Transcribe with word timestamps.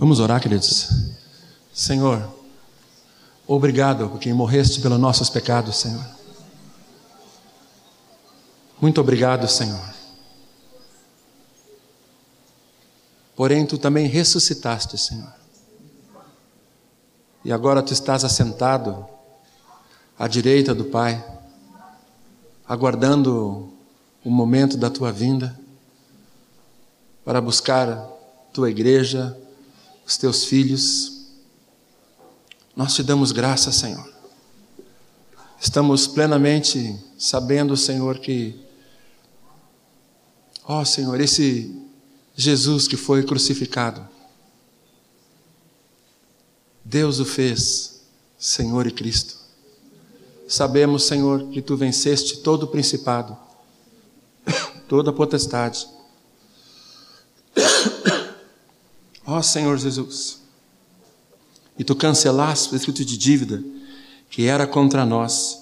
Vamos 0.00 0.20
orar, 0.20 0.40
queridos. 0.40 0.90
Senhor, 1.74 2.32
obrigado 3.48 4.08
porque 4.08 4.32
morreste 4.32 4.80
pelos 4.80 4.96
nossos 4.96 5.28
pecados, 5.28 5.76
Senhor. 5.76 6.06
Muito 8.80 9.00
obrigado, 9.00 9.48
Senhor. 9.48 9.92
Porém, 13.34 13.66
tu 13.66 13.76
também 13.76 14.06
ressuscitaste, 14.06 14.96
Senhor. 14.96 15.34
E 17.44 17.50
agora 17.50 17.82
tu 17.82 17.92
estás 17.92 18.24
assentado 18.24 19.04
à 20.16 20.28
direita 20.28 20.72
do 20.72 20.84
Pai, 20.84 21.24
aguardando 22.68 23.68
o 24.24 24.30
momento 24.30 24.76
da 24.76 24.90
tua 24.90 25.10
vinda 25.10 25.58
para 27.24 27.40
buscar 27.40 28.08
tua 28.52 28.70
igreja, 28.70 29.36
os 30.08 30.16
teus 30.16 30.44
filhos. 30.46 31.26
Nós 32.74 32.94
te 32.94 33.02
damos 33.02 33.30
graça, 33.30 33.70
Senhor. 33.70 34.10
Estamos 35.60 36.06
plenamente 36.06 36.98
sabendo, 37.18 37.76
Senhor, 37.76 38.18
que, 38.18 38.58
ó 40.64 40.82
Senhor, 40.82 41.20
esse 41.20 41.76
Jesus 42.34 42.88
que 42.88 42.96
foi 42.96 43.22
crucificado, 43.22 44.08
Deus 46.82 47.18
o 47.18 47.24
fez 47.26 48.00
Senhor 48.38 48.86
e 48.86 48.92
Cristo. 48.92 49.36
Sabemos, 50.48 51.04
Senhor, 51.04 51.50
que 51.50 51.60
tu 51.60 51.76
venceste 51.76 52.38
todo 52.38 52.62
o 52.62 52.68
principado, 52.68 53.36
toda 54.88 55.10
a 55.10 55.12
potestade 55.12 55.97
Ó 59.30 59.42
Senhor 59.42 59.76
Jesus, 59.76 60.40
e 61.78 61.84
tu 61.84 61.94
cancelaste 61.94 62.72
o 62.72 62.76
escrito 62.76 63.04
de 63.04 63.18
dívida 63.18 63.62
que 64.30 64.46
era 64.46 64.66
contra 64.66 65.04
nós 65.04 65.58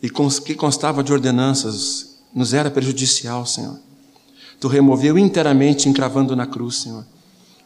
e 0.00 0.08
que 0.08 0.54
constava 0.54 1.02
de 1.02 1.12
ordenanças, 1.12 2.20
nos 2.32 2.54
era 2.54 2.70
prejudicial, 2.70 3.44
Senhor. 3.44 3.80
Tu 4.60 4.68
removeu 4.68 5.18
inteiramente, 5.18 5.88
encravando 5.88 6.36
na 6.36 6.46
cruz, 6.46 6.76
Senhor, 6.76 7.04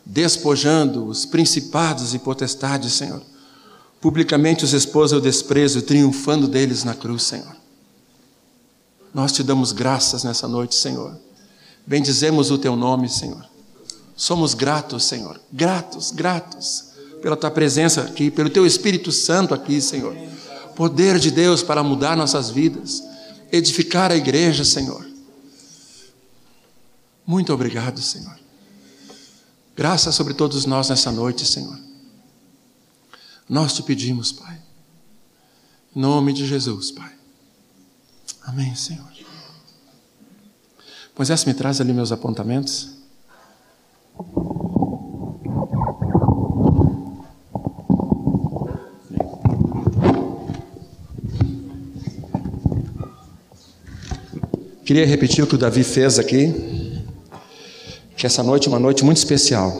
despojando 0.04 1.04
os 1.04 1.26
principados 1.26 2.14
e 2.14 2.18
potestades, 2.18 2.94
Senhor. 2.94 3.22
Publicamente 4.00 4.64
os 4.64 4.72
expôs 4.72 5.12
ao 5.12 5.20
desprezo, 5.20 5.82
triunfando 5.82 6.48
deles 6.48 6.84
na 6.84 6.94
cruz, 6.94 7.22
Senhor. 7.22 7.54
Nós 9.12 9.30
te 9.30 9.42
damos 9.42 9.72
graças 9.72 10.24
nessa 10.24 10.48
noite, 10.48 10.74
Senhor. 10.74 11.14
Bendizemos 11.86 12.50
o 12.50 12.56
teu 12.56 12.74
nome, 12.74 13.10
Senhor. 13.10 13.53
Somos 14.16 14.54
gratos, 14.54 15.04
Senhor, 15.04 15.40
gratos, 15.52 16.10
gratos 16.10 16.92
pela 17.20 17.36
tua 17.36 17.50
presença 17.50 18.02
aqui, 18.02 18.30
pelo 18.30 18.50
teu 18.50 18.66
Espírito 18.66 19.10
Santo 19.10 19.54
aqui, 19.54 19.80
Senhor. 19.80 20.14
Poder 20.76 21.18
de 21.18 21.30
Deus 21.30 21.62
para 21.62 21.82
mudar 21.82 22.16
nossas 22.16 22.50
vidas, 22.50 23.02
edificar 23.50 24.12
a 24.12 24.16
igreja, 24.16 24.64
Senhor. 24.64 25.04
Muito 27.26 27.52
obrigado, 27.52 28.00
Senhor. 28.00 28.38
Graça 29.74 30.12
sobre 30.12 30.34
todos 30.34 30.66
nós 30.66 30.88
nessa 30.88 31.10
noite, 31.10 31.46
Senhor. 31.46 31.78
Nós 33.48 33.72
te 33.74 33.82
pedimos, 33.82 34.30
Pai. 34.30 34.60
Em 35.94 36.00
nome 36.00 36.32
de 36.32 36.46
Jesus, 36.46 36.90
Pai. 36.90 37.12
Amém, 38.42 38.74
Senhor. 38.74 39.12
Moisés, 41.16 41.44
me 41.44 41.54
traz 41.54 41.80
ali 41.80 41.92
meus 41.92 42.12
apontamentos. 42.12 42.93
Queria 54.84 55.06
repetir 55.06 55.42
o 55.42 55.46
que 55.46 55.54
o 55.54 55.58
Davi 55.58 55.82
fez 55.82 56.18
aqui, 56.18 57.02
que 58.16 58.26
essa 58.26 58.42
noite 58.42 58.68
é 58.68 58.70
uma 58.70 58.78
noite 58.78 59.02
muito 59.02 59.16
especial. 59.16 59.72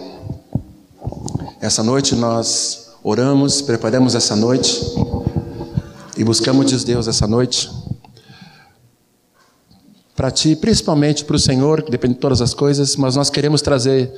Essa 1.61 1.83
noite 1.83 2.15
nós 2.15 2.91
oramos, 3.03 3.61
preparamos 3.61 4.15
essa 4.15 4.35
noite 4.35 4.81
e 6.17 6.25
buscamos 6.25 6.71
de 6.71 6.85
Deus 6.85 7.07
essa 7.07 7.27
noite 7.27 7.71
para 10.17 10.31
ti, 10.31 10.57
principalmente 10.57 11.25
para 11.25 11.37
o 11.37 11.39
Senhor, 11.39 11.83
que 11.83 11.91
depende 11.91 12.15
de 12.15 12.21
todas 12.21 12.41
as 12.41 12.55
coisas, 12.55 12.97
mas 12.97 13.15
nós 13.15 13.29
queremos 13.29 13.61
trazer 13.61 14.11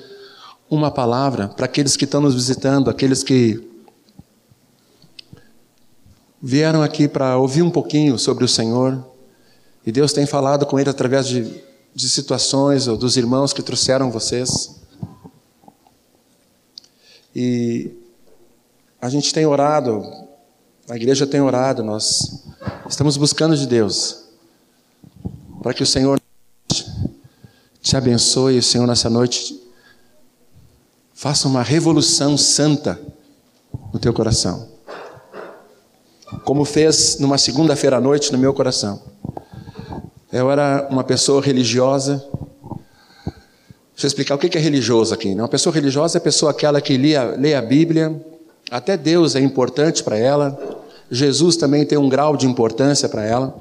uma 0.68 0.90
palavra 0.90 1.48
para 1.48 1.66
aqueles 1.66 1.96
que 1.96 2.04
estão 2.04 2.20
nos 2.20 2.34
visitando, 2.34 2.90
aqueles 2.90 3.22
que 3.22 3.62
vieram 6.42 6.82
aqui 6.82 7.08
para 7.08 7.36
ouvir 7.38 7.62
um 7.62 7.70
pouquinho 7.70 8.18
sobre 8.18 8.44
o 8.44 8.48
Senhor, 8.48 9.04
e 9.84 9.92
Deus 9.92 10.12
tem 10.12 10.26
falado 10.26 10.66
com 10.66 10.78
ele 10.78 10.90
através 10.90 11.26
de, 11.28 11.62
de 11.94 12.08
situações 12.08 12.88
ou 12.88 12.96
dos 12.96 13.16
irmãos 13.16 13.52
que 13.52 13.62
trouxeram 13.62 14.10
vocês. 14.10 14.80
E 17.34 17.92
a 19.00 19.08
gente 19.08 19.32
tem 19.32 19.46
orado, 19.46 20.02
a 20.88 20.96
igreja 20.96 21.26
tem 21.26 21.40
orado, 21.40 21.84
nós 21.84 22.44
estamos 22.88 23.16
buscando 23.16 23.56
de 23.56 23.66
Deus 23.66 24.24
para 25.62 25.72
que 25.72 25.82
o 25.82 25.86
Senhor 25.86 26.20
te 27.80 27.96
abençoe, 27.96 28.58
o 28.58 28.62
Senhor 28.62 28.86
nessa 28.86 29.08
noite 29.08 29.65
faça 31.16 31.48
uma 31.48 31.62
revolução 31.62 32.36
santa 32.36 33.00
no 33.90 33.98
teu 33.98 34.12
coração. 34.12 34.68
Como 36.44 36.62
fez 36.62 37.18
numa 37.18 37.38
segunda-feira 37.38 37.96
à 37.96 38.00
noite 38.00 38.30
no 38.30 38.36
meu 38.36 38.52
coração. 38.52 39.02
Eu 40.30 40.50
era 40.50 40.86
uma 40.90 41.02
pessoa 41.02 41.40
religiosa. 41.40 42.16
Deixa 43.94 44.04
eu 44.04 44.08
explicar 44.08 44.34
o 44.34 44.38
que 44.38 44.58
é 44.58 44.60
religioso 44.60 45.14
aqui. 45.14 45.34
Né? 45.34 45.40
Uma 45.40 45.48
pessoa 45.48 45.74
religiosa 45.74 46.18
é 46.18 46.20
a 46.20 46.22
pessoa 46.22 46.50
aquela 46.50 46.82
que 46.82 46.98
lê 46.98 47.16
a, 47.16 47.24
lê 47.24 47.54
a 47.54 47.62
Bíblia, 47.62 48.22
até 48.70 48.94
Deus 48.94 49.34
é 49.34 49.40
importante 49.40 50.04
para 50.04 50.18
ela, 50.18 50.84
Jesus 51.10 51.56
também 51.56 51.86
tem 51.86 51.96
um 51.96 52.10
grau 52.10 52.36
de 52.36 52.46
importância 52.46 53.08
para 53.08 53.24
ela, 53.24 53.56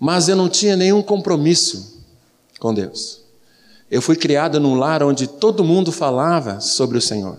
mas 0.00 0.28
eu 0.28 0.34
não 0.34 0.48
tinha 0.48 0.74
nenhum 0.74 1.02
compromisso 1.02 2.02
com 2.58 2.74
Deus. 2.74 3.17
Eu 3.90 4.02
fui 4.02 4.16
criado 4.16 4.60
num 4.60 4.74
lar 4.74 5.02
onde 5.02 5.26
todo 5.26 5.64
mundo 5.64 5.90
falava 5.90 6.60
sobre 6.60 6.98
o 6.98 7.00
Senhor. 7.00 7.38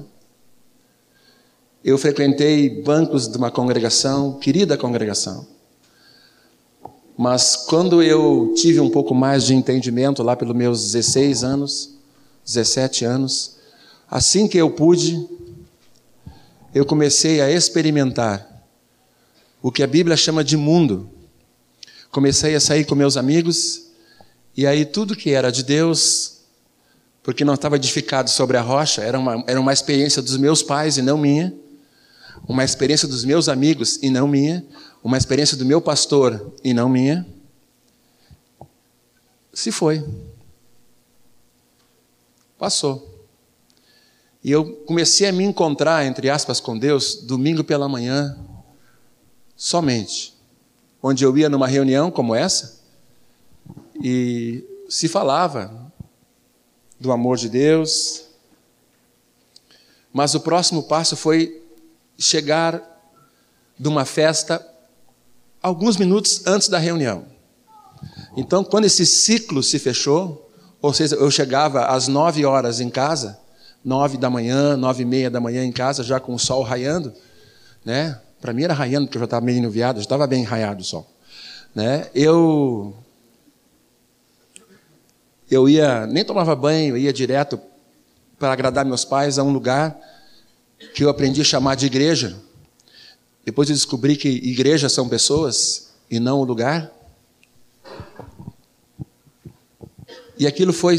Eu 1.83 1.97
frequentei 1.97 2.81
bancos 2.81 3.27
de 3.27 3.37
uma 3.37 3.51
congregação, 3.51 4.39
querida 4.39 4.77
congregação. 4.77 5.47
Mas 7.17 7.55
quando 7.55 8.01
eu 8.01 8.53
tive 8.55 8.79
um 8.79 8.89
pouco 8.89 9.13
mais 9.13 9.43
de 9.45 9.53
entendimento, 9.53 10.23
lá 10.23 10.35
pelos 10.35 10.55
meus 10.55 10.91
16 10.91 11.43
anos, 11.43 11.95
17 12.45 13.05
anos, 13.05 13.57
assim 14.09 14.47
que 14.47 14.57
eu 14.57 14.71
pude, 14.71 15.27
eu 16.73 16.85
comecei 16.85 17.41
a 17.41 17.51
experimentar 17.51 18.65
o 19.61 19.71
que 19.71 19.83
a 19.83 19.87
Bíblia 19.87 20.17
chama 20.17 20.43
de 20.43 20.57
mundo. 20.57 21.09
Comecei 22.11 22.55
a 22.55 22.59
sair 22.59 22.85
com 22.85 22.95
meus 22.95 23.17
amigos, 23.17 23.87
e 24.55 24.65
aí 24.65 24.83
tudo 24.85 25.15
que 25.15 25.31
era 25.31 25.51
de 25.51 25.63
Deus, 25.63 26.38
porque 27.23 27.45
não 27.45 27.53
estava 27.53 27.75
edificado 27.75 28.29
sobre 28.29 28.57
a 28.57 28.61
rocha, 28.61 29.01
era 29.01 29.19
uma, 29.19 29.43
era 29.47 29.59
uma 29.59 29.73
experiência 29.73 30.21
dos 30.21 30.37
meus 30.37 30.63
pais 30.63 30.97
e 30.97 31.01
não 31.01 31.17
minha, 31.17 31.53
uma 32.47 32.63
experiência 32.63 33.07
dos 33.07 33.23
meus 33.23 33.49
amigos 33.49 33.99
e 34.01 34.09
não 34.09 34.27
minha, 34.27 34.65
uma 35.03 35.17
experiência 35.17 35.55
do 35.57 35.65
meu 35.65 35.81
pastor 35.81 36.53
e 36.63 36.73
não 36.73 36.89
minha, 36.89 37.25
se 39.53 39.71
foi. 39.71 40.05
Passou. 42.57 43.07
E 44.43 44.51
eu 44.51 44.73
comecei 44.85 45.27
a 45.27 45.33
me 45.33 45.43
encontrar, 45.43 46.05
entre 46.05 46.29
aspas, 46.29 46.59
com 46.59 46.77
Deus, 46.77 47.15
domingo 47.15 47.63
pela 47.63 47.89
manhã, 47.89 48.37
somente. 49.55 50.33
Onde 51.03 51.25
eu 51.25 51.37
ia 51.37 51.49
numa 51.49 51.67
reunião 51.67 52.09
como 52.09 52.33
essa, 52.33 52.79
e 54.01 54.63
se 54.87 55.07
falava 55.07 55.91
do 56.99 57.11
amor 57.11 57.37
de 57.37 57.49
Deus, 57.49 58.25
mas 60.11 60.35
o 60.35 60.39
próximo 60.39 60.83
passo 60.83 61.15
foi 61.15 61.61
chegar 62.17 62.81
de 63.77 63.87
uma 63.87 64.03
festa 64.03 64.65
alguns 65.61 65.97
minutos 65.97 66.45
antes 66.45 66.67
da 66.67 66.77
reunião. 66.77 67.25
Então, 68.35 68.63
quando 68.63 68.85
esse 68.85 69.05
ciclo 69.05 69.61
se 69.63 69.79
fechou, 69.79 70.49
ou 70.81 70.93
seja, 70.93 71.15
eu 71.15 71.29
chegava 71.29 71.85
às 71.85 72.07
nove 72.07 72.45
horas 72.45 72.79
em 72.79 72.89
casa, 72.89 73.39
nove 73.83 74.17
da 74.17 74.29
manhã, 74.29 74.75
nove 74.75 75.03
e 75.03 75.05
meia 75.05 75.29
da 75.29 75.39
manhã 75.39 75.63
em 75.63 75.71
casa, 75.71 76.03
já 76.03 76.19
com 76.19 76.33
o 76.33 76.39
sol 76.39 76.63
raiando, 76.63 77.13
né? 77.83 78.19
Para 78.41 78.53
mim 78.53 78.63
era 78.63 78.73
raiando, 78.73 79.07
porque 79.07 79.17
eu 79.17 79.21
já 79.21 79.25
estava 79.25 79.45
meio 79.45 79.57
enviado, 79.63 79.99
já 79.99 80.03
estava 80.03 80.25
bem 80.25 80.43
raiado 80.43 80.81
o 80.81 80.85
sol. 80.85 81.05
Né? 81.75 82.07
Eu 82.15 82.95
eu 85.49 85.67
ia, 85.67 86.05
nem 86.05 86.23
tomava 86.23 86.55
banho, 86.55 86.97
ia 86.97 87.11
direto 87.11 87.59
para 88.37 88.53
agradar 88.53 88.85
meus 88.85 89.03
pais 89.03 89.39
a 89.39 89.43
um 89.43 89.51
lugar 89.51 89.99
que 90.93 91.03
eu 91.03 91.09
aprendi 91.09 91.41
a 91.41 91.45
chamar 91.45 91.75
de 91.75 91.85
igreja. 91.85 92.37
Depois 93.43 93.69
eu 93.69 93.75
descobri 93.75 94.15
que 94.15 94.29
igrejas 94.29 94.91
são 94.91 95.09
pessoas 95.09 95.91
e 96.09 96.19
não 96.19 96.39
o 96.39 96.43
lugar. 96.43 96.91
E 100.37 100.47
aquilo 100.47 100.71
foi 100.71 100.97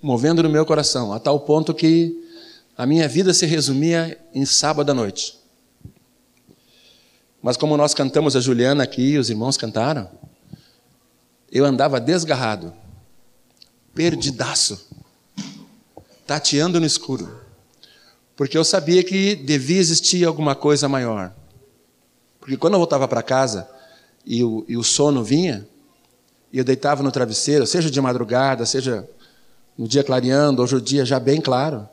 movendo 0.00 0.42
no 0.42 0.50
meu 0.50 0.66
coração, 0.66 1.12
a 1.12 1.18
tal 1.18 1.40
ponto 1.40 1.72
que 1.72 2.20
a 2.76 2.86
minha 2.86 3.08
vida 3.08 3.32
se 3.32 3.46
resumia 3.46 4.18
em 4.34 4.44
sábado 4.44 4.90
à 4.90 4.94
noite. 4.94 5.38
Mas 7.42 7.56
como 7.56 7.76
nós 7.76 7.94
cantamos 7.94 8.36
a 8.36 8.40
Juliana 8.40 8.84
aqui, 8.84 9.18
os 9.18 9.30
irmãos 9.30 9.56
cantaram, 9.56 10.08
eu 11.50 11.64
andava 11.64 12.00
desgarrado, 12.00 12.72
perdidaço, 13.94 14.88
tateando 16.26 16.80
no 16.80 16.86
escuro, 16.86 17.40
porque 18.36 18.56
eu 18.56 18.64
sabia 18.64 19.02
que 19.02 19.34
devia 19.36 19.78
existir 19.78 20.24
alguma 20.24 20.54
coisa 20.54 20.88
maior. 20.88 21.32
Porque 22.40 22.56
quando 22.56 22.74
eu 22.74 22.78
voltava 22.78 23.06
para 23.06 23.22
casa 23.22 23.68
e 24.26 24.42
o, 24.42 24.64
e 24.66 24.76
o 24.76 24.82
sono 24.82 25.22
vinha, 25.22 25.66
e 26.52 26.58
eu 26.58 26.64
deitava 26.64 27.02
no 27.02 27.12
travesseiro, 27.12 27.66
seja 27.66 27.90
de 27.90 28.00
madrugada, 28.00 28.66
seja 28.66 29.08
no 29.76 29.86
dia 29.86 30.04
clareando, 30.04 30.62
hoje 30.62 30.76
o 30.76 30.80
dia 30.80 31.04
já 31.04 31.18
bem 31.18 31.40
claro, 31.40 31.88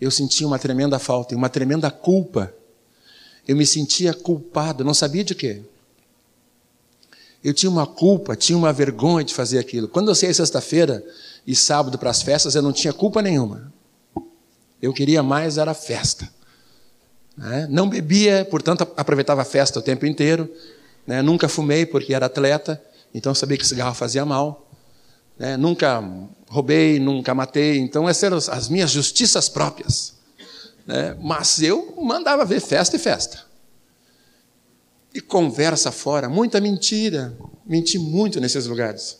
eu 0.00 0.10
sentia 0.10 0.46
uma 0.46 0.58
tremenda 0.58 0.98
falta 0.98 1.34
uma 1.36 1.48
tremenda 1.48 1.90
culpa. 1.90 2.54
Eu 3.46 3.56
me 3.56 3.66
sentia 3.66 4.14
culpado, 4.14 4.84
não 4.84 4.94
sabia 4.94 5.24
de 5.24 5.34
quê. 5.34 5.62
Eu 7.42 7.54
tinha 7.54 7.70
uma 7.70 7.86
culpa, 7.86 8.36
tinha 8.36 8.56
uma 8.56 8.72
vergonha 8.72 9.24
de 9.24 9.32
fazer 9.32 9.58
aquilo. 9.58 9.88
Quando 9.88 10.08
eu 10.08 10.14
saía 10.14 10.34
sexta-feira 10.34 11.04
e 11.46 11.56
sábado 11.56 11.98
para 11.98 12.10
as 12.10 12.22
festas, 12.22 12.54
eu 12.54 12.62
não 12.62 12.72
tinha 12.72 12.92
culpa 12.92 13.22
nenhuma. 13.22 13.72
Eu 14.80 14.92
queria 14.92 15.22
mais 15.22 15.58
era 15.58 15.72
festa. 15.72 16.28
Né? 17.36 17.66
Não 17.70 17.88
bebia, 17.88 18.46
portanto 18.50 18.86
aproveitava 18.96 19.42
a 19.42 19.44
festa 19.44 19.78
o 19.78 19.82
tempo 19.82 20.04
inteiro. 20.04 20.52
Né? 21.06 21.22
Nunca 21.22 21.48
fumei 21.48 21.86
porque 21.86 22.12
era 22.14 22.26
atleta, 22.26 22.82
então 23.14 23.34
sabia 23.34 23.56
que 23.56 23.66
cigarro 23.66 23.94
fazia 23.94 24.24
mal. 24.24 24.68
Né? 25.38 25.56
Nunca 25.56 26.04
roubei, 26.48 27.00
nunca 27.00 27.34
matei. 27.34 27.78
Então 27.78 28.06
essas 28.06 28.22
eram 28.22 28.36
as 28.36 28.68
minhas 28.68 28.90
justiças 28.90 29.48
próprias. 29.48 30.14
Mas 31.20 31.62
eu 31.62 31.94
mandava 32.02 32.44
ver 32.44 32.60
festa 32.60 32.96
e 32.96 32.98
festa. 32.98 33.49
E 35.12 35.20
conversa 35.20 35.90
fora, 35.90 36.28
muita 36.28 36.60
mentira. 36.60 37.36
Menti 37.66 37.98
muito 37.98 38.40
nesses 38.40 38.66
lugares. 38.66 39.18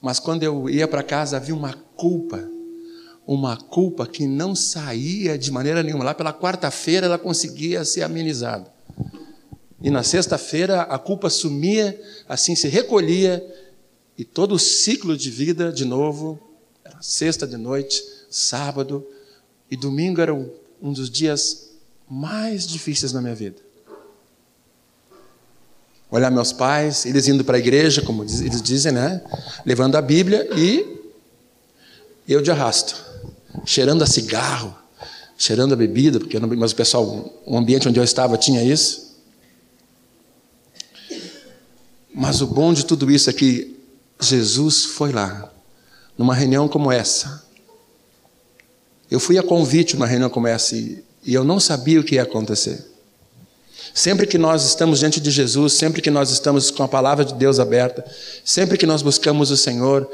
Mas 0.00 0.20
quando 0.20 0.42
eu 0.42 0.70
ia 0.70 0.86
para 0.86 1.02
casa 1.02 1.36
havia 1.36 1.54
uma 1.54 1.72
culpa, 1.96 2.48
uma 3.26 3.56
culpa 3.56 4.06
que 4.06 4.26
não 4.26 4.54
saía 4.54 5.36
de 5.36 5.50
maneira 5.50 5.82
nenhuma. 5.82 6.04
Lá 6.04 6.14
pela 6.14 6.32
quarta-feira 6.32 7.06
ela 7.06 7.18
conseguia 7.18 7.84
ser 7.84 8.02
amenizada. 8.02 8.72
E 9.82 9.90
na 9.90 10.02
sexta-feira 10.02 10.82
a 10.82 10.98
culpa 10.98 11.28
sumia, 11.28 12.00
assim 12.28 12.56
se 12.56 12.68
recolhia, 12.68 13.44
e 14.16 14.24
todo 14.24 14.56
o 14.56 14.58
ciclo 14.58 15.16
de 15.16 15.30
vida 15.30 15.72
de 15.72 15.84
novo, 15.84 16.40
era 16.84 17.00
sexta 17.00 17.46
de 17.46 17.56
noite, 17.56 18.02
sábado, 18.28 19.06
e 19.70 19.76
domingo 19.76 20.20
era 20.20 20.34
um 20.34 20.92
dos 20.92 21.08
dias 21.10 21.70
mais 22.08 22.66
difíceis 22.66 23.12
na 23.12 23.20
minha 23.20 23.34
vida. 23.34 23.67
Olhar 26.10 26.30
meus 26.30 26.52
pais, 26.52 27.04
eles 27.04 27.28
indo 27.28 27.44
para 27.44 27.56
a 27.56 27.58
igreja, 27.58 28.00
como 28.00 28.22
eles 28.22 28.62
dizem, 28.62 28.92
né? 28.92 29.20
Levando 29.64 29.96
a 29.96 30.02
Bíblia 30.02 30.48
e 30.56 30.98
eu 32.26 32.40
de 32.40 32.50
arrasto, 32.50 32.96
cheirando 33.64 34.02
a 34.02 34.06
cigarro, 34.06 34.74
cheirando 35.36 35.72
a 35.72 35.76
bebida, 35.76 36.18
porque 36.18 36.38
mas 36.38 36.72
o 36.72 36.76
pessoal, 36.76 37.40
o 37.44 37.56
ambiente 37.56 37.88
onde 37.88 37.98
eu 37.98 38.04
estava 38.04 38.36
tinha 38.36 38.62
isso. 38.62 39.16
Mas 42.14 42.40
o 42.40 42.46
bom 42.46 42.72
de 42.72 42.84
tudo 42.84 43.10
isso 43.10 43.30
é 43.30 43.32
que 43.32 43.78
Jesus 44.20 44.84
foi 44.84 45.12
lá, 45.12 45.52
numa 46.16 46.34
reunião 46.34 46.66
como 46.66 46.90
essa, 46.90 47.46
eu 49.10 49.18
fui 49.20 49.38
a 49.38 49.42
convite 49.42 49.94
numa 49.94 50.06
reunião 50.06 50.28
como 50.28 50.46
essa 50.46 50.76
e, 50.76 51.02
e 51.24 51.32
eu 51.32 51.44
não 51.44 51.58
sabia 51.58 52.00
o 52.00 52.04
que 52.04 52.16
ia 52.16 52.22
acontecer. 52.22 52.84
Sempre 53.94 54.26
que 54.26 54.38
nós 54.38 54.64
estamos 54.64 55.00
diante 55.00 55.20
de 55.20 55.30
Jesus, 55.30 55.72
sempre 55.72 56.00
que 56.00 56.10
nós 56.10 56.30
estamos 56.30 56.70
com 56.70 56.82
a 56.82 56.88
palavra 56.88 57.24
de 57.24 57.34
Deus 57.34 57.58
aberta, 57.58 58.04
sempre 58.44 58.78
que 58.78 58.86
nós 58.86 59.02
buscamos 59.02 59.50
o 59.50 59.56
Senhor, 59.56 60.08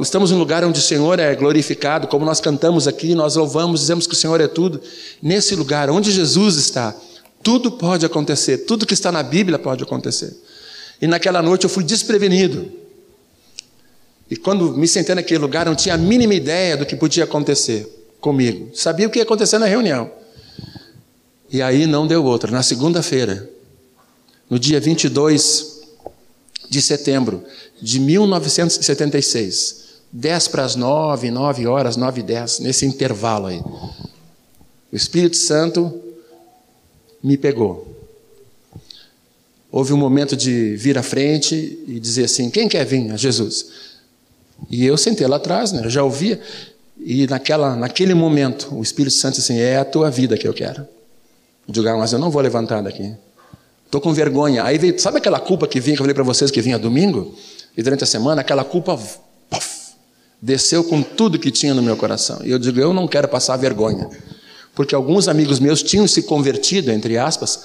estamos 0.00 0.30
em 0.30 0.34
um 0.34 0.38
lugar 0.38 0.64
onde 0.64 0.78
o 0.78 0.82
Senhor 0.82 1.18
é 1.18 1.34
glorificado, 1.34 2.08
como 2.08 2.24
nós 2.24 2.40
cantamos 2.40 2.88
aqui, 2.88 3.14
nós 3.14 3.36
louvamos, 3.36 3.80
dizemos 3.80 4.06
que 4.06 4.14
o 4.14 4.16
Senhor 4.16 4.40
é 4.40 4.48
tudo. 4.48 4.80
Nesse 5.22 5.54
lugar 5.54 5.90
onde 5.90 6.10
Jesus 6.10 6.56
está, 6.56 6.94
tudo 7.42 7.72
pode 7.72 8.06
acontecer, 8.06 8.58
tudo 8.58 8.86
que 8.86 8.94
está 8.94 9.12
na 9.12 9.22
Bíblia 9.22 9.58
pode 9.58 9.82
acontecer. 9.82 10.36
E 11.00 11.06
naquela 11.06 11.42
noite 11.42 11.64
eu 11.64 11.70
fui 11.70 11.82
desprevenido. 11.82 12.70
E 14.30 14.36
quando 14.36 14.76
me 14.76 14.88
sentei 14.88 15.14
naquele 15.14 15.40
lugar, 15.40 15.66
não 15.66 15.74
tinha 15.74 15.94
a 15.94 15.98
mínima 15.98 16.32
ideia 16.32 16.76
do 16.76 16.86
que 16.86 16.96
podia 16.96 17.24
acontecer 17.24 17.86
comigo. 18.20 18.70
Sabia 18.74 19.06
o 19.06 19.10
que 19.10 19.18
ia 19.18 19.24
acontecer 19.24 19.58
na 19.58 19.66
reunião. 19.66 20.21
E 21.52 21.60
aí 21.60 21.86
não 21.86 22.06
deu 22.06 22.24
outra. 22.24 22.50
Na 22.50 22.62
segunda-feira, 22.62 23.48
no 24.48 24.58
dia 24.58 24.80
22 24.80 25.82
de 26.70 26.80
setembro 26.80 27.44
de 27.80 28.00
1976, 28.00 29.82
10 30.10 30.48
para 30.48 30.64
as 30.64 30.74
9, 30.74 31.30
9 31.30 31.66
horas, 31.66 31.96
9 31.98 32.20
e 32.20 32.22
10, 32.22 32.60
nesse 32.60 32.86
intervalo 32.86 33.48
aí, 33.48 33.60
o 34.90 34.96
Espírito 34.96 35.36
Santo 35.36 36.00
me 37.22 37.36
pegou. 37.36 37.86
Houve 39.70 39.92
um 39.92 39.98
momento 39.98 40.34
de 40.34 40.74
vir 40.76 40.96
à 40.96 41.02
frente 41.02 41.54
e 41.86 42.00
dizer 42.00 42.24
assim: 42.24 42.48
quem 42.48 42.66
quer 42.66 42.86
vir 42.86 43.10
a 43.10 43.16
Jesus? 43.16 43.66
E 44.70 44.86
eu 44.86 44.96
sentei 44.96 45.26
lá 45.26 45.36
atrás, 45.36 45.72
né? 45.72 45.84
Eu 45.84 45.90
já 45.90 46.02
ouvia. 46.02 46.40
E 46.98 47.26
naquela, 47.26 47.74
naquele 47.76 48.14
momento, 48.14 48.74
o 48.74 48.82
Espírito 48.82 49.14
Santo 49.14 49.36
disse 49.36 49.52
assim: 49.52 49.60
é 49.60 49.76
a 49.76 49.84
tua 49.84 50.10
vida 50.10 50.36
que 50.38 50.48
eu 50.48 50.54
quero. 50.54 50.86
Digo, 51.68 51.88
ah, 51.88 51.96
mas 51.96 52.12
eu 52.12 52.18
não 52.18 52.30
vou 52.30 52.42
levantar 52.42 52.82
daqui. 52.82 53.14
Estou 53.86 54.00
com 54.00 54.12
vergonha. 54.12 54.64
Aí 54.64 54.78
veio, 54.78 54.98
sabe 54.98 55.18
aquela 55.18 55.38
culpa 55.38 55.68
que 55.68 55.78
vinha, 55.78 55.96
que 55.96 56.00
eu 56.00 56.04
falei 56.04 56.14
para 56.14 56.24
vocês 56.24 56.50
que 56.50 56.60
vinha 56.60 56.78
domingo? 56.78 57.34
E 57.76 57.82
durante 57.82 58.04
a 58.04 58.06
semana, 58.06 58.40
aquela 58.40 58.64
culpa 58.64 58.96
puff, 58.96 59.92
desceu 60.40 60.82
com 60.82 61.02
tudo 61.02 61.38
que 61.38 61.50
tinha 61.50 61.74
no 61.74 61.82
meu 61.82 61.96
coração. 61.96 62.40
E 62.44 62.50
eu 62.50 62.58
digo, 62.58 62.80
eu 62.80 62.92
não 62.92 63.06
quero 63.06 63.28
passar 63.28 63.56
vergonha. 63.56 64.08
Porque 64.74 64.94
alguns 64.94 65.28
amigos 65.28 65.60
meus 65.60 65.82
tinham 65.82 66.08
se 66.08 66.22
convertido, 66.22 66.90
entre 66.90 67.18
aspas. 67.18 67.64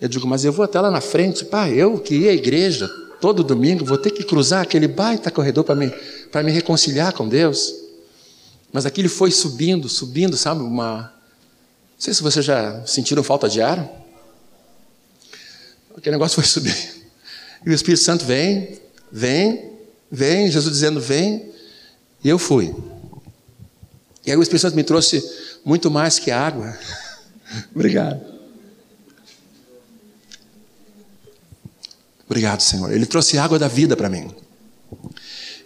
Eu 0.00 0.08
digo, 0.08 0.26
mas 0.26 0.44
eu 0.44 0.52
vou 0.52 0.64
até 0.64 0.80
lá 0.80 0.90
na 0.90 1.00
frente, 1.00 1.44
pá, 1.44 1.68
eu 1.68 1.98
que 1.98 2.14
ia 2.14 2.30
à 2.30 2.34
igreja 2.34 2.88
todo 3.20 3.44
domingo, 3.44 3.84
vou 3.84 3.96
ter 3.96 4.10
que 4.10 4.22
cruzar 4.22 4.62
aquele 4.62 4.88
baita 4.88 5.30
corredor 5.30 5.64
para 5.64 5.74
me, 5.74 5.86
me 5.86 6.52
reconciliar 6.52 7.12
com 7.12 7.28
Deus. 7.28 7.72
Mas 8.72 8.84
aquilo 8.84 9.08
foi 9.08 9.30
subindo, 9.30 9.88
subindo, 9.88 10.36
sabe? 10.36 10.62
Uma. 10.62 11.13
Sei 12.04 12.12
se 12.12 12.22
vocês 12.22 12.44
já 12.44 12.84
sentiram 12.84 13.22
falta 13.22 13.48
de 13.48 13.62
ar. 13.62 13.90
Aquele 15.96 16.16
negócio 16.16 16.34
foi 16.34 16.44
subir. 16.44 16.76
E 17.64 17.70
o 17.70 17.72
Espírito 17.72 18.02
Santo 18.02 18.26
vem, 18.26 18.78
vem, 19.10 19.72
vem, 20.12 20.50
Jesus 20.50 20.70
dizendo 20.70 21.00
vem, 21.00 21.50
e 22.22 22.28
eu 22.28 22.38
fui. 22.38 22.74
E 24.26 24.30
aí 24.30 24.36
o 24.36 24.42
Espírito 24.42 24.60
Santo 24.60 24.76
me 24.76 24.84
trouxe 24.84 25.26
muito 25.64 25.90
mais 25.90 26.18
que 26.18 26.30
água. 26.30 26.78
Obrigado. 27.74 28.20
Obrigado, 32.26 32.60
Senhor. 32.60 32.92
Ele 32.92 33.06
trouxe 33.06 33.38
água 33.38 33.58
da 33.58 33.66
vida 33.66 33.96
para 33.96 34.10
mim. 34.10 34.30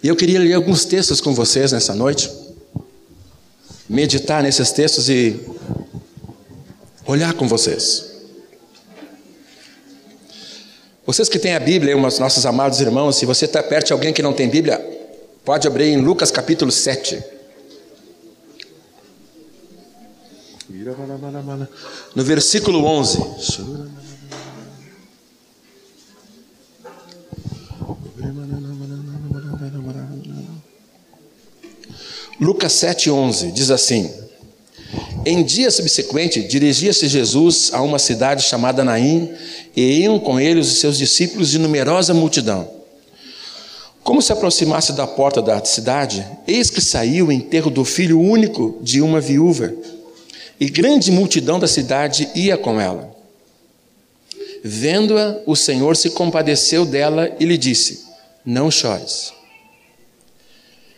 E 0.01 0.07
eu 0.07 0.15
queria 0.15 0.39
ler 0.39 0.55
alguns 0.55 0.85
textos 0.85 1.21
com 1.21 1.35
vocês 1.35 1.73
nessa 1.73 1.97
noite 1.97 2.31
meditar 3.89 4.43
nesses 4.43 4.71
textos 4.71 5.09
e 5.09 5.41
olhar 7.09 7.33
com 7.33 7.49
vocês. 7.49 8.05
Vocês 11.07 11.27
que 11.27 11.39
têm 11.39 11.55
a 11.55 11.61
Bíblia, 11.61 11.97
os 11.97 12.19
nossos 12.19 12.45
amados 12.45 12.81
irmãos, 12.83 13.17
se 13.17 13.25
você 13.25 13.47
está 13.47 13.63
perto 13.63 13.87
de 13.87 13.93
alguém 13.95 14.13
que 14.13 14.23
não 14.23 14.35
tem 14.35 14.49
Bíblia, 14.49 14.79
pode 15.43 15.67
abrir 15.67 15.87
em 15.87 15.97
Lucas 16.03 16.31
capítulo 16.31 16.71
7. 16.71 17.25
No 22.15 22.23
versículo 22.23 22.85
11. 22.85 23.19
Lucas 32.39 32.73
7,11 32.75 33.51
diz 33.53 33.71
assim: 33.71 34.28
Em 35.25 35.43
dia 35.43 35.71
subsequente, 35.71 36.43
dirigia-se 36.43 37.09
Jesus 37.09 37.71
a 37.73 37.83
uma 37.83 37.99
cidade 37.99 38.43
chamada 38.43 38.85
Naim, 38.85 39.31
e 39.77 40.01
iam 40.01 40.19
com 40.19 40.39
ele 40.41 40.61
os 40.61 40.81
seus 40.81 40.97
discípulos 40.97 41.51
de 41.51 41.59
numerosa 41.59 42.15
multidão. 42.15 42.69
Como 44.03 44.23
se 44.23 44.33
aproximasse 44.33 44.93
da 44.93 45.07
porta 45.07 45.43
da 45.43 45.63
cidade, 45.65 46.27
eis 46.47 46.71
que 46.71 46.81
saiu 46.81 47.27
o 47.27 47.33
enterro 47.33 47.71
do 47.71 47.85
filho 47.85 48.21
único 48.21 48.79
de 48.81 49.03
uma 49.03 49.21
viúva, 49.21 49.75
e 50.59 50.69
grande 50.69 51.13
multidão 51.13 51.59
da 51.59 51.69
cidade 51.69 52.29
ia 52.35 52.57
com 52.57 52.81
ela. 52.81 53.15
Vendo-a, 54.65 55.41
o 55.47 55.55
Senhor 55.55 55.97
se 55.97 56.11
compadeceu 56.11 56.85
dela 56.85 57.31
e 57.39 57.45
lhe 57.45 57.57
disse: 57.57 58.05
Não 58.45 58.71
chores. 58.71 59.38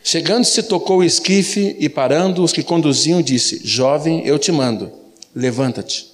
Chegando-se, 0.03 0.63
tocou 0.63 0.99
o 0.99 1.05
esquife 1.05 1.77
e, 1.79 1.89
parando 1.89 2.43
os 2.43 2.53
que 2.53 2.63
conduziam, 2.63 3.21
disse: 3.21 3.61
Jovem, 3.65 4.27
eu 4.27 4.39
te 4.39 4.51
mando, 4.51 4.91
levanta-te. 5.35 6.11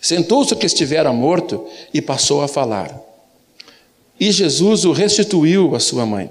Sentou-se 0.00 0.52
o 0.52 0.56
que 0.56 0.66
estivera 0.66 1.12
morto 1.12 1.66
e 1.92 2.00
passou 2.00 2.40
a 2.40 2.48
falar. 2.48 2.98
E 4.18 4.32
Jesus 4.32 4.84
o 4.84 4.92
restituiu 4.92 5.74
à 5.74 5.80
sua 5.80 6.06
mãe. 6.06 6.30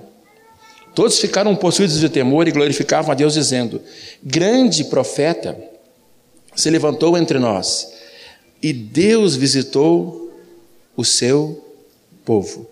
Todos 0.95 1.19
ficaram 1.19 1.55
possuídos 1.55 1.99
de 1.99 2.09
temor 2.09 2.47
e 2.47 2.51
glorificavam 2.51 3.11
a 3.11 3.15
Deus, 3.15 3.33
dizendo: 3.33 3.81
Grande 4.23 4.85
profeta 4.85 5.57
se 6.55 6.69
levantou 6.69 7.17
entre 7.17 7.37
nós 7.37 7.97
e 8.61 8.73
Deus 8.73 9.35
visitou 9.35 10.33
o 10.95 11.05
seu 11.05 11.63
povo. 12.25 12.67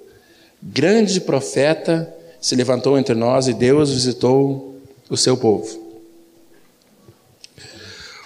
Grande 0.62 1.22
profeta 1.22 2.12
se 2.46 2.56
levantou 2.56 2.96
entre 2.96 3.16
nós 3.16 3.48
e 3.48 3.56
Deus 3.56 3.92
visitou 3.92 4.80
o 5.10 5.18
seu 5.18 5.36
povo. 5.36 6.00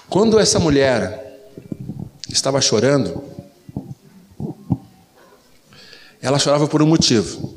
Quando 0.09 0.37
essa 0.37 0.59
mulher 0.59 1.39
estava 2.29 2.59
chorando, 2.59 3.23
ela 6.21 6.37
chorava 6.37 6.67
por 6.67 6.81
um 6.81 6.85
motivo. 6.85 7.53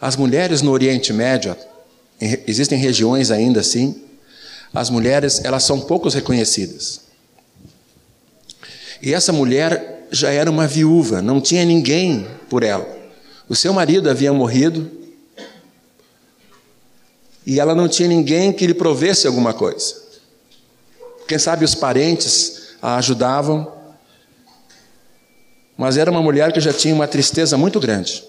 As 0.00 0.14
mulheres 0.14 0.62
no 0.62 0.70
Oriente 0.70 1.12
Médio, 1.12 1.56
existem 2.46 2.78
regiões 2.78 3.32
ainda 3.32 3.58
assim, 3.58 4.00
as 4.72 4.88
mulheres 4.88 5.44
elas 5.44 5.64
são 5.64 5.80
poucos 5.80 6.14
reconhecidas. 6.14 7.00
E 9.02 9.12
essa 9.12 9.32
mulher 9.32 10.06
já 10.12 10.30
era 10.30 10.48
uma 10.48 10.68
viúva, 10.68 11.20
não 11.20 11.40
tinha 11.40 11.64
ninguém 11.64 12.24
por 12.48 12.62
ela. 12.62 12.99
O 13.50 13.56
seu 13.56 13.72
marido 13.72 14.08
havia 14.08 14.32
morrido 14.32 14.88
e 17.44 17.58
ela 17.58 17.74
não 17.74 17.88
tinha 17.88 18.08
ninguém 18.08 18.52
que 18.52 18.64
lhe 18.64 18.72
provesse 18.72 19.26
alguma 19.26 19.52
coisa. 19.52 20.00
Quem 21.26 21.36
sabe 21.36 21.64
os 21.64 21.74
parentes 21.74 22.76
a 22.80 22.94
ajudavam, 22.94 23.76
mas 25.76 25.96
era 25.96 26.08
uma 26.12 26.22
mulher 26.22 26.52
que 26.52 26.60
já 26.60 26.72
tinha 26.72 26.94
uma 26.94 27.08
tristeza 27.08 27.58
muito 27.58 27.80
grande. 27.80 28.22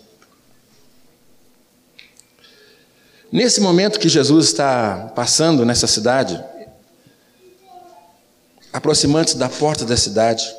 Nesse 3.31 3.61
momento 3.61 3.99
que 3.99 4.09
Jesus 4.09 4.47
está 4.47 5.11
passando 5.15 5.63
nessa 5.63 5.85
cidade, 5.85 6.43
aproximando-se 8.73 9.37
da 9.37 9.47
porta 9.47 9.85
da 9.85 9.95
cidade, 9.95 10.51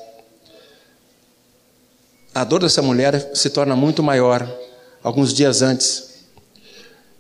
a 2.35 2.45
dor 2.45 2.61
dessa 2.61 2.81
mulher 2.81 3.33
se 3.35 3.51
torna 3.51 3.77
muito 3.77 4.03
maior 4.03 4.49
alguns 5.03 5.35
dias 5.35 5.63
antes. 5.63 6.13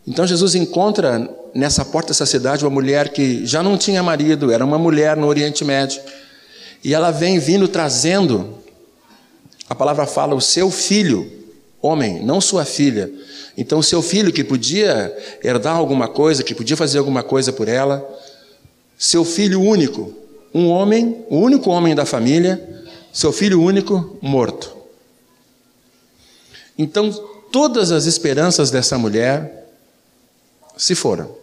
Então 0.06 0.26
Jesus 0.26 0.54
encontra 0.54 1.28
nessa 1.54 1.84
porta 1.84 2.08
dessa 2.08 2.26
cidade 2.26 2.64
uma 2.64 2.70
mulher 2.70 3.10
que 3.10 3.44
já 3.46 3.62
não 3.62 3.76
tinha 3.76 4.02
marido, 4.02 4.50
era 4.50 4.64
uma 4.64 4.78
mulher 4.78 5.16
no 5.16 5.26
Oriente 5.26 5.64
Médio. 5.64 6.00
E 6.82 6.94
ela 6.94 7.10
vem 7.10 7.38
vindo 7.38 7.68
trazendo, 7.68 8.58
a 9.68 9.74
palavra 9.74 10.06
fala, 10.06 10.34
o 10.34 10.40
seu 10.40 10.70
filho, 10.70 11.30
homem, 11.80 12.22
não 12.24 12.40
sua 12.40 12.64
filha. 12.64 13.10
Então, 13.56 13.78
o 13.78 13.82
seu 13.82 14.02
filho 14.02 14.32
que 14.32 14.42
podia 14.42 15.14
herdar 15.44 15.76
alguma 15.76 16.08
coisa, 16.08 16.42
que 16.42 16.54
podia 16.54 16.76
fazer 16.76 16.98
alguma 16.98 17.22
coisa 17.22 17.52
por 17.52 17.68
ela, 17.68 18.02
seu 18.98 19.24
filho 19.24 19.60
único, 19.60 20.12
um 20.54 20.68
homem, 20.68 21.24
o 21.28 21.38
único 21.38 21.70
homem 21.70 21.94
da 21.94 22.04
família, 22.04 22.84
seu 23.12 23.32
filho 23.32 23.62
único 23.62 24.18
morto. 24.20 24.71
Então, 26.76 27.12
todas 27.50 27.92
as 27.92 28.06
esperanças 28.06 28.70
dessa 28.70 28.96
mulher 28.98 29.68
se 30.76 30.94
foram. 30.94 31.36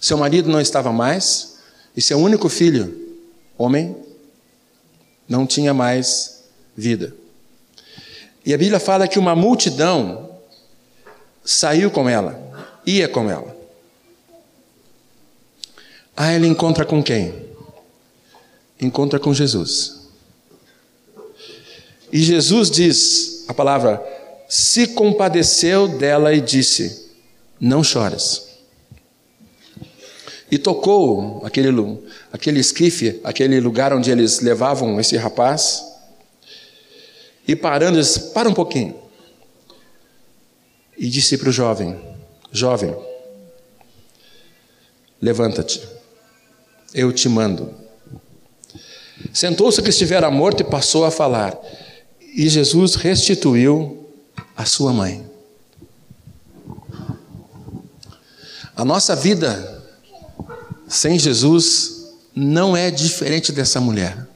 Seu 0.00 0.16
marido 0.16 0.48
não 0.48 0.60
estava 0.60 0.92
mais, 0.92 1.58
e 1.96 2.02
seu 2.02 2.18
único 2.18 2.48
filho, 2.48 3.16
homem, 3.56 3.96
não 5.28 5.46
tinha 5.46 5.74
mais 5.74 6.44
vida. 6.76 7.14
E 8.44 8.54
a 8.54 8.58
Bíblia 8.58 8.78
fala 8.78 9.08
que 9.08 9.18
uma 9.18 9.34
multidão 9.34 10.30
saiu 11.44 11.90
com 11.90 12.08
ela, 12.08 12.40
ia 12.86 13.08
com 13.08 13.28
ela. 13.28 13.56
Ah, 16.16 16.32
ele 16.32 16.46
encontra 16.46 16.84
com 16.84 17.02
quem? 17.02 17.48
Encontra 18.80 19.18
com 19.18 19.34
Jesus. 19.34 20.08
E 22.12 22.22
Jesus 22.22 22.70
diz: 22.70 23.37
a 23.48 23.54
palavra 23.54 24.00
se 24.46 24.88
compadeceu 24.88 25.88
dela 25.88 26.34
e 26.34 26.40
disse: 26.40 27.10
Não 27.58 27.82
chores. 27.82 28.46
E 30.50 30.56
tocou 30.58 31.42
aquele, 31.44 31.68
aquele 32.32 32.60
esquife, 32.60 33.20
aquele 33.24 33.58
lugar 33.60 33.92
onde 33.92 34.10
eles 34.10 34.40
levavam 34.40 35.00
esse 35.00 35.16
rapaz, 35.16 35.82
e 37.46 37.56
parando, 37.56 37.98
disse: 37.98 38.32
Para 38.32 38.48
um 38.48 38.54
pouquinho. 38.54 38.94
E 40.96 41.08
disse 41.08 41.38
para 41.38 41.48
o 41.48 41.52
jovem: 41.52 41.98
Jovem, 42.52 42.94
levanta-te, 45.20 45.82
eu 46.94 47.10
te 47.12 47.28
mando. 47.28 47.74
Sentou-se 49.32 49.82
que 49.82 49.90
estivera 49.90 50.30
morto 50.30 50.60
e 50.60 50.64
passou 50.64 51.04
a 51.04 51.10
falar. 51.10 51.58
E 52.38 52.48
Jesus 52.48 52.94
restituiu 52.94 54.08
a 54.56 54.64
sua 54.64 54.92
mãe. 54.92 55.28
A 58.76 58.84
nossa 58.84 59.16
vida 59.16 59.84
sem 60.86 61.18
Jesus 61.18 62.14
não 62.32 62.76
é 62.76 62.92
diferente 62.92 63.50
dessa 63.50 63.80
mulher. 63.80 64.28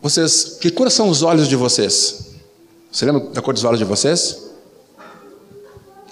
Vocês, 0.00 0.56
que 0.58 0.70
cor 0.70 0.90
são 0.90 1.10
os 1.10 1.20
olhos 1.20 1.46
de 1.46 1.56
vocês? 1.56 2.28
Você 2.90 3.04
lembra 3.04 3.28
da 3.28 3.42
cor 3.42 3.52
dos 3.52 3.64
olhos 3.64 3.78
de 3.78 3.84
vocês? 3.84 4.48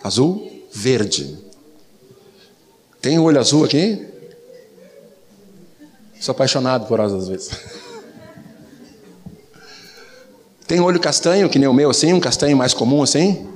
Azul, 0.02 0.62
verde. 0.71 1.38
Tem 3.00 3.19
o 3.19 3.23
olho 3.23 3.40
azul 3.40 3.64
aqui? 3.64 4.12
Sou 6.25 6.33
apaixonado 6.33 6.87
por 6.87 6.99
elas 6.99 7.12
às 7.12 7.28
vezes. 7.28 7.50
Tem 10.66 10.81
olho 10.81 10.99
castanho, 10.99 11.50
que 11.50 11.59
nem 11.59 11.69
o 11.69 11.75
meu, 11.75 11.90
assim, 11.90 12.14
um 12.14 12.19
castanho 12.19 12.57
mais 12.57 12.73
comum 12.73 13.02
assim? 13.02 13.47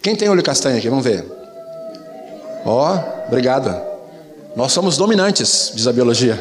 Quem 0.00 0.14
tem 0.14 0.28
olho 0.28 0.44
castanho 0.44 0.78
aqui? 0.78 0.88
Vamos 0.88 1.04
ver. 1.04 1.24
Ó, 2.64 2.94
oh, 2.94 3.26
obrigado. 3.26 3.74
Nós 4.54 4.70
somos 4.70 4.96
dominantes, 4.96 5.72
diz 5.74 5.88
a 5.88 5.92
biologia. 5.92 6.38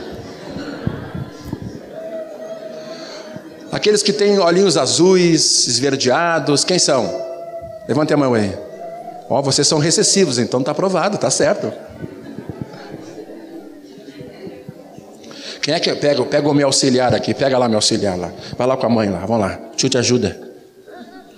Aqueles 3.72 4.04
que 4.04 4.14
têm 4.14 4.38
olhinhos 4.38 4.78
azuis, 4.78 5.66
esverdeados, 5.68 6.64
quem 6.64 6.78
são? 6.78 7.10
Levante 7.88 8.14
a 8.14 8.18
mão 8.18 8.36
aí. 8.36 8.56
Ó, 9.28 9.40
oh, 9.40 9.42
vocês 9.42 9.68
são 9.68 9.80
recessivos, 9.80 10.38
então 10.38 10.60
está 10.60 10.72
aprovado, 10.72 11.16
está 11.16 11.32
certo. 11.32 11.74
Quem 15.62 15.74
é 15.74 15.80
que 15.80 15.94
pega? 15.96 16.24
Pega 16.26 16.50
o 16.50 16.54
meu 16.54 16.68
auxiliar 16.68 17.14
aqui, 17.14 17.34
pega 17.34 17.58
lá 17.58 17.68
meu 17.68 17.78
auxiliar 17.78 18.18
lá. 18.18 18.32
Vai 18.58 18.68
lá 18.68 18.76
com 18.76 18.86
a 18.86 18.90
mãe 18.90 19.10
lá, 19.10 19.20
vamos 19.26 19.42
lá. 19.42 19.60
O 19.74 19.76
tio 19.76 19.90
te 19.90 19.98
ajuda. 19.98 20.50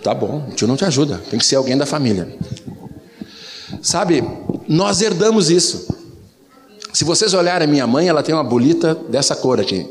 Tá 0.02 0.14
bom, 0.14 0.46
o 0.50 0.52
tio 0.54 0.68
não 0.68 0.76
te 0.76 0.86
ajuda, 0.86 1.22
tem 1.30 1.40
que 1.40 1.46
ser 1.46 1.56
alguém 1.56 1.78
da 1.78 1.86
família. 1.86 2.28
Sabe, 3.82 4.24
nós 4.68 5.02
herdamos 5.02 5.50
isso. 5.50 5.88
Se 6.94 7.04
vocês 7.04 7.34
olharem 7.34 7.68
a 7.68 7.72
minha 7.72 7.88
mãe, 7.88 8.08
ela 8.08 8.22
tem 8.22 8.36
uma 8.36 8.44
bolita 8.44 8.94
dessa 8.94 9.36
cor 9.36 9.60
aqui. 9.60 9.90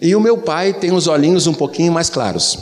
E 0.00 0.14
o 0.14 0.20
meu 0.20 0.38
pai 0.38 0.74
tem 0.74 0.92
os 0.92 1.06
olhinhos 1.06 1.46
um 1.46 1.54
pouquinho 1.54 1.92
mais 1.92 2.10
claros. 2.10 2.58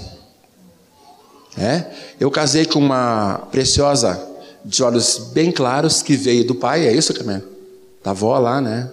É? 1.57 1.85
Eu 2.19 2.31
casei 2.31 2.65
com 2.65 2.79
uma 2.79 3.49
preciosa 3.51 4.21
de 4.65 4.83
olhos 4.83 5.31
bem 5.33 5.53
claros 5.53 6.03
que 6.03 6.17
veio 6.17 6.47
do 6.47 6.55
pai, 6.55 6.87
é 6.87 6.93
isso, 6.93 7.13
Camila? 7.13 7.43
Da 8.03 8.11
avó 8.11 8.39
lá, 8.39 8.61
né? 8.61 8.91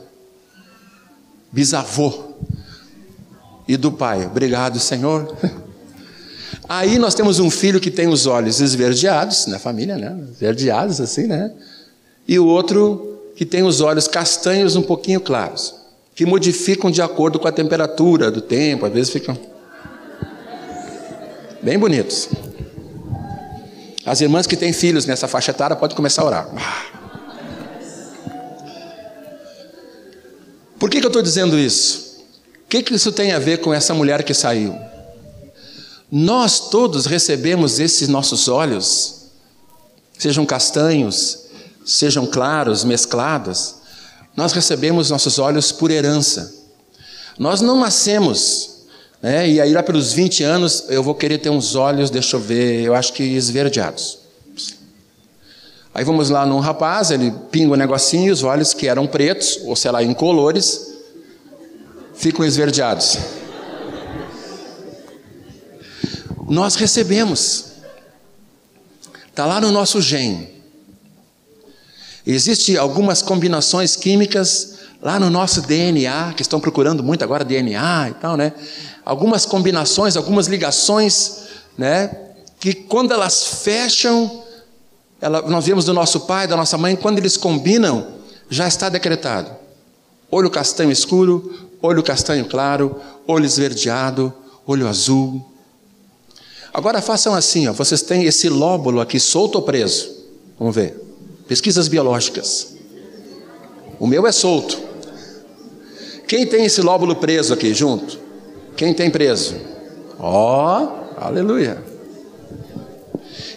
Bisavô 1.52 2.32
e 3.68 3.78
do 3.78 3.92
pai. 3.92 4.26
Obrigado, 4.26 4.80
Senhor. 4.80 5.36
Aí 6.68 6.98
nós 6.98 7.14
temos 7.14 7.40
um 7.40 7.50
filho 7.50 7.80
que 7.80 7.92
tem 7.92 8.08
os 8.08 8.26
olhos 8.26 8.62
esverdeados, 8.62 9.48
na 9.48 9.60
família, 9.60 9.98
né? 9.98 10.18
Esverdeados 10.32 11.02
assim, 11.02 11.28
né? 11.28 11.52
E 12.28 12.40
o 12.40 12.46
outro 12.46 13.20
que 13.36 13.46
tem 13.46 13.64
os 13.64 13.82
olhos 13.82 14.08
castanhos 14.08 14.76
um 14.76 14.82
pouquinho 14.82 15.20
claros, 15.20 15.76
que 16.16 16.26
modificam 16.26 16.92
de 16.92 17.02
acordo 17.02 17.40
com 17.40 17.48
a 17.48 17.52
temperatura 17.52 18.30
do 18.32 18.42
tempo, 18.42 18.86
às 18.86 18.94
vezes 18.94 19.12
ficam. 19.12 19.38
Bem 21.62 21.78
bonitos. 21.78 22.30
As 24.06 24.22
irmãs 24.22 24.48
que 24.48 24.56
têm 24.56 24.74
filhos 24.74 25.06
nessa 25.06 25.28
faixa 25.28 25.52
etária 25.52 25.76
podem 25.76 25.96
começar 25.96 26.24
a 26.24 26.26
orar. 26.26 26.50
Por 30.82 30.90
que, 30.90 31.00
que 31.00 31.06
eu 31.06 31.10
estou 31.10 31.22
dizendo 31.22 31.60
isso? 31.60 32.24
O 32.66 32.68
que, 32.68 32.82
que 32.82 32.96
isso 32.96 33.12
tem 33.12 33.34
a 33.34 33.38
ver 33.38 33.60
com 33.60 33.72
essa 33.72 33.94
mulher 33.94 34.24
que 34.24 34.34
saiu? 34.34 34.76
Nós 36.12 36.72
todos 36.72 37.06
recebemos 37.06 37.80
esses 37.80 38.08
nossos 38.08 38.48
olhos, 38.48 39.28
sejam 40.18 40.44
castanhos, 40.44 41.38
sejam 41.86 42.26
claros, 42.26 42.84
mesclados, 42.84 43.76
nós 44.36 44.54
recebemos 44.54 45.12
nossos 45.12 45.38
olhos 45.38 45.72
por 45.72 45.92
herança. 45.92 46.52
Nós 47.38 47.62
não 47.62 47.80
nascemos, 47.80 48.78
né? 49.22 49.48
e 49.48 49.62
aí 49.62 49.72
lá 49.72 49.84
pelos 49.84 50.14
20 50.14 50.44
anos 50.44 50.86
eu 50.90 51.04
vou 51.04 51.14
querer 51.14 51.38
ter 51.38 51.52
uns 51.52 51.76
olhos, 51.76 52.10
deixa 52.10 52.38
eu 52.38 52.40
ver, 52.40 52.82
eu 52.82 52.96
acho 52.96 53.14
que 53.14 53.22
esverdeados. 53.22 54.18
Aí 55.94 56.06
vamos 56.06 56.30
lá 56.30 56.46
num 56.46 56.60
rapaz, 56.60 57.12
ele 57.12 57.32
pinga 57.52 57.74
um 57.74 57.78
negocinho 57.78 58.28
e 58.28 58.32
os 58.32 58.44
olhos 58.44 58.74
que 58.74 58.88
eram 58.88 59.06
pretos, 59.06 59.60
ou 59.66 59.76
sei 59.76 59.92
lá, 59.92 60.02
incolores, 60.02 60.96
ficam 62.14 62.46
esverdeados. 62.46 63.18
Nós 66.48 66.76
recebemos. 66.76 67.72
Está 69.30 69.46
lá 69.46 69.60
no 69.60 69.72
nosso 69.72 70.02
gene. 70.02 70.62
Existem 72.26 72.78
algumas 72.78 73.22
combinações 73.22 73.96
químicas 73.96 74.76
lá 75.02 75.20
no 75.20 75.30
nosso 75.30 75.62
DNA, 75.62 76.34
que 76.36 76.42
estão 76.42 76.60
procurando 76.60 77.04
muito 77.04 77.24
agora 77.24 77.44
DNA 77.44 78.10
e 78.10 78.14
tal, 78.16 78.38
né? 78.38 78.54
Algumas 79.04 79.46
combinações, 79.46 80.16
algumas 80.16 80.48
ligações, 80.48 81.48
né? 81.78 82.12
Que 82.60 82.74
quando 82.74 83.12
elas 83.12 83.44
fecham, 83.64 84.44
ela, 85.22 85.42
nós 85.44 85.66
vemos 85.66 85.86
do 85.86 85.94
nosso 85.94 86.22
pai, 86.22 86.48
da 86.48 86.58
nossa 86.58 86.78
mãe, 86.78 86.96
quando 86.96 87.20
eles 87.20 87.38
combinam, 87.38 88.08
já 88.50 88.68
está 88.68 88.90
decretado. 88.90 89.52
Olho 90.30 90.50
castanho 90.50 90.92
escuro, 90.92 91.70
olho 91.82 92.02
castanho 92.02 92.46
claro, 92.46 93.00
olho 93.28 93.46
esverdeado, 93.46 94.34
olho 94.66 94.88
azul, 94.88 95.46
Agora 96.74 97.02
façam 97.02 97.34
assim, 97.34 97.68
ó, 97.68 97.74
vocês 97.74 98.02
têm 98.02 98.24
esse 98.24 98.48
lóbulo 98.48 99.02
aqui 99.02 99.20
solto 99.20 99.56
ou 99.56 99.62
preso? 99.62 100.10
Vamos 100.58 100.74
ver. 100.74 100.98
Pesquisas 101.48 101.88
biológicas. 101.88 102.76
O 104.00 104.08
meu 104.08 104.26
é 104.26 104.32
solto. 104.32 104.80
Quem 106.28 106.48
tem 106.48 106.66
esse 106.66 106.82
lóbulo 106.82 107.18
preso 107.18 107.54
aqui 107.54 107.74
junto? 107.74 108.18
Quem 108.78 108.94
tem 108.94 109.10
preso? 109.10 109.56
Ó, 110.18 110.82
oh, 110.82 111.22
aleluia. 111.22 111.84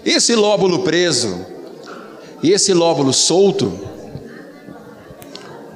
Esse 0.04 0.34
lóbulo 0.34 0.80
preso 0.82 1.46
e 2.44 2.52
esse 2.52 2.74
lóbulo 2.74 3.10
solto 3.10 3.72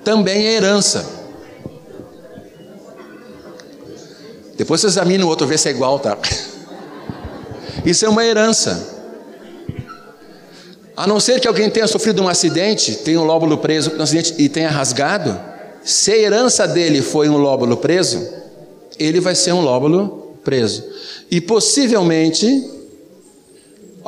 também 0.04 0.48
é 0.48 0.52
herança. 0.52 1.02
Depois 4.54 4.82
você 4.82 4.88
examina 4.88 5.24
o 5.24 5.28
outro, 5.28 5.46
vê 5.46 5.56
se 5.56 5.68
é 5.68 5.70
igual, 5.70 5.98
tá? 5.98 6.18
Isso 7.86 8.04
é 8.04 8.08
uma 8.10 8.22
herança. 8.22 8.86
A 10.94 11.06
não 11.06 11.18
ser 11.18 11.40
que 11.40 11.48
alguém 11.48 11.70
tenha 11.70 11.86
sofrido 11.86 12.22
um 12.22 12.28
acidente, 12.28 12.96
tenha 12.96 13.18
um 13.18 13.24
lóbulo 13.24 13.56
preso 13.56 13.94
um 13.96 14.02
acidente 14.02 14.34
e 14.36 14.46
tenha 14.46 14.68
rasgado, 14.68 15.40
se 15.82 16.12
a 16.12 16.18
herança 16.18 16.68
dele 16.68 17.00
foi 17.00 17.30
um 17.30 17.38
lóbulo 17.38 17.78
preso, 17.78 18.28
ele 18.98 19.20
vai 19.20 19.34
ser 19.34 19.52
um 19.52 19.62
lóbulo 19.62 20.36
preso. 20.44 20.84
E 21.30 21.40
possivelmente, 21.40 22.77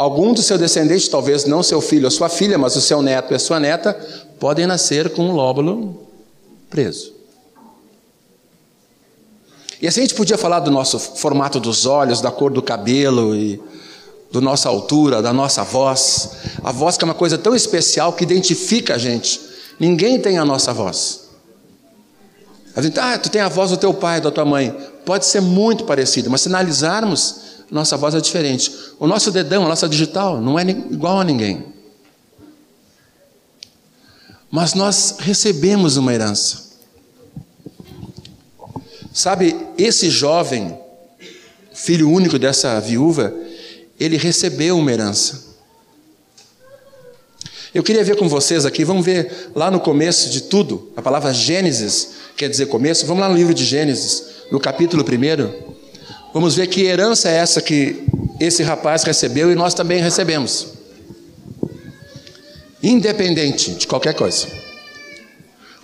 algum 0.01 0.33
do 0.33 0.43
seu 0.43 0.57
descendente, 0.57 1.11
talvez 1.11 1.45
não 1.45 1.63
seu 1.63 1.79
filho 1.79 2.07
ou 2.07 2.11
sua 2.11 2.31
filha, 2.31 2.57
mas 2.57 2.75
o 2.75 2.81
seu 2.81 3.03
neto 3.03 3.33
e 3.33 3.37
a 3.37 3.39
sua 3.39 3.61
neta, 3.61 3.93
podem 4.39 4.67
nascer 4.67 5.11
com 5.11 5.29
um 5.29 5.33
lóbulo 5.33 6.09
preso. 6.71 7.13
E 9.81 9.87
assim 9.87 10.01
a 10.01 10.05
gente 10.05 10.15
podia 10.15 10.39
falar 10.39 10.61
do 10.61 10.71
nosso 10.71 10.99
formato 10.99 11.61
dos 11.61 11.85
olhos, 11.85 12.23
da 12.23 12.31
cor 12.31 12.51
do 12.51 12.63
cabelo 12.63 13.37
e 13.37 13.61
da 14.33 14.41
nossa 14.41 14.71
altura, 14.71 15.21
da 15.21 15.35
nossa 15.35 15.63
voz. 15.65 16.31
A 16.65 16.73
voz 16.73 16.97
que 16.97 17.05
é 17.05 17.07
uma 17.07 17.15
coisa 17.15 17.37
tão 17.37 17.55
especial 17.55 18.15
que 18.15 18.25
identifica 18.25 18.95
a 18.95 18.99
gente. 18.99 19.39
Ninguém 19.79 20.19
tem 20.19 20.39
a 20.39 20.47
nossa 20.47 20.73
voz. 20.73 21.29
A 22.75 22.81
gente, 22.81 22.99
ah, 22.99 23.19
tu 23.19 23.29
tem 23.29 23.43
a 23.43 23.49
voz 23.49 23.71
do 23.71 23.77
teu 23.77 23.93
pai, 23.93 24.19
da 24.21 24.31
tua 24.31 24.47
mãe. 24.47 24.75
Pode 25.05 25.27
ser 25.27 25.43
muito 25.43 25.85
parecido, 25.85 26.31
mas 26.31 26.41
se 26.41 26.49
analisarmos, 26.49 27.50
nossa 27.71 27.97
voz 27.97 28.15
é 28.15 28.21
diferente. 28.21 28.73
O 28.99 29.07
nosso 29.07 29.31
dedão, 29.31 29.65
a 29.65 29.69
nossa 29.69 29.89
digital, 29.89 30.41
não 30.41 30.59
é 30.59 30.63
igual 30.63 31.21
a 31.21 31.25
ninguém. 31.25 31.65
Mas 34.51 34.75
nós 34.75 35.17
recebemos 35.21 35.97
uma 35.97 36.13
herança. 36.13 36.71
Sabe, 39.13 39.57
esse 39.79 40.11
jovem, 40.11 40.79
filho 41.73 42.11
único 42.11 42.39
dessa 42.39 42.81
viúva, 42.81 43.35
ele 43.99 44.17
recebeu 44.17 44.79
uma 44.79 44.91
herança. 44.91 45.51
Eu 47.73 47.85
queria 47.85 48.03
ver 48.03 48.17
com 48.17 48.29
vocês 48.29 48.67
aqui, 48.67 48.85
vamos 48.85 49.05
ver 49.05 49.51
lá 49.55 49.71
no 49.71 49.79
começo 49.79 50.29
de 50.31 50.43
tudo, 50.43 50.93
a 50.97 51.03
palavra 51.03 51.33
Gênesis 51.33 52.11
quer 52.37 52.49
dizer 52.49 52.67
começo, 52.67 53.07
vamos 53.07 53.21
lá 53.21 53.29
no 53.29 53.37
livro 53.37 53.55
de 53.55 53.65
Gênesis, 53.65 54.25
no 54.51 54.59
capítulo 54.59 55.05
1. 55.05 55.80
Vamos 56.33 56.55
ver 56.55 56.69
que 56.69 56.85
herança 56.85 57.29
é 57.29 57.37
essa 57.37 57.61
que 57.61 58.05
esse 58.39 58.63
rapaz 58.63 59.03
recebeu 59.03 59.51
e 59.51 59.55
nós 59.55 59.75
também 59.75 60.01
recebemos. 60.01 60.69
Independente 62.83 63.73
de 63.75 63.87
qualquer 63.87 64.15
coisa. 64.15 64.47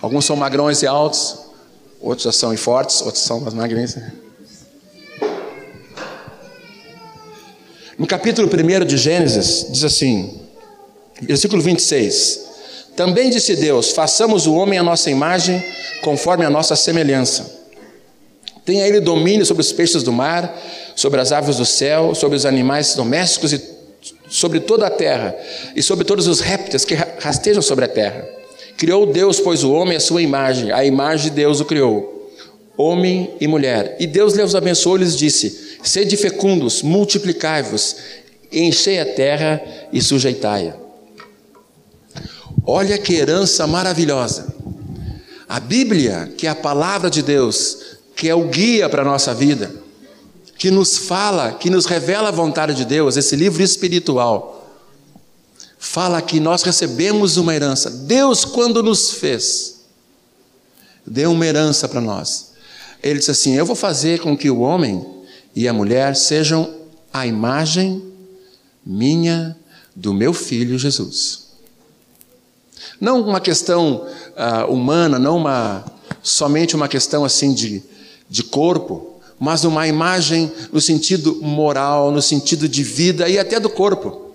Alguns 0.01 0.25
são 0.25 0.35
magrões 0.35 0.81
e 0.81 0.87
altos, 0.87 1.37
outros 1.99 2.23
já 2.23 2.31
são 2.31 2.55
fortes, 2.55 3.01
outros 3.01 3.23
são 3.23 3.41
mais 3.41 3.53
magrinhos. 3.53 3.95
No 7.97 8.07
capítulo 8.07 8.47
1 8.47 8.85
de 8.85 8.95
Gênesis, 8.95 9.65
diz 9.69 9.83
assim, 9.83 10.39
versículo 11.21 11.61
26: 11.61 12.39
Também 12.95 13.29
disse 13.29 13.55
Deus: 13.55 13.91
façamos 13.91 14.47
o 14.47 14.53
homem 14.53 14.79
à 14.79 14.83
nossa 14.83 15.09
imagem, 15.09 15.63
conforme 16.01 16.45
a 16.45 16.49
nossa 16.49 16.75
semelhança. 16.75 17.56
Tenha 18.67 18.85
ele 18.85 18.99
domínio 18.99 19.45
sobre 19.45 19.61
os 19.61 19.71
peixes 19.71 20.03
do 20.03 20.11
mar, 20.11 20.61
sobre 20.93 21.21
as 21.21 21.31
aves 21.31 21.55
do 21.55 21.63
céu, 21.63 22.13
sobre 22.13 22.35
os 22.35 22.45
animais 22.45 22.95
domésticos 22.95 23.53
e 23.53 23.61
sobre 24.27 24.59
toda 24.59 24.87
a 24.87 24.89
terra, 24.89 25.33
e 25.73 25.81
sobre 25.81 26.03
todos 26.03 26.27
os 26.27 26.41
répteis 26.41 26.83
que 26.83 26.93
rastejam 26.93 27.61
sobre 27.61 27.85
a 27.85 27.87
terra. 27.87 28.27
Criou 28.75 29.05
Deus, 29.05 29.39
pois, 29.39 29.63
o 29.63 29.71
homem 29.71 29.95
à 29.95 30.01
sua 30.01 30.21
imagem, 30.21 30.69
a 30.73 30.83
imagem 30.83 31.29
de 31.29 31.37
Deus 31.37 31.61
o 31.61 31.65
criou, 31.65 32.29
homem 32.75 33.35
e 33.39 33.47
mulher. 33.47 33.95
E 34.01 34.05
Deus 34.05 34.33
lhes 34.33 34.53
abençoou 34.53 34.97
e 34.97 34.99
lhes 34.99 35.15
disse: 35.15 35.77
Sede 35.81 36.17
fecundos, 36.17 36.81
multiplicai-vos, 36.81 37.95
enchei 38.51 38.99
a 38.99 39.05
terra 39.05 39.63
e 39.93 40.01
sujeitai-a. 40.01 40.75
Olha 42.65 42.97
que 42.97 43.15
herança 43.15 43.65
maravilhosa. 43.65 44.53
A 45.47 45.61
Bíblia, 45.61 46.33
que 46.37 46.45
é 46.45 46.49
a 46.49 46.55
palavra 46.55 47.09
de 47.09 47.21
Deus, 47.21 47.96
que 48.17 48.27
é 48.27 48.33
o 48.33 48.47
guia 48.47 48.89
para 48.89 49.03
a 49.03 49.05
nossa 49.05 49.31
vida, 49.33 49.71
que 50.57 50.71
nos 50.71 50.97
fala, 50.97 51.53
que 51.53 51.69
nos 51.69 51.85
revela 51.85 52.29
a 52.29 52.31
vontade 52.31 52.73
de 52.73 52.83
Deus, 52.83 53.15
esse 53.15 53.35
livro 53.35 53.61
espiritual 53.61 54.55
fala 55.77 56.19
que 56.19 56.39
nós 56.39 56.63
recebemos 56.63 57.37
uma 57.37 57.53
herança. 57.53 57.91
Deus, 57.91 58.43
quando 58.43 58.81
nos 58.81 59.11
fez, 59.11 59.81
deu 61.05 61.31
uma 61.31 61.45
herança 61.45 61.87
para 61.87 62.01
nós. 62.01 62.53
Ele 63.03 63.19
disse 63.19 63.29
assim: 63.29 63.55
Eu 63.55 63.67
vou 63.67 63.75
fazer 63.75 64.19
com 64.19 64.35
que 64.35 64.49
o 64.49 64.61
homem 64.61 65.05
e 65.55 65.67
a 65.67 65.73
mulher 65.73 66.15
sejam 66.15 66.73
a 67.13 67.27
imagem 67.27 68.03
minha 68.83 69.55
do 69.95 70.11
meu 70.11 70.33
filho 70.33 70.79
Jesus. 70.79 71.49
Não 72.99 73.21
uma 73.21 73.39
questão 73.39 74.07
uh, 74.35 74.71
humana, 74.71 75.19
não 75.19 75.37
uma 75.37 75.85
somente 76.23 76.75
uma 76.75 76.87
questão 76.87 77.23
assim 77.23 77.53
de, 77.53 77.83
de 78.29 78.43
corpo, 78.43 79.19
mas 79.39 79.63
uma 79.63 79.87
imagem 79.87 80.51
no 80.71 80.81
sentido 80.81 81.35
moral, 81.41 82.11
no 82.11 82.21
sentido 82.21 82.67
de 82.67 82.83
vida 82.83 83.29
e 83.29 83.37
até 83.37 83.59
do 83.59 83.69
corpo. 83.69 84.33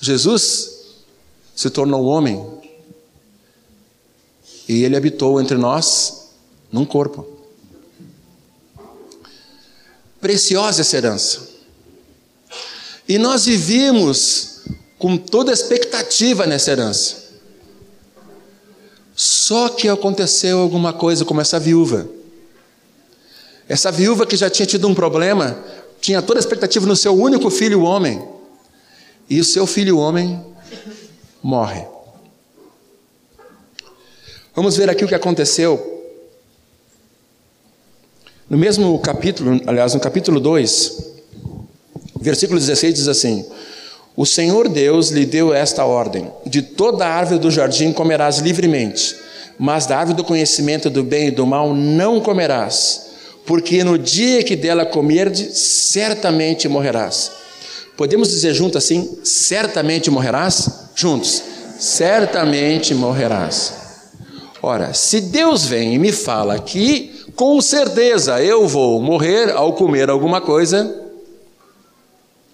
Jesus 0.00 0.78
se 1.54 1.68
tornou 1.70 2.04
homem 2.04 2.44
e 4.68 4.84
ele 4.84 4.96
habitou 4.96 5.40
entre 5.40 5.56
nós 5.56 6.28
num 6.70 6.84
corpo. 6.84 7.26
Preciosa 10.20 10.82
essa 10.82 10.96
herança. 10.96 11.48
E 13.08 13.18
nós 13.18 13.46
vivíamos 13.46 14.60
com 14.98 15.16
toda 15.16 15.52
expectativa 15.52 16.46
nessa 16.46 16.72
herança. 16.72 17.27
Só 19.18 19.68
que 19.68 19.88
aconteceu 19.88 20.60
alguma 20.60 20.92
coisa 20.92 21.24
como 21.24 21.40
essa 21.40 21.58
viúva. 21.58 22.08
Essa 23.68 23.90
viúva 23.90 24.24
que 24.24 24.36
já 24.36 24.48
tinha 24.48 24.64
tido 24.64 24.86
um 24.86 24.94
problema 24.94 25.58
tinha 26.00 26.22
toda 26.22 26.38
a 26.38 26.40
expectativa 26.40 26.86
no 26.86 26.94
seu 26.94 27.12
único 27.12 27.50
filho, 27.50 27.82
homem. 27.82 28.22
E 29.28 29.40
o 29.40 29.44
seu 29.44 29.66
filho, 29.66 29.98
homem, 29.98 30.40
morre. 31.42 31.84
Vamos 34.54 34.76
ver 34.76 34.88
aqui 34.88 35.04
o 35.04 35.08
que 35.08 35.16
aconteceu. 35.16 36.14
No 38.48 38.56
mesmo 38.56 38.96
capítulo, 39.00 39.60
aliás, 39.66 39.94
no 39.94 40.00
capítulo 40.00 40.38
2, 40.38 41.12
versículo 42.20 42.60
16 42.60 42.94
diz 42.94 43.08
assim: 43.08 43.44
O 44.18 44.26
Senhor 44.26 44.68
Deus 44.68 45.10
lhe 45.10 45.24
deu 45.24 45.54
esta 45.54 45.84
ordem: 45.84 46.30
De 46.44 46.60
toda 46.60 47.06
árvore 47.06 47.38
do 47.38 47.50
jardim 47.50 47.92
comerás 47.92 48.38
livremente, 48.38 49.14
mas 49.58 49.86
da 49.86 49.96
árvore 49.96 50.16
do 50.16 50.24
conhecimento 50.24 50.90
do 50.90 51.04
bem 51.04 51.28
e 51.28 51.30
do 51.30 51.46
mal 51.46 51.72
não 51.72 52.20
comerás 52.20 53.08
porque 53.48 53.82
no 53.82 53.96
dia 53.96 54.44
que 54.44 54.54
dela 54.54 54.84
comerdes, 54.84 55.56
certamente 55.56 56.68
morrerás. 56.68 57.32
Podemos 57.96 58.28
dizer 58.28 58.52
juntos 58.52 58.76
assim: 58.76 59.20
certamente 59.24 60.10
morrerás? 60.10 60.90
Juntos, 60.94 61.42
certamente 61.78 62.94
morrerás. 62.94 63.72
Ora, 64.60 64.92
se 64.92 65.22
Deus 65.22 65.64
vem 65.64 65.94
e 65.94 65.98
me 65.98 66.12
fala 66.12 66.58
que 66.58 67.24
com 67.34 67.58
certeza 67.62 68.42
eu 68.42 68.68
vou 68.68 69.00
morrer 69.00 69.50
ao 69.50 69.72
comer 69.72 70.10
alguma 70.10 70.42
coisa, 70.42 71.08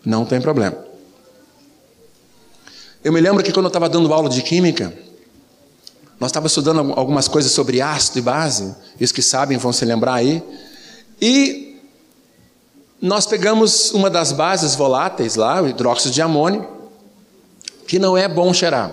não 0.06 0.24
tem 0.24 0.40
problema. 0.40 0.83
Eu 3.04 3.12
me 3.12 3.20
lembro 3.20 3.44
que 3.44 3.52
quando 3.52 3.66
eu 3.66 3.68
estava 3.68 3.86
dando 3.86 4.12
aula 4.14 4.30
de 4.30 4.40
química, 4.40 4.90
nós 6.18 6.30
estávamos 6.30 6.52
estudando 6.52 6.94
algumas 6.96 7.28
coisas 7.28 7.52
sobre 7.52 7.82
ácido 7.82 8.18
e 8.18 8.22
base, 8.22 8.74
e 8.98 9.04
os 9.04 9.12
que 9.12 9.20
sabem 9.20 9.58
vão 9.58 9.74
se 9.74 9.84
lembrar 9.84 10.14
aí. 10.14 10.42
E 11.20 11.78
nós 13.02 13.26
pegamos 13.26 13.90
uma 13.92 14.08
das 14.08 14.32
bases 14.32 14.74
voláteis 14.74 15.36
lá, 15.36 15.60
o 15.60 15.68
hidróxido 15.68 16.14
de 16.14 16.22
amônio, 16.22 16.66
que 17.86 17.98
não 17.98 18.16
é 18.16 18.26
bom 18.26 18.54
cheirar. 18.54 18.90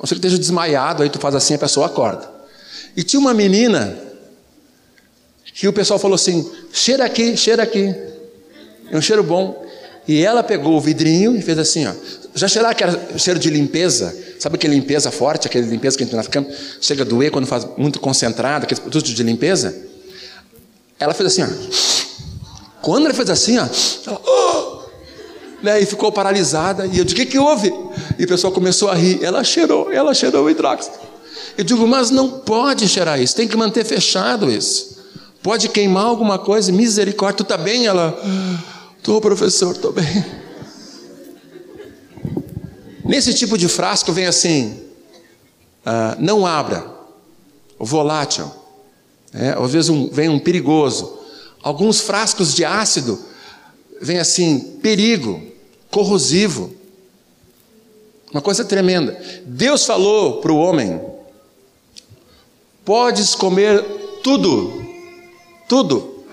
Você 0.00 0.14
que 0.14 0.20
esteja 0.20 0.38
desmaiado, 0.38 1.02
aí 1.02 1.10
tu 1.10 1.18
faz 1.18 1.34
assim, 1.34 1.54
a 1.54 1.58
pessoa 1.58 1.86
acorda. 1.86 2.30
E 2.96 3.02
tinha 3.02 3.18
uma 3.18 3.34
menina 3.34 3.98
que 5.52 5.66
o 5.66 5.72
pessoal 5.72 5.98
falou 5.98 6.14
assim: 6.14 6.48
cheira 6.72 7.04
aqui, 7.04 7.36
cheira 7.36 7.64
aqui. 7.64 7.92
É 8.88 8.96
um 8.96 9.02
cheiro 9.02 9.24
bom. 9.24 9.66
E 10.06 10.22
ela 10.22 10.44
pegou 10.44 10.76
o 10.76 10.80
vidrinho 10.80 11.34
e 11.34 11.42
fez 11.42 11.58
assim, 11.58 11.86
ó. 11.86 11.92
Já 12.34 12.48
cheirar 12.48 12.72
aquele 12.72 13.18
cheiro 13.18 13.38
de 13.38 13.48
limpeza? 13.48 14.16
Sabe 14.40 14.56
aquele 14.56 14.74
limpeza 14.74 15.10
forte, 15.10 15.46
aquele 15.46 15.66
limpeza 15.68 15.96
que 15.96 16.02
a 16.02 16.06
gente 16.06 16.16
na 16.16 16.24
cama 16.24 16.48
chega 16.80 17.02
a 17.02 17.06
doer 17.06 17.30
quando 17.30 17.46
faz 17.46 17.66
muito 17.76 18.00
concentrado, 18.00 18.64
aquele 18.64 18.80
produto 18.80 19.04
de 19.04 19.22
limpeza? 19.22 19.74
Ela 20.98 21.14
fez 21.14 21.26
assim, 21.28 21.42
ó. 21.42 21.48
Quando 22.82 23.06
ela 23.06 23.14
fez 23.14 23.30
assim, 23.30 23.58
ó, 23.58 23.66
ela, 24.06 24.20
oh! 24.26 24.74
né, 25.62 25.80
e 25.80 25.86
ficou 25.86 26.12
paralisada. 26.12 26.86
E 26.86 26.98
eu 26.98 27.04
digo: 27.04 27.20
o 27.20 27.24
que, 27.24 27.32
que 27.32 27.38
houve? 27.38 27.72
E 28.18 28.24
o 28.24 28.28
pessoal 28.28 28.52
começou 28.52 28.90
a 28.90 28.94
rir. 28.94 29.22
Ela 29.22 29.42
cheirou, 29.42 29.90
ela 29.90 30.12
cheirou 30.12 30.44
o 30.44 30.50
hidróxido. 30.50 30.96
Eu 31.56 31.64
digo: 31.64 31.86
mas 31.86 32.10
não 32.10 32.28
pode 32.28 32.86
cheirar 32.86 33.20
isso, 33.20 33.34
tem 33.34 33.48
que 33.48 33.56
manter 33.56 33.84
fechado 33.84 34.50
isso. 34.50 34.94
Pode 35.42 35.68
queimar 35.68 36.04
alguma 36.04 36.38
coisa, 36.38 36.72
misericórdia. 36.72 37.38
Tu 37.38 37.42
está 37.42 37.56
bem? 37.56 37.86
Ela, 37.86 38.18
estou, 38.98 39.20
professor, 39.20 39.72
estou 39.74 39.92
bem. 39.92 40.43
Nesse 43.04 43.34
tipo 43.34 43.58
de 43.58 43.68
frasco 43.68 44.12
vem 44.12 44.26
assim: 44.26 44.80
uh, 45.84 46.16
não 46.18 46.46
abra, 46.46 46.90
volátil. 47.78 48.50
É, 49.32 49.50
às 49.50 49.72
vezes 49.72 49.90
um, 49.90 50.08
vem 50.08 50.28
um 50.28 50.38
perigoso. 50.38 51.18
Alguns 51.62 52.00
frascos 52.00 52.54
de 52.54 52.64
ácido 52.64 53.18
vem 54.00 54.18
assim, 54.18 54.78
perigo, 54.80 55.42
corrosivo. 55.90 56.72
Uma 58.32 58.40
coisa 58.40 58.64
tremenda. 58.64 59.20
Deus 59.44 59.84
falou 59.84 60.40
para 60.40 60.52
o 60.52 60.58
homem: 60.58 61.00
podes 62.84 63.34
comer 63.34 63.82
tudo, 64.22 64.84
tudo. 65.68 66.24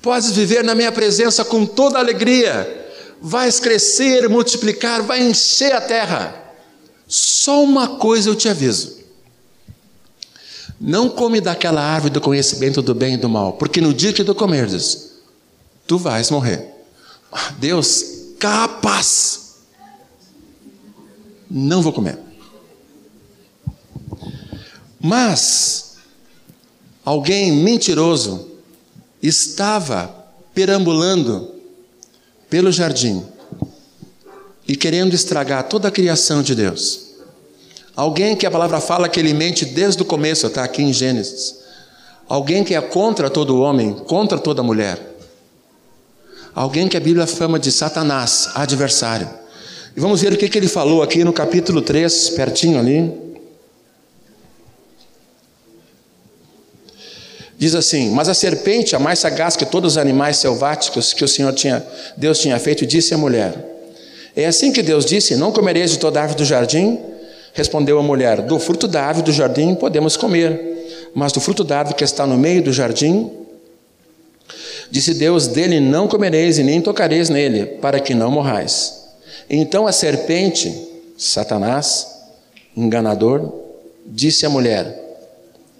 Podes 0.00 0.32
viver 0.32 0.62
na 0.62 0.74
minha 0.74 0.92
presença 0.92 1.44
com 1.44 1.64
toda 1.64 1.98
alegria. 1.98 2.81
Vais 3.22 3.60
crescer, 3.60 4.28
multiplicar, 4.28 5.02
vai 5.02 5.22
encher 5.22 5.72
a 5.72 5.80
terra. 5.80 6.34
Só 7.06 7.62
uma 7.62 7.96
coisa 7.96 8.28
eu 8.28 8.34
te 8.34 8.48
aviso 8.48 9.02
não 10.82 11.08
come 11.08 11.40
daquela 11.40 11.80
árvore 11.80 12.12
do 12.12 12.20
conhecimento 12.20 12.82
do 12.82 12.92
bem 12.92 13.14
e 13.14 13.16
do 13.16 13.28
mal, 13.28 13.52
porque 13.52 13.80
no 13.80 13.94
dia 13.94 14.12
que 14.12 14.24
tu 14.24 14.34
comeres, 14.34 15.12
tu 15.86 15.96
vais 15.96 16.28
morrer. 16.28 16.68
Deus, 17.58 18.04
capaz. 18.40 19.58
Não 21.48 21.82
vou 21.82 21.92
comer. 21.92 22.18
Mas 25.00 25.98
alguém 27.04 27.52
mentiroso 27.52 28.50
estava 29.22 30.08
perambulando 30.52 31.54
pelo 32.52 32.70
jardim 32.70 33.24
e 34.68 34.76
querendo 34.76 35.14
estragar 35.14 35.66
toda 35.70 35.88
a 35.88 35.90
criação 35.90 36.42
de 36.42 36.54
Deus. 36.54 37.12
Alguém 37.96 38.36
que 38.36 38.44
a 38.44 38.50
palavra 38.50 38.78
fala 38.78 39.08
que 39.08 39.18
ele 39.18 39.32
mente 39.32 39.64
desde 39.64 40.02
o 40.02 40.04
começo, 40.04 40.46
está 40.46 40.62
aqui 40.62 40.82
em 40.82 40.92
Gênesis. 40.92 41.60
Alguém 42.28 42.62
que 42.62 42.74
é 42.74 42.80
contra 42.82 43.30
todo 43.30 43.58
homem, 43.58 43.94
contra 43.94 44.38
toda 44.38 44.62
mulher. 44.62 45.00
Alguém 46.54 46.88
que 46.88 46.96
a 46.98 47.00
Bíblia 47.00 47.26
fama 47.26 47.58
de 47.58 47.72
Satanás, 47.72 48.50
adversário. 48.54 49.30
E 49.96 50.00
vamos 50.00 50.20
ver 50.20 50.34
o 50.34 50.36
que, 50.36 50.46
que 50.46 50.58
ele 50.58 50.68
falou 50.68 51.02
aqui 51.02 51.24
no 51.24 51.32
capítulo 51.32 51.80
3, 51.80 52.30
pertinho 52.30 52.78
ali. 52.78 53.10
Diz 57.62 57.76
assim: 57.76 58.10
Mas 58.10 58.28
a 58.28 58.34
serpente, 58.34 58.96
a 58.96 58.98
mais 58.98 59.20
sagaz 59.20 59.54
que 59.54 59.64
todos 59.64 59.92
os 59.92 59.96
animais 59.96 60.36
selváticos 60.36 61.12
que 61.12 61.24
o 61.24 61.28
Senhor 61.28 61.52
tinha, 61.52 61.80
Deus 62.16 62.40
tinha 62.40 62.58
feito, 62.58 62.84
disse 62.84 63.14
à 63.14 63.16
mulher: 63.16 63.54
É 64.34 64.46
assim 64.46 64.72
que 64.72 64.82
Deus 64.82 65.04
disse: 65.04 65.36
Não 65.36 65.52
comereis 65.52 65.92
de 65.92 65.98
toda 66.00 66.20
árvore 66.20 66.38
do 66.38 66.44
jardim? 66.44 66.98
Respondeu 67.52 68.00
a 68.00 68.02
mulher: 68.02 68.42
Do 68.42 68.58
fruto 68.58 68.88
da 68.88 69.04
árvore 69.04 69.26
do 69.26 69.32
jardim 69.32 69.76
podemos 69.76 70.16
comer, 70.16 71.12
mas 71.14 71.30
do 71.30 71.40
fruto 71.40 71.62
da 71.62 71.78
árvore 71.78 71.94
que 71.94 72.02
está 72.02 72.26
no 72.26 72.36
meio 72.36 72.64
do 72.64 72.72
jardim, 72.72 73.30
disse 74.90 75.14
Deus: 75.14 75.46
Dele 75.46 75.78
não 75.78 76.08
comereis 76.08 76.58
e 76.58 76.64
nem 76.64 76.80
tocareis 76.80 77.28
nele, 77.28 77.64
para 77.80 78.00
que 78.00 78.12
não 78.12 78.28
morrais. 78.28 79.04
Então 79.48 79.86
a 79.86 79.92
serpente, 79.92 80.76
Satanás, 81.16 82.08
enganador, 82.76 83.52
disse 84.04 84.44
à 84.44 84.50
mulher: 84.50 85.00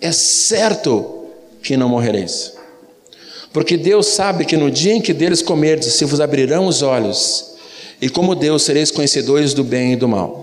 É 0.00 0.12
certo 0.12 1.21
que 1.62 1.76
não 1.76 1.88
morrereis. 1.88 2.52
Porque 3.52 3.76
Deus 3.76 4.06
sabe 4.08 4.44
que 4.44 4.56
no 4.56 4.70
dia 4.70 4.94
em 4.94 5.00
que 5.00 5.12
deles 5.12 5.42
comerdes, 5.42 5.94
se 5.94 6.04
vos 6.04 6.20
abrirão 6.20 6.66
os 6.66 6.82
olhos, 6.82 7.52
e 8.00 8.08
como 8.08 8.34
Deus 8.34 8.62
sereis 8.62 8.90
conhecedores 8.90 9.54
do 9.54 9.62
bem 9.62 9.92
e 9.92 9.96
do 9.96 10.08
mal. 10.08 10.42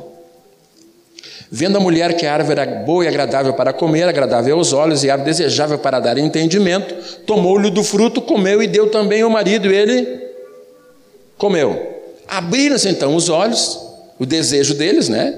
Vendo 1.52 1.78
a 1.78 1.80
mulher 1.80 2.16
que 2.16 2.28
a 2.28 2.34
árvore 2.34 2.62
era 2.62 2.84
boa 2.84 3.04
e 3.04 3.08
agradável 3.08 3.54
para 3.54 3.74
comer, 3.74 4.04
agradável 4.04 4.56
aos 4.56 4.72
olhos 4.72 5.04
e 5.04 5.10
árvore 5.10 5.32
desejável 5.32 5.80
para 5.80 6.00
dar 6.00 6.18
entendimento, 6.20 6.94
tomou-lhe 7.26 7.72
do 7.72 7.84
fruto, 7.84 8.22
comeu 8.22 8.62
e 8.62 8.68
deu 8.68 8.92
também 8.92 9.24
ao 9.24 9.30
marido, 9.32 9.72
e 9.72 9.76
ele 9.76 10.22
comeu. 11.38 12.02
Abriram-se 12.28 12.88
então 12.88 13.16
os 13.16 13.30
olhos, 13.30 13.80
o 14.20 14.26
desejo 14.26 14.76
deles, 14.76 15.10
né? 15.10 15.34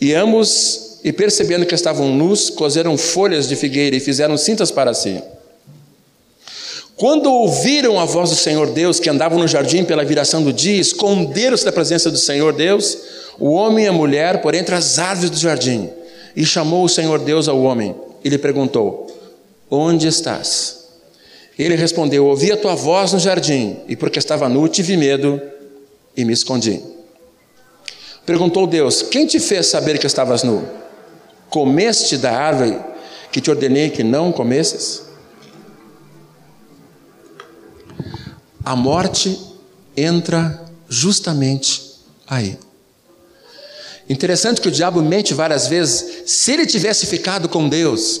E 0.00 0.14
ambos, 0.14 0.93
e 1.04 1.12
percebendo 1.12 1.66
que 1.66 1.74
estavam 1.74 2.08
nus, 2.08 2.48
cozeram 2.48 2.96
folhas 2.96 3.46
de 3.46 3.54
figueira 3.54 3.94
e 3.94 4.00
fizeram 4.00 4.38
cintas 4.38 4.70
para 4.70 4.94
si. 4.94 5.22
Quando 6.96 7.30
ouviram 7.30 8.00
a 8.00 8.06
voz 8.06 8.30
do 8.30 8.36
Senhor 8.36 8.70
Deus, 8.70 8.98
que 8.98 9.10
andavam 9.10 9.38
no 9.38 9.46
jardim 9.46 9.84
pela 9.84 10.02
viração 10.02 10.42
do 10.42 10.50
dia, 10.50 10.80
esconderam-se 10.80 11.64
da 11.64 11.72
presença 11.72 12.10
do 12.10 12.16
Senhor 12.16 12.54
Deus, 12.54 12.96
o 13.38 13.50
homem 13.50 13.84
e 13.84 13.88
a 13.88 13.92
mulher 13.92 14.40
por 14.40 14.54
entre 14.54 14.74
as 14.74 14.98
árvores 14.98 15.28
do 15.28 15.36
jardim. 15.36 15.90
E 16.34 16.46
chamou 16.46 16.84
o 16.84 16.88
Senhor 16.88 17.18
Deus 17.18 17.48
ao 17.48 17.60
homem 17.60 17.94
e 18.24 18.28
lhe 18.28 18.38
perguntou: 18.38 19.06
Onde 19.70 20.08
estás? 20.08 20.84
Ele 21.58 21.74
respondeu: 21.74 22.26
Ouvi 22.26 22.50
a 22.50 22.56
tua 22.56 22.74
voz 22.74 23.12
no 23.12 23.18
jardim, 23.18 23.76
e 23.88 23.94
porque 23.94 24.18
estava 24.18 24.48
nu, 24.48 24.66
tive 24.68 24.96
medo 24.96 25.40
e 26.16 26.24
me 26.24 26.32
escondi. 26.32 26.80
Perguntou 28.24 28.66
Deus: 28.66 29.02
Quem 29.02 29.26
te 29.26 29.38
fez 29.38 29.66
saber 29.66 29.98
que 29.98 30.06
estavas 30.06 30.42
nu? 30.42 30.83
Comeste 31.48 32.16
da 32.16 32.32
árvore 32.32 32.78
que 33.30 33.40
te 33.40 33.50
ordenei 33.50 33.90
que 33.90 34.02
não 34.02 34.32
comesses? 34.32 35.02
A 38.64 38.74
morte 38.74 39.38
entra 39.96 40.64
justamente 40.88 42.00
aí. 42.26 42.58
Interessante 44.08 44.60
que 44.60 44.68
o 44.68 44.70
diabo 44.70 45.02
mente 45.02 45.32
várias 45.34 45.66
vezes. 45.66 46.30
Se 46.30 46.52
ele 46.52 46.66
tivesse 46.66 47.06
ficado 47.06 47.48
com 47.48 47.68
Deus 47.68 48.20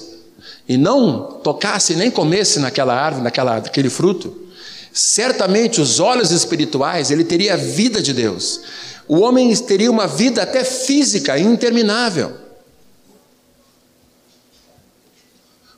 e 0.68 0.76
não 0.76 1.40
tocasse 1.42 1.94
nem 1.94 2.10
comesse 2.10 2.58
naquela 2.58 2.94
árvore, 2.94 3.24
naquela, 3.24 3.56
naquele 3.56 3.90
fruto, 3.90 4.44
certamente 4.92 5.80
os 5.80 6.00
olhos 6.00 6.30
espirituais, 6.30 7.10
ele 7.10 7.24
teria 7.24 7.54
a 7.54 7.56
vida 7.58 8.00
de 8.00 8.12
Deus. 8.12 8.60
O 9.06 9.20
homem 9.20 9.54
teria 9.56 9.90
uma 9.90 10.06
vida 10.06 10.42
até 10.42 10.64
física 10.64 11.38
interminável. 11.38 12.43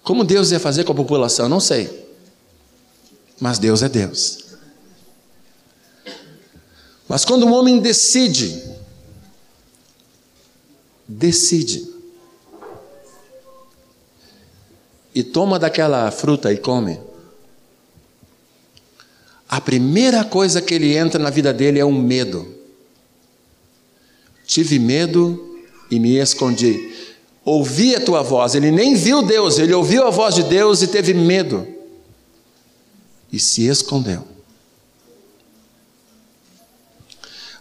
Como 0.07 0.23
Deus 0.23 0.53
ia 0.53 0.61
fazer 0.61 0.85
com 0.85 0.93
a 0.93 0.95
população? 0.95 1.49
Não 1.49 1.59
sei. 1.59 2.07
Mas 3.41 3.59
Deus 3.59 3.83
é 3.83 3.89
Deus. 3.89 4.39
Mas 7.09 7.25
quando 7.25 7.45
um 7.45 7.53
homem 7.53 7.81
decide, 7.81 8.63
decide, 11.09 11.93
e 15.13 15.25
toma 15.25 15.59
daquela 15.59 16.09
fruta 16.13 16.53
e 16.53 16.57
come, 16.57 17.01
a 19.49 19.61
primeira 19.61 20.25
coisa 20.25 20.63
que 20.63 20.75
ele 20.75 20.97
entra 20.97 21.21
na 21.21 21.31
vida 21.31 21.53
dele 21.53 21.81
é 21.81 21.85
um 21.85 22.01
medo. 22.01 22.55
Tive 24.47 24.79
medo 24.79 25.65
e 25.91 25.99
me 25.99 26.15
escondi. 26.17 26.95
Ouvi 27.47 27.95
a 27.95 28.01
tua 28.01 28.23
voz, 28.23 28.57
ele 28.57 28.73
nem 28.73 28.97
viu 28.97 29.23
Deus, 29.23 29.57
ele 29.61 29.73
ouviu 29.73 30.05
a 30.05 30.11
voz 30.11 30.35
de 30.35 30.43
Deus 30.43 30.83
e 30.83 30.89
teve 30.89 31.15
medo 31.15 31.65
e 33.33 33.39
se 33.39 33.69
escondeu. 33.69 34.27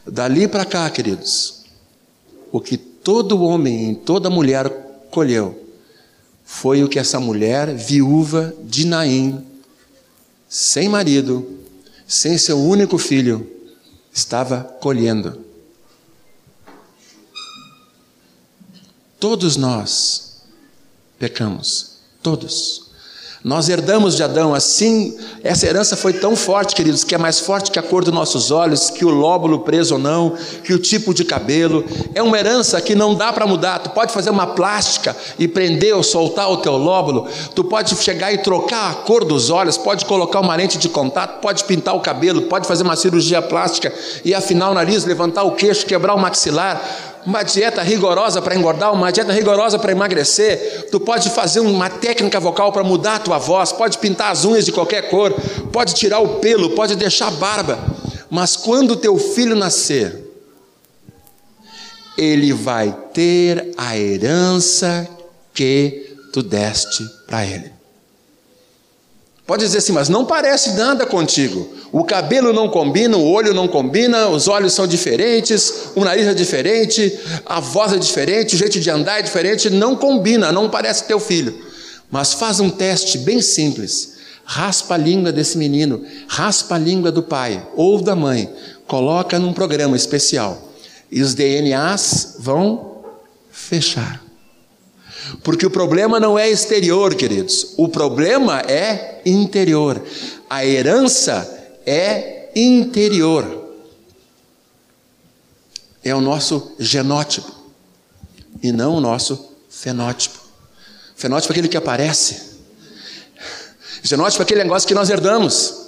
Dali 0.03 0.47
para 0.47 0.65
cá, 0.65 0.89
queridos, 0.89 1.65
o 2.51 2.59
que 2.59 2.77
todo 2.77 3.43
homem 3.43 3.91
e 3.91 3.95
toda 3.95 4.27
mulher 4.27 4.67
colheu 5.11 5.63
foi 6.43 6.83
o 6.83 6.89
que 6.89 6.97
essa 6.97 7.19
mulher 7.19 7.71
viúva 7.71 8.55
de 8.63 8.87
Naim, 8.87 9.45
sem 10.49 10.89
marido, 10.89 11.59
sem 12.07 12.39
seu 12.39 12.57
único 12.57 12.97
filho, 12.97 13.47
estava 14.11 14.63
colhendo. 14.81 15.44
Todos 19.27 19.57
nós 19.57 20.43
pecamos, 21.17 21.93
todos. 22.21 22.91
Nós 23.43 23.69
herdamos 23.69 24.15
de 24.15 24.21
Adão, 24.21 24.53
assim, 24.53 25.17
essa 25.43 25.65
herança 25.65 25.97
foi 25.97 26.13
tão 26.13 26.35
forte, 26.35 26.75
queridos, 26.75 27.03
que 27.03 27.15
é 27.15 27.17
mais 27.17 27.39
forte 27.39 27.71
que 27.71 27.79
a 27.79 27.81
cor 27.81 28.03
dos 28.03 28.13
nossos 28.13 28.51
olhos, 28.51 28.91
que 28.91 29.03
o 29.03 29.09
lóbulo 29.09 29.61
preso 29.61 29.95
ou 29.95 29.99
não, 29.99 30.37
que 30.63 30.75
o 30.75 30.79
tipo 30.79 31.11
de 31.11 31.25
cabelo. 31.25 31.83
É 32.13 32.21
uma 32.21 32.37
herança 32.37 32.79
que 32.79 32.93
não 32.93 33.15
dá 33.15 33.33
para 33.33 33.47
mudar. 33.47 33.79
Tu 33.79 33.89
pode 33.89 34.13
fazer 34.13 34.29
uma 34.29 34.45
plástica 34.45 35.17
e 35.39 35.47
prender 35.47 35.95
ou 35.95 36.03
soltar 36.03 36.51
o 36.51 36.57
teu 36.57 36.77
lóbulo, 36.77 37.27
tu 37.55 37.63
pode 37.63 37.95
chegar 37.95 38.31
e 38.31 38.37
trocar 38.37 38.91
a 38.91 38.93
cor 38.93 39.25
dos 39.25 39.49
olhos, 39.49 39.75
pode 39.75 40.05
colocar 40.05 40.39
uma 40.39 40.55
lente 40.55 40.77
de 40.77 40.87
contato, 40.87 41.41
pode 41.41 41.63
pintar 41.63 41.95
o 41.95 41.99
cabelo, 41.99 42.43
pode 42.43 42.67
fazer 42.67 42.83
uma 42.83 42.95
cirurgia 42.95 43.41
plástica 43.41 43.91
e 44.23 44.35
afinar 44.35 44.69
o 44.69 44.75
nariz, 44.75 45.03
levantar 45.03 45.41
o 45.41 45.53
queixo, 45.53 45.87
quebrar 45.87 46.13
o 46.13 46.19
maxilar 46.19 47.14
uma 47.25 47.43
dieta 47.43 47.81
rigorosa 47.81 48.41
para 48.41 48.55
engordar, 48.55 48.93
uma 48.93 49.11
dieta 49.11 49.33
rigorosa 49.33 49.79
para 49.79 49.91
emagrecer, 49.91 50.89
tu 50.91 50.99
pode 50.99 51.29
fazer 51.31 51.59
uma 51.59 51.89
técnica 51.89 52.39
vocal 52.39 52.71
para 52.71 52.83
mudar 52.83 53.15
a 53.15 53.19
tua 53.19 53.37
voz, 53.37 53.71
pode 53.71 53.97
pintar 53.97 54.31
as 54.31 54.45
unhas 54.45 54.65
de 54.65 54.71
qualquer 54.71 55.09
cor, 55.09 55.33
pode 55.71 55.95
tirar 55.95 56.19
o 56.19 56.39
pelo, 56.39 56.71
pode 56.71 56.95
deixar 56.95 57.31
barba, 57.31 57.79
mas 58.29 58.55
quando 58.55 58.95
teu 58.95 59.17
filho 59.17 59.55
nascer, 59.55 60.23
ele 62.17 62.53
vai 62.53 62.95
ter 63.13 63.73
a 63.77 63.97
herança 63.97 65.07
que 65.53 66.15
tu 66.31 66.41
deste 66.43 67.03
para 67.27 67.45
ele. 67.45 67.74
Pode 69.45 69.63
dizer 69.63 69.77
assim, 69.77 69.91
mas 69.91 70.09
não 70.09 70.25
parece 70.25 70.71
nada 70.71 71.05
contigo. 71.05 71.69
O 71.91 72.03
cabelo 72.03 72.51
não 72.51 72.67
combina, 72.67 73.15
o 73.15 73.29
olho 73.29 73.53
não 73.53 73.67
combina, 73.67 74.27
os 74.27 74.47
olhos 74.47 74.73
são 74.73 74.87
diferentes, 74.87 75.91
o 75.95 76.03
nariz 76.03 76.25
é 76.25 76.33
diferente, 76.33 77.17
a 77.45 77.59
voz 77.59 77.93
é 77.93 77.97
diferente, 77.97 78.55
o 78.55 78.57
jeito 78.57 78.79
de 78.79 78.89
andar 78.89 79.19
é 79.19 79.21
diferente, 79.21 79.69
não 79.69 79.95
combina, 79.95 80.51
não 80.51 80.67
parece 80.67 81.05
teu 81.05 81.19
filho. 81.19 81.55
Mas 82.09 82.33
faz 82.33 82.59
um 82.59 82.71
teste 82.71 83.19
bem 83.19 83.39
simples. 83.39 84.15
Raspa 84.43 84.95
a 84.95 84.97
língua 84.97 85.31
desse 85.31 85.57
menino, 85.57 86.03
raspa 86.27 86.75
a 86.75 86.79
língua 86.79 87.11
do 87.11 87.21
pai 87.21 87.67
ou 87.75 88.01
da 88.01 88.15
mãe, 88.15 88.51
coloca 88.87 89.37
num 89.37 89.53
programa 89.53 89.95
especial. 89.95 90.71
E 91.11 91.21
os 91.21 91.35
DNAs 91.35 92.35
vão 92.39 93.03
fechar. 93.51 94.24
Porque 95.43 95.65
o 95.65 95.69
problema 95.69 96.19
não 96.19 96.37
é 96.37 96.49
exterior, 96.49 97.15
queridos, 97.15 97.73
o 97.77 97.87
problema 97.87 98.61
é 98.61 99.21
interior. 99.25 100.01
A 100.49 100.65
herança 100.65 101.51
é 101.85 102.49
interior. 102.55 103.63
É 106.03 106.13
o 106.13 106.21
nosso 106.21 106.73
genótipo 106.77 107.51
e 108.61 108.71
não 108.71 108.95
o 108.95 109.01
nosso 109.01 109.51
fenótipo. 109.69 110.39
Fenótipo 111.15 111.51
é 111.51 111.53
aquele 111.53 111.67
que 111.67 111.77
aparece. 111.77 112.55
Genótipo 114.03 114.41
é 114.41 114.43
aquele 114.43 114.63
negócio 114.63 114.87
que 114.87 114.93
nós 114.93 115.09
herdamos. 115.09 115.85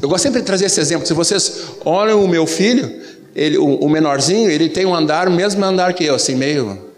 Eu 0.00 0.08
gosto 0.08 0.22
sempre 0.24 0.40
de 0.40 0.46
trazer 0.46 0.66
esse 0.66 0.80
exemplo. 0.80 1.06
Se 1.06 1.14
vocês 1.14 1.62
olham 1.84 2.22
o 2.22 2.28
meu 2.28 2.46
filho, 2.46 3.02
ele, 3.34 3.56
o, 3.56 3.76
o 3.76 3.88
menorzinho, 3.88 4.50
ele 4.50 4.68
tem 4.68 4.84
um 4.84 4.94
andar, 4.94 5.28
o 5.28 5.32
mesmo 5.32 5.64
andar 5.64 5.94
que 5.94 6.04
eu, 6.04 6.14
assim, 6.14 6.34
meio 6.34 6.91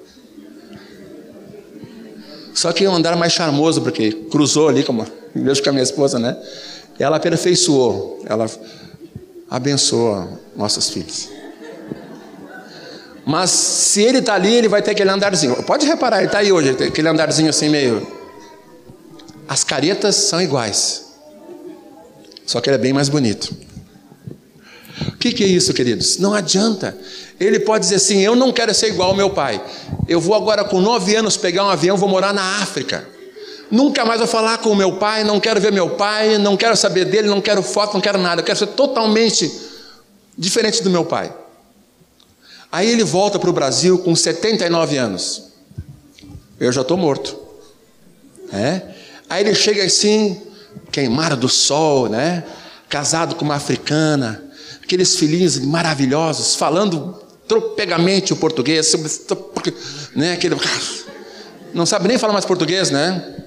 só 2.54 2.72
que 2.72 2.86
um 2.86 2.94
andar 2.94 3.16
mais 3.16 3.32
charmoso, 3.32 3.82
porque 3.82 4.12
cruzou 4.30 4.68
ali, 4.68 4.84
como 4.84 5.04
vejo 5.34 5.62
com 5.62 5.70
a 5.70 5.72
minha 5.72 5.82
esposa, 5.82 6.18
né? 6.18 6.36
Ela 6.98 7.16
aperfeiçoou, 7.16 8.22
ela 8.24 8.48
abençoa 9.50 10.40
nossos 10.56 10.88
filhos. 10.88 11.28
Mas 13.26 13.50
se 13.50 14.02
ele 14.02 14.18
está 14.18 14.34
ali, 14.34 14.54
ele 14.54 14.68
vai 14.68 14.82
ter 14.82 14.92
aquele 14.92 15.10
andarzinho. 15.10 15.60
Pode 15.64 15.84
reparar, 15.86 16.18
ele 16.18 16.26
está 16.26 16.38
aí 16.38 16.52
hoje, 16.52 16.70
aquele 16.70 17.08
andarzinho 17.08 17.50
assim 17.50 17.68
meio. 17.68 18.06
As 19.48 19.64
caretas 19.64 20.14
são 20.14 20.40
iguais, 20.40 21.06
só 22.46 22.60
que 22.60 22.70
ele 22.70 22.76
é 22.76 22.78
bem 22.78 22.92
mais 22.92 23.08
bonito. 23.08 23.54
O 25.09 25.16
que, 25.16 25.33
que 25.33 25.44
é 25.44 25.46
isso, 25.46 25.74
queridos? 25.74 26.18
Não 26.18 26.33
adianta. 26.33 26.96
Ele 27.38 27.59
pode 27.59 27.85
dizer 27.85 27.96
assim: 27.96 28.20
Eu 28.20 28.37
não 28.37 28.52
quero 28.52 28.72
ser 28.72 28.88
igual 28.88 29.11
ao 29.11 29.16
meu 29.16 29.30
pai. 29.30 29.62
Eu 30.09 30.20
vou 30.20 30.35
agora, 30.35 30.64
com 30.64 30.80
nove 30.80 31.14
anos, 31.16 31.37
pegar 31.37 31.64
um 31.64 31.68
avião, 31.68 31.96
vou 31.96 32.09
morar 32.09 32.33
na 32.33 32.62
África. 32.62 33.07
Nunca 33.70 34.04
mais 34.04 34.20
vou 34.20 34.28
falar 34.28 34.59
com 34.59 34.74
meu 34.74 34.96
pai, 34.96 35.24
não 35.24 35.40
quero 35.40 35.61
ver 35.61 35.72
meu 35.72 35.90
pai, 35.90 36.38
não 36.38 36.57
quero 36.57 36.76
saber 36.76 37.07
dele, 37.07 37.28
não 37.28 37.40
quero 37.40 37.62
foto, 37.62 37.94
não 37.94 38.00
quero 38.00 38.18
nada. 38.18 38.40
Eu 38.40 38.44
quero 38.44 38.59
ser 38.59 38.68
totalmente 38.68 39.50
diferente 40.38 40.83
do 40.83 40.90
meu 40.90 41.04
pai. 41.04 41.35
Aí 42.70 42.88
ele 42.88 43.04
volta 43.04 43.38
para 43.38 43.50
o 43.50 43.52
Brasil 43.52 43.98
com 43.98 44.14
79 44.14 44.96
anos. 44.96 45.44
Eu 46.61 46.70
já 46.70 46.83
estou 46.83 46.96
morto. 46.96 47.37
É? 48.52 48.83
Aí 49.28 49.42
ele 49.42 49.54
chega 49.54 49.83
assim, 49.83 50.40
queimado 50.92 51.37
do 51.37 51.48
sol, 51.48 52.09
né? 52.09 52.44
casado 52.94 53.35
com 53.35 53.44
uma 53.44 53.57
africana, 53.57 54.40
aqueles 54.84 55.16
filhinhos 55.16 55.58
maravilhosos, 55.58 56.54
falando 56.54 57.18
tropegamente 57.48 58.32
o 58.32 58.36
português, 58.36 58.94
né? 60.14 60.34
Aquele, 60.34 60.56
não 61.72 61.86
sabe 61.86 62.06
nem 62.06 62.18
falar 62.18 62.34
mais 62.34 62.44
português, 62.44 62.90
né? 62.90 63.44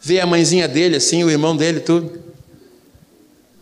Vê 0.00 0.20
a 0.20 0.26
mãezinha 0.26 0.66
dele, 0.66 0.96
assim, 0.96 1.22
o 1.22 1.30
irmão 1.30 1.56
dele, 1.56 1.80
tudo. 1.80 2.20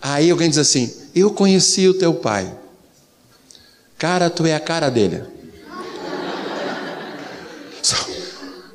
Aí 0.00 0.30
alguém 0.30 0.48
diz 0.48 0.58
assim: 0.58 0.90
Eu 1.14 1.30
conheci 1.30 1.86
o 1.86 1.94
teu 1.94 2.14
pai. 2.14 2.50
Cara, 3.98 4.30
tu 4.30 4.46
é 4.46 4.54
a 4.54 4.60
cara 4.60 4.88
dele. 4.88 5.22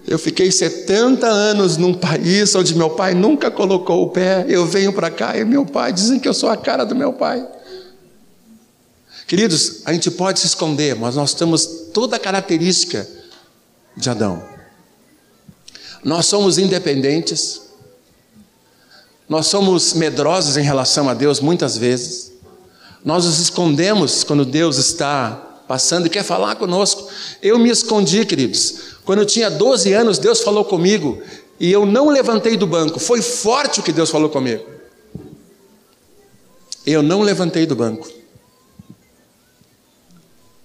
Eu 0.07 0.19
fiquei 0.19 0.51
70 0.51 1.25
anos 1.25 1.77
num 1.77 1.91
país 1.91 2.53
onde 2.53 2.75
meu 2.75 2.91
pai 2.91 3.15
nunca 3.15 3.49
colocou 3.49 4.03
o 4.03 4.09
pé. 4.11 4.45
Eu 4.47 4.63
venho 4.63 4.93
para 4.93 5.09
cá 5.09 5.35
e 5.35 5.43
meu 5.43 5.65
pai 5.65 5.91
dizem 5.91 6.19
que 6.19 6.27
eu 6.27 6.33
sou 6.33 6.47
a 6.47 6.55
cara 6.55 6.83
do 6.83 6.95
meu 6.95 7.11
pai. 7.11 7.43
Queridos, 9.27 9.81
a 9.85 9.93
gente 9.93 10.11
pode 10.11 10.39
se 10.39 10.47
esconder, 10.47 10.95
mas 10.95 11.15
nós 11.15 11.33
temos 11.33 11.65
toda 11.93 12.15
a 12.15 12.19
característica 12.19 13.07
de 13.97 14.09
Adão. 14.09 14.43
Nós 16.03 16.27
somos 16.27 16.57
independentes, 16.59 17.61
nós 19.27 19.47
somos 19.47 19.93
medrosos 19.93 20.57
em 20.57 20.61
relação 20.61 21.09
a 21.09 21.15
Deus 21.15 21.39
muitas 21.39 21.75
vezes, 21.75 22.33
nós 23.03 23.25
nos 23.25 23.39
escondemos 23.39 24.23
quando 24.23 24.45
Deus 24.45 24.77
está 24.77 25.31
passando 25.67 26.05
e 26.05 26.09
quer 26.09 26.23
falar 26.23 26.55
conosco. 26.55 27.07
Eu 27.41 27.57
me 27.57 27.69
escondi, 27.69 28.25
queridos. 28.25 28.75
Quando 29.03 29.19
eu 29.19 29.25
tinha 29.25 29.49
12 29.49 29.93
anos, 29.93 30.17
Deus 30.17 30.41
falou 30.41 30.65
comigo 30.65 31.21
e 31.59 31.71
eu 31.71 31.85
não 31.85 32.09
levantei 32.09 32.57
do 32.57 32.67
banco. 32.67 32.99
Foi 32.99 33.21
forte 33.21 33.79
o 33.79 33.83
que 33.83 33.91
Deus 33.91 34.09
falou 34.09 34.29
comigo. 34.29 34.65
Eu 36.85 37.01
não 37.01 37.21
levantei 37.21 37.65
do 37.65 37.75
banco. 37.75 38.07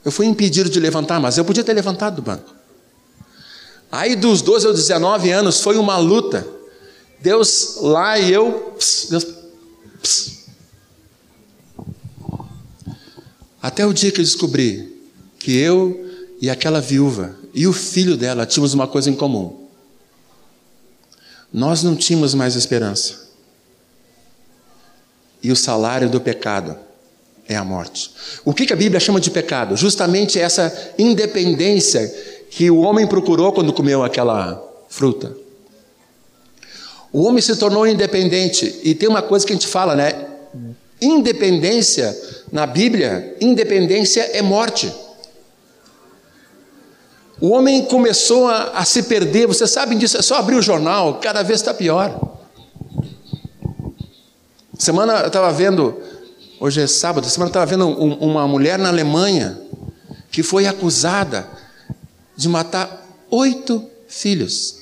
Eu 0.04 0.10
fui 0.10 0.26
impedido 0.26 0.70
de 0.70 0.80
levantar, 0.80 1.20
mas 1.20 1.36
eu 1.36 1.44
podia 1.44 1.62
ter 1.62 1.74
levantado 1.74 2.16
do 2.16 2.22
banco. 2.22 2.54
Aí 3.92 4.14
dos 4.16 4.40
12 4.40 4.66
aos 4.66 4.76
19 4.76 5.30
anos 5.30 5.60
foi 5.60 5.76
uma 5.76 5.98
luta. 5.98 6.46
Deus 7.20 7.76
lá 7.80 8.18
e 8.18 8.32
eu, 8.32 8.76
Deus. 9.10 9.26
Até 13.60 13.84
o 13.84 13.92
dia 13.92 14.10
que 14.10 14.20
eu 14.20 14.24
descobri 14.24 15.04
que 15.38 15.56
eu 15.56 16.08
e 16.40 16.48
aquela 16.48 16.80
viúva 16.80 17.36
e 17.52 17.66
o 17.66 17.72
filho 17.72 18.16
dela 18.16 18.46
tínhamos 18.46 18.72
uma 18.72 18.86
coisa 18.86 19.10
em 19.10 19.14
comum. 19.14 19.68
Nós 21.52 21.82
não 21.82 21.96
tínhamos 21.96 22.32
mais 22.32 22.54
esperança. 22.54 23.28
E 25.42 25.50
o 25.50 25.56
salário 25.56 26.08
do 26.08 26.20
pecado 26.20 26.78
é 27.50 27.56
a 27.56 27.64
morte. 27.64 28.12
O 28.44 28.54
que 28.54 28.72
a 28.72 28.76
Bíblia 28.76 29.00
chama 29.00 29.20
de 29.20 29.28
pecado? 29.28 29.76
Justamente 29.76 30.38
essa 30.38 30.92
independência 30.96 32.08
que 32.48 32.70
o 32.70 32.78
homem 32.78 33.08
procurou 33.08 33.52
quando 33.52 33.72
comeu 33.72 34.04
aquela 34.04 34.62
fruta. 34.88 35.36
O 37.12 37.24
homem 37.24 37.42
se 37.42 37.56
tornou 37.56 37.84
independente. 37.88 38.80
E 38.84 38.94
tem 38.94 39.08
uma 39.08 39.20
coisa 39.20 39.44
que 39.44 39.52
a 39.52 39.56
gente 39.56 39.66
fala, 39.66 39.96
né? 39.96 40.26
Independência, 41.02 42.16
na 42.52 42.66
Bíblia, 42.66 43.36
independência 43.40 44.20
é 44.32 44.40
morte. 44.40 44.92
O 47.40 47.48
homem 47.48 47.84
começou 47.86 48.46
a, 48.46 48.74
a 48.74 48.84
se 48.84 49.04
perder, 49.04 49.48
vocês 49.48 49.70
sabem 49.70 49.98
disso, 49.98 50.16
é 50.16 50.22
só 50.22 50.36
abrir 50.36 50.54
o 50.54 50.62
jornal, 50.62 51.18
cada 51.20 51.42
vez 51.42 51.58
está 51.58 51.74
pior. 51.74 52.38
Semana 54.78 55.20
eu 55.20 55.26
estava 55.26 55.50
vendo, 55.50 56.00
hoje 56.61 56.83
é 56.83 56.87
sábado, 56.87 57.27
semana 57.27 57.49
estava 57.49 57.64
vendo 57.64 57.87
um, 57.88 58.12
uma 58.18 58.46
mulher 58.46 58.79
na 58.79 58.90
Alemanha 58.90 59.59
que 60.31 60.42
foi 60.42 60.66
acusada 60.66 61.49
de 62.37 62.49
matar 62.49 63.05
oito 63.31 63.90
filhos 64.07 64.81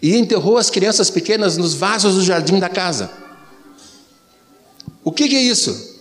e 0.00 0.16
enterrou 0.16 0.56
as 0.56 0.70
crianças 0.70 1.10
pequenas 1.10 1.56
nos 1.56 1.74
vasos 1.74 2.14
do 2.14 2.22
jardim 2.22 2.58
da 2.58 2.68
casa. 2.68 3.10
O 5.04 5.10
que, 5.10 5.28
que 5.28 5.36
é 5.36 5.42
isso? 5.42 6.00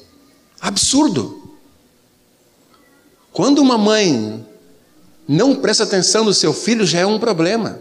Absurdo. 0.60 1.58
Quando 3.32 3.60
uma 3.60 3.78
mãe 3.78 4.46
não 5.28 5.56
presta 5.56 5.84
atenção 5.84 6.24
no 6.24 6.34
seu 6.34 6.54
filho, 6.54 6.86
já 6.86 7.00
é 7.00 7.06
um 7.06 7.20
problema, 7.20 7.80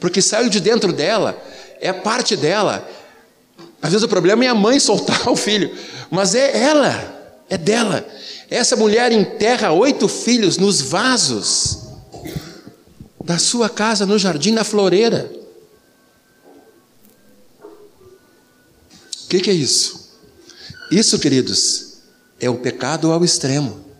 porque 0.00 0.22
saiu 0.22 0.48
de 0.48 0.60
dentro 0.60 0.92
dela, 0.92 1.36
é 1.80 1.92
parte 1.92 2.36
dela. 2.36 2.88
Às 3.82 3.90
vezes 3.90 4.04
o 4.04 4.08
problema 4.08 4.44
é 4.44 4.48
a 4.48 4.54
mãe 4.54 4.78
soltar 4.80 5.28
o 5.28 5.36
filho, 5.36 5.76
mas 6.10 6.34
é 6.36 6.56
ela, 6.56 7.34
é 7.50 7.58
dela. 7.58 8.06
Essa 8.48 8.76
mulher 8.76 9.10
enterra 9.10 9.72
oito 9.72 10.08
filhos 10.08 10.56
nos 10.56 10.80
vasos 10.80 11.80
da 13.24 13.38
sua 13.38 13.68
casa, 13.68 14.06
no 14.06 14.18
jardim, 14.18 14.52
na 14.52 14.62
floreira. 14.62 15.30
O 19.24 19.28
que, 19.28 19.40
que 19.40 19.50
é 19.50 19.54
isso? 19.54 20.10
Isso, 20.90 21.18
queridos, 21.18 21.94
é 22.38 22.50
o 22.50 22.56
pecado 22.56 23.10
ao 23.10 23.24
extremo. 23.24 23.91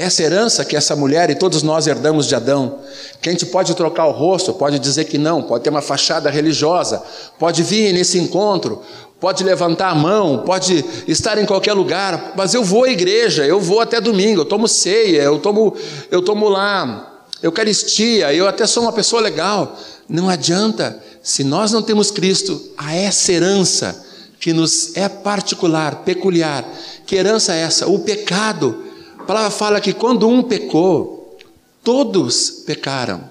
Essa 0.00 0.22
herança 0.22 0.64
que 0.64 0.74
essa 0.74 0.96
mulher 0.96 1.28
e 1.28 1.34
todos 1.34 1.62
nós 1.62 1.86
herdamos 1.86 2.26
de 2.26 2.34
Adão, 2.34 2.78
que 3.20 3.28
a 3.28 3.32
gente 3.32 3.44
pode 3.44 3.74
trocar 3.74 4.06
o 4.06 4.12
rosto, 4.12 4.54
pode 4.54 4.78
dizer 4.78 5.04
que 5.04 5.18
não, 5.18 5.42
pode 5.42 5.62
ter 5.62 5.68
uma 5.68 5.82
fachada 5.82 6.30
religiosa, 6.30 7.02
pode 7.38 7.62
vir 7.62 7.92
nesse 7.92 8.18
encontro, 8.18 8.80
pode 9.20 9.44
levantar 9.44 9.90
a 9.90 9.94
mão, 9.94 10.38
pode 10.38 10.82
estar 11.06 11.36
em 11.36 11.44
qualquer 11.44 11.74
lugar, 11.74 12.32
mas 12.34 12.54
eu 12.54 12.64
vou 12.64 12.84
à 12.84 12.90
igreja, 12.90 13.44
eu 13.44 13.60
vou 13.60 13.78
até 13.78 14.00
domingo, 14.00 14.40
eu 14.40 14.44
tomo 14.46 14.66
ceia, 14.66 15.20
eu 15.20 15.38
tomo, 15.38 15.76
eu 16.10 16.22
tomo 16.22 16.48
lá 16.48 17.22
Eucaristia, 17.42 18.32
eu 18.32 18.48
até 18.48 18.66
sou 18.66 18.84
uma 18.84 18.92
pessoa 18.94 19.20
legal. 19.20 19.78
Não 20.08 20.30
adianta, 20.30 20.98
se 21.22 21.44
nós 21.44 21.72
não 21.72 21.82
temos 21.82 22.10
Cristo, 22.10 22.58
a 22.78 22.94
essa 22.94 23.32
herança 23.32 24.02
que 24.40 24.54
nos 24.54 24.96
é 24.96 25.10
particular, 25.10 25.96
peculiar, 25.96 26.66
que 27.04 27.16
herança 27.16 27.54
é 27.54 27.60
essa? 27.60 27.86
O 27.86 27.98
pecado 27.98 28.88
palavra 29.30 29.50
fala 29.52 29.80
que 29.80 29.92
quando 29.92 30.28
um 30.28 30.42
pecou, 30.42 31.38
todos 31.84 32.50
pecaram. 32.66 33.30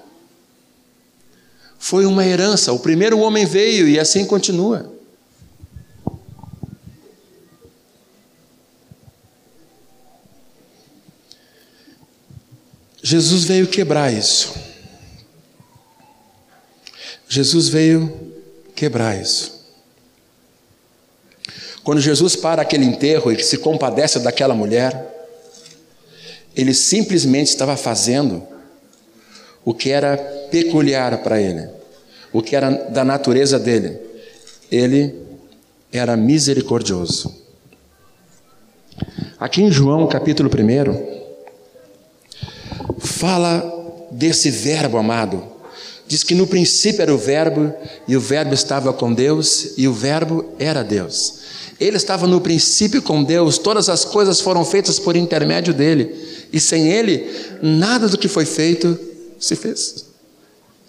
Foi 1.78 2.06
uma 2.06 2.24
herança. 2.24 2.72
O 2.72 2.78
primeiro 2.78 3.18
homem 3.18 3.44
veio 3.44 3.86
e 3.86 4.00
assim 4.00 4.24
continua. 4.24 4.90
Jesus 13.02 13.44
veio 13.44 13.66
quebrar 13.66 14.10
isso. 14.10 14.54
Jesus 17.28 17.68
veio 17.68 18.32
quebrar 18.74 19.20
isso. 19.20 19.66
Quando 21.84 22.00
Jesus 22.00 22.36
para 22.36 22.62
aquele 22.62 22.86
enterro 22.86 23.30
e 23.30 23.42
se 23.42 23.58
compadece 23.58 24.18
daquela 24.20 24.54
mulher, 24.54 25.09
ele 26.56 26.74
simplesmente 26.74 27.48
estava 27.48 27.76
fazendo 27.76 28.42
o 29.64 29.72
que 29.74 29.90
era 29.90 30.16
peculiar 30.50 31.18
para 31.18 31.40
ele, 31.40 31.68
o 32.32 32.42
que 32.42 32.56
era 32.56 32.70
da 32.70 33.04
natureza 33.04 33.58
dele. 33.58 33.98
Ele 34.70 35.14
era 35.92 36.16
misericordioso. 36.16 37.34
Aqui 39.38 39.62
em 39.62 39.70
João 39.70 40.06
capítulo 40.06 40.50
1, 40.50 41.20
fala 42.98 44.08
desse 44.10 44.50
verbo 44.50 44.98
amado. 44.98 45.42
Diz 46.06 46.24
que 46.24 46.34
no 46.34 46.46
princípio 46.46 47.02
era 47.02 47.14
o 47.14 47.18
verbo, 47.18 47.72
e 48.08 48.16
o 48.16 48.20
verbo 48.20 48.52
estava 48.52 48.92
com 48.92 49.12
Deus, 49.12 49.74
e 49.78 49.86
o 49.86 49.92
verbo 49.92 50.44
era 50.58 50.82
Deus. 50.82 51.38
Ele 51.78 51.96
estava 51.96 52.26
no 52.26 52.40
princípio 52.40 53.00
com 53.00 53.22
Deus, 53.22 53.56
todas 53.56 53.88
as 53.88 54.04
coisas 54.04 54.40
foram 54.40 54.64
feitas 54.64 54.98
por 54.98 55.16
intermédio 55.16 55.72
dele 55.72 56.29
e 56.52 56.58
sem 56.60 56.88
ele, 56.88 57.30
nada 57.62 58.08
do 58.08 58.18
que 58.18 58.28
foi 58.28 58.44
feito 58.44 58.98
se 59.38 59.56
fez. 59.56 60.06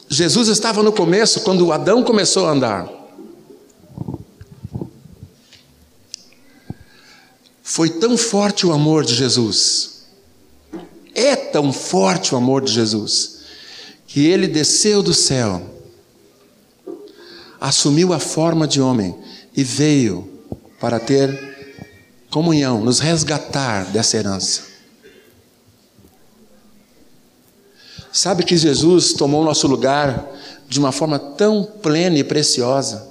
Jesus 0.10 0.50
estava 0.50 0.84
no 0.84 0.92
começo, 0.92 1.42
quando 1.42 1.72
Adão 1.72 2.04
começou 2.04 2.46
a 2.46 2.52
andar. 2.52 2.90
Foi 7.64 7.90
tão 7.90 8.18
forte 8.18 8.68
o 8.68 8.74
amor 8.74 9.06
de 9.06 9.16
Jesus, 9.16 10.02
é 11.16 11.36
tão 11.36 11.72
forte 11.72 12.34
o 12.34 12.38
amor 12.38 12.62
de 12.62 12.74
Jesus, 12.74 13.40
que 14.06 14.26
ele 14.26 14.48
desceu 14.48 15.02
do 15.02 15.14
céu, 15.14 15.62
assumiu 17.62 18.12
a 18.12 18.20
forma 18.20 18.68
de 18.68 18.82
homem 18.82 19.16
e 19.56 19.64
veio 19.64 20.28
para 20.82 21.00
ter 21.00 21.52
comunhão, 22.30 22.84
nos 22.84 23.00
resgatar 23.00 23.86
dessa 23.86 24.18
herança. 24.18 24.71
Sabe 28.12 28.44
que 28.44 28.58
Jesus 28.58 29.14
tomou 29.14 29.42
o 29.42 29.46
nosso 29.46 29.68
lugar 29.68 30.30
de 30.68 30.80
uma 30.80 30.92
forma 30.92 31.18
tão 31.18 31.64
plena 31.64 32.18
e 32.18 32.24
preciosa. 32.24 33.10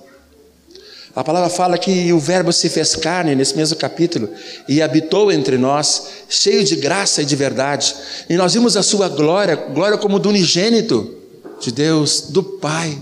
A 1.15 1.25
palavra 1.25 1.51
fala 1.51 1.77
que 1.77 2.13
o 2.13 2.21
Verbo 2.21 2.53
se 2.53 2.69
fez 2.69 2.95
carne 2.95 3.35
nesse 3.35 3.57
mesmo 3.57 3.77
capítulo 3.77 4.29
e 4.69 4.81
habitou 4.81 5.33
entre 5.33 5.59
nós, 5.59 6.09
cheio 6.29 6.63
de 6.65 6.77
graça 6.77 7.23
e 7.23 7.25
de 7.25 7.35
verdade. 7.35 7.95
E 8.29 8.37
nós 8.37 8.55
vimos 8.55 8.77
a 8.77 8.83
sua 8.83 9.09
glória, 9.09 9.57
glória 9.57 9.99
como 9.99 10.19
do 10.19 10.29
unigênito 10.29 11.17
de 11.61 11.73
Deus, 11.73 12.27
do 12.29 12.43
Pai, 12.43 12.97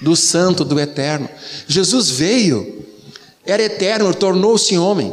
do 0.00 0.14
Santo, 0.14 0.64
do 0.64 0.78
Eterno. 0.78 1.28
Jesus 1.66 2.10
veio, 2.10 2.86
era 3.44 3.62
eterno, 3.62 4.14
tornou-se 4.14 4.78
homem. 4.78 5.12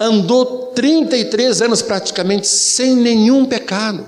Andou 0.00 0.72
33 0.74 1.62
anos 1.62 1.80
praticamente 1.80 2.48
sem 2.48 2.96
nenhum 2.96 3.44
pecado. 3.44 4.04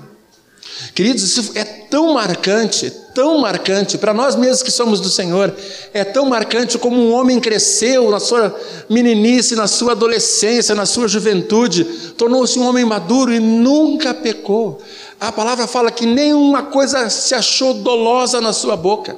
Queridos, 0.95 1.23
isso 1.23 1.51
é 1.55 1.65
tão 1.65 2.13
marcante, 2.13 2.89
tão 3.13 3.37
marcante, 3.39 3.97
para 3.97 4.13
nós 4.13 4.33
mesmos 4.37 4.63
que 4.63 4.71
somos 4.71 5.01
do 5.01 5.09
Senhor, 5.09 5.53
é 5.93 6.05
tão 6.05 6.25
marcante 6.29 6.77
como 6.77 6.95
um 6.95 7.11
homem 7.11 7.37
cresceu 7.37 8.09
na 8.09 8.17
sua 8.17 8.57
meninice, 8.89 9.57
na 9.57 9.67
sua 9.67 9.91
adolescência, 9.91 10.73
na 10.73 10.85
sua 10.85 11.09
juventude, 11.09 11.83
tornou-se 12.17 12.57
um 12.57 12.65
homem 12.65 12.85
maduro 12.85 13.33
e 13.33 13.41
nunca 13.41 14.13
pecou. 14.13 14.81
A 15.19 15.33
palavra 15.33 15.67
fala 15.67 15.91
que 15.91 16.05
nenhuma 16.05 16.63
coisa 16.63 17.09
se 17.09 17.35
achou 17.35 17.73
dolosa 17.73 18.39
na 18.39 18.53
sua 18.53 18.77
boca, 18.77 19.17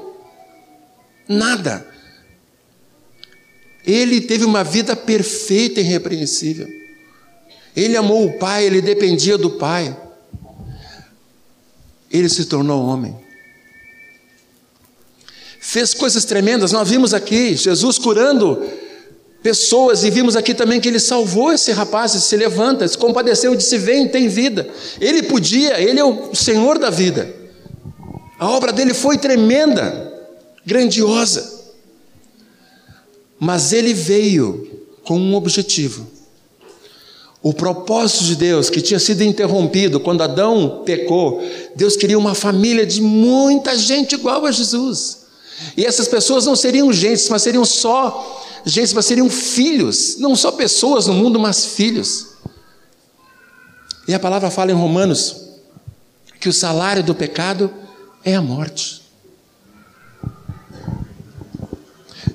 nada. 1.30 1.86
Ele 3.86 4.20
teve 4.20 4.46
uma 4.46 4.64
vida 4.64 4.96
perfeita 4.96 5.80
e 5.80 5.84
irrepreensível. 5.84 6.68
Ele 7.76 7.96
amou 7.96 8.26
o 8.26 8.40
Pai, 8.40 8.66
ele 8.66 8.82
dependia 8.82 9.38
do 9.38 9.52
Pai 9.52 9.96
ele 12.12 12.30
se 12.30 12.46
tornou 12.46 12.86
homem. 12.86 13.16
Fez 15.60 15.94
coisas 15.94 16.24
tremendas, 16.24 16.72
nós 16.72 16.90
vimos 16.90 17.14
aqui 17.14 17.56
Jesus 17.56 17.98
curando 17.98 18.64
pessoas 19.44 20.04
e 20.04 20.10
vimos 20.10 20.36
aqui 20.36 20.54
também 20.54 20.80
que 20.80 20.88
ele 20.88 21.00
salvou 21.00 21.52
esse 21.52 21.72
rapaz, 21.72 22.14
ele 22.14 22.22
se 22.22 22.36
levanta, 22.36 22.88
se 22.88 22.98
compadeceu 22.98 23.54
e 23.54 23.58
disse: 23.58 23.78
Vem, 23.78 24.08
tem 24.08 24.28
vida. 24.28 24.68
Ele 25.00 25.24
podia, 25.24 25.80
ele 25.82 26.00
é 26.00 26.04
o 26.04 26.34
Senhor 26.34 26.78
da 26.80 26.90
vida. 26.90 27.34
A 28.40 28.50
obra 28.50 28.72
dele 28.72 28.94
foi 28.94 29.18
tremenda. 29.18 30.06
grandiosa. 30.66 31.56
Mas 33.40 33.72
ele 33.72 33.94
veio 33.94 34.86
com 35.04 35.20
um 35.20 35.36
objetivo. 35.36 36.08
O 37.42 37.54
propósito 37.54 38.24
de 38.26 38.36
Deus, 38.36 38.70
que 38.70 38.82
tinha 38.82 39.00
sido 39.00 39.24
interrompido 39.24 40.00
quando 40.00 40.24
Adão 40.24 40.82
pecou, 40.86 41.42
Deus 41.76 41.96
queria 41.96 42.18
uma 42.18 42.34
família 42.34 42.86
de 42.86 43.02
muita 43.02 43.78
gente 43.78 44.16
igual 44.16 44.46
a 44.46 44.52
Jesus. 44.52 45.28
E 45.76 45.86
essas 45.86 46.08
pessoas 46.08 46.46
não 46.46 46.56
seriam 46.56 46.92
gentes, 46.92 47.30
mas 47.30 47.44
seriam 47.44 47.64
só 47.64 48.44
gentes, 48.66 48.94
mas 48.94 49.06
seriam 49.06 49.30
filhos, 49.30 50.18
não 50.18 50.36
só 50.36 50.52
pessoas 50.52 51.08
no 51.08 51.14
mundo, 51.14 51.40
mas 51.40 51.66
filhos. 51.66 52.28
E 54.08 54.14
a 54.14 54.20
palavra 54.20 54.50
fala 54.50 54.72
em 54.72 54.76
Romanos 54.76 55.48
que 56.40 56.50
o 56.50 56.54
salário 56.54 57.04
do 57.04 57.16
pecado 57.16 57.74
é 58.24 58.36
a 58.36 58.42
morte. 58.42 59.02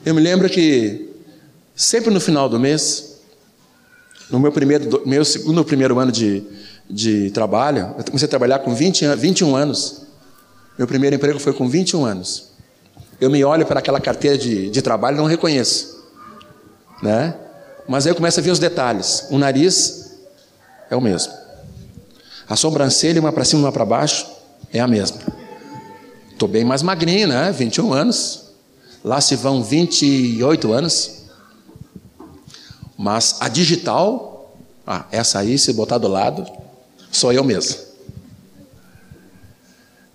Eu 0.05 0.14
me 0.14 0.20
lembro 0.20 0.48
que 0.48 1.09
sempre 1.74 2.11
no 2.11 2.20
final 2.20 2.48
do 2.48 2.59
mês, 2.59 3.11
no 4.32 4.40
meu 4.40 4.50
primeiro, 4.50 5.02
meu 5.04 5.24
segundo 5.26 5.62
primeiro 5.62 5.98
ano 5.98 6.10
de, 6.10 6.42
de 6.88 7.30
trabalho, 7.32 7.94
eu 7.98 8.04
comecei 8.04 8.24
a 8.24 8.28
trabalhar 8.28 8.60
com 8.60 8.74
20, 8.74 9.14
21 9.14 9.54
anos. 9.54 10.02
Meu 10.78 10.86
primeiro 10.86 11.14
emprego 11.14 11.38
foi 11.38 11.52
com 11.52 11.68
21 11.68 12.02
anos. 12.06 12.48
Eu 13.20 13.28
me 13.28 13.44
olho 13.44 13.66
para 13.66 13.78
aquela 13.78 14.00
carteira 14.00 14.38
de, 14.38 14.70
de 14.70 14.80
trabalho 14.80 15.16
e 15.16 15.18
não 15.18 15.26
reconheço. 15.26 16.02
Né? 17.02 17.34
Mas 17.86 18.06
aí 18.06 18.12
eu 18.12 18.16
começo 18.16 18.40
a 18.40 18.42
ver 18.42 18.50
os 18.50 18.58
detalhes. 18.58 19.26
O 19.30 19.36
nariz 19.36 20.14
é 20.90 20.96
o 20.96 21.00
mesmo. 21.00 21.30
A 22.48 22.56
sobrancelha, 22.56 23.20
uma 23.20 23.32
para 23.32 23.44
cima, 23.44 23.62
uma 23.62 23.72
para 23.72 23.84
baixo, 23.84 24.26
é 24.72 24.80
a 24.80 24.88
mesma. 24.88 25.18
Estou 26.30 26.48
bem 26.48 26.64
mais 26.64 26.82
magrinho, 26.82 27.28
né? 27.28 27.52
21 27.52 27.92
anos. 27.92 28.44
Lá 29.04 29.20
se 29.20 29.36
vão 29.36 29.62
28 29.62 30.72
anos. 30.72 31.21
Mas 33.03 33.38
a 33.40 33.48
digital, 33.48 34.55
ah, 34.86 35.07
essa 35.11 35.40
aí, 35.40 35.59
se 35.59 35.72
botar 35.72 35.98
do 35.98 36.07
lado, 36.07 36.46
sou 37.11 37.32
eu 37.32 37.42
mesmo. 37.42 37.76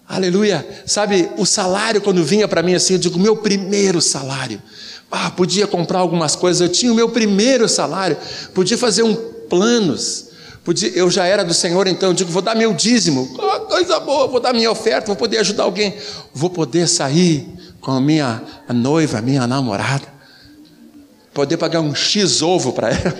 Aleluia. 0.08 0.66
Sabe, 0.86 1.30
o 1.38 1.46
salário, 1.46 2.00
quando 2.00 2.24
vinha 2.24 2.48
para 2.48 2.64
mim 2.64 2.76
assim, 2.76 2.94
eu 2.94 3.00
digo, 3.00 3.20
meu 3.20 3.36
primeiro 3.36 4.00
salário. 4.00 4.62
Ah, 5.12 5.30
podia 5.30 5.68
comprar 5.68 6.00
algumas 6.00 6.34
coisas, 6.34 6.62
eu 6.62 6.70
tinha 6.70 6.90
o 6.90 6.96
meu 6.96 7.10
primeiro 7.10 7.68
salário, 7.68 8.16
podia 8.54 8.78
fazer 8.78 9.04
um 9.04 9.16
planos. 9.50 10.28
Podia, 10.64 10.90
eu 10.92 11.12
já 11.12 11.26
era 11.26 11.44
do 11.44 11.54
Senhor, 11.54 11.88
então 11.88 12.12
eu 12.12 12.14
digo, 12.14 12.32
vou 12.32 12.42
dar 12.42 12.56
meu 12.56 12.74
dízimo, 12.74 13.36
oh, 13.38 13.60
coisa 13.66 14.00
boa, 14.00 14.28
vou 14.28 14.40
dar 14.40 14.54
minha 14.54 14.72
oferta, 14.72 15.08
vou 15.08 15.16
poder 15.18 15.40
ajudar 15.40 15.64
alguém, 15.64 15.94
vou 16.34 16.50
poder 16.50 16.88
sair 16.88 17.50
com 17.82 17.92
a 17.92 18.00
minha 18.00 18.42
a 18.68 18.72
noiva, 18.72 19.18
a 19.18 19.22
minha 19.22 19.46
namorada 19.46 20.16
poder 21.38 21.58
pagar 21.58 21.82
um 21.82 21.94
X 21.94 22.42
ovo 22.42 22.74
para 22.74 22.90
ela. 22.90 23.14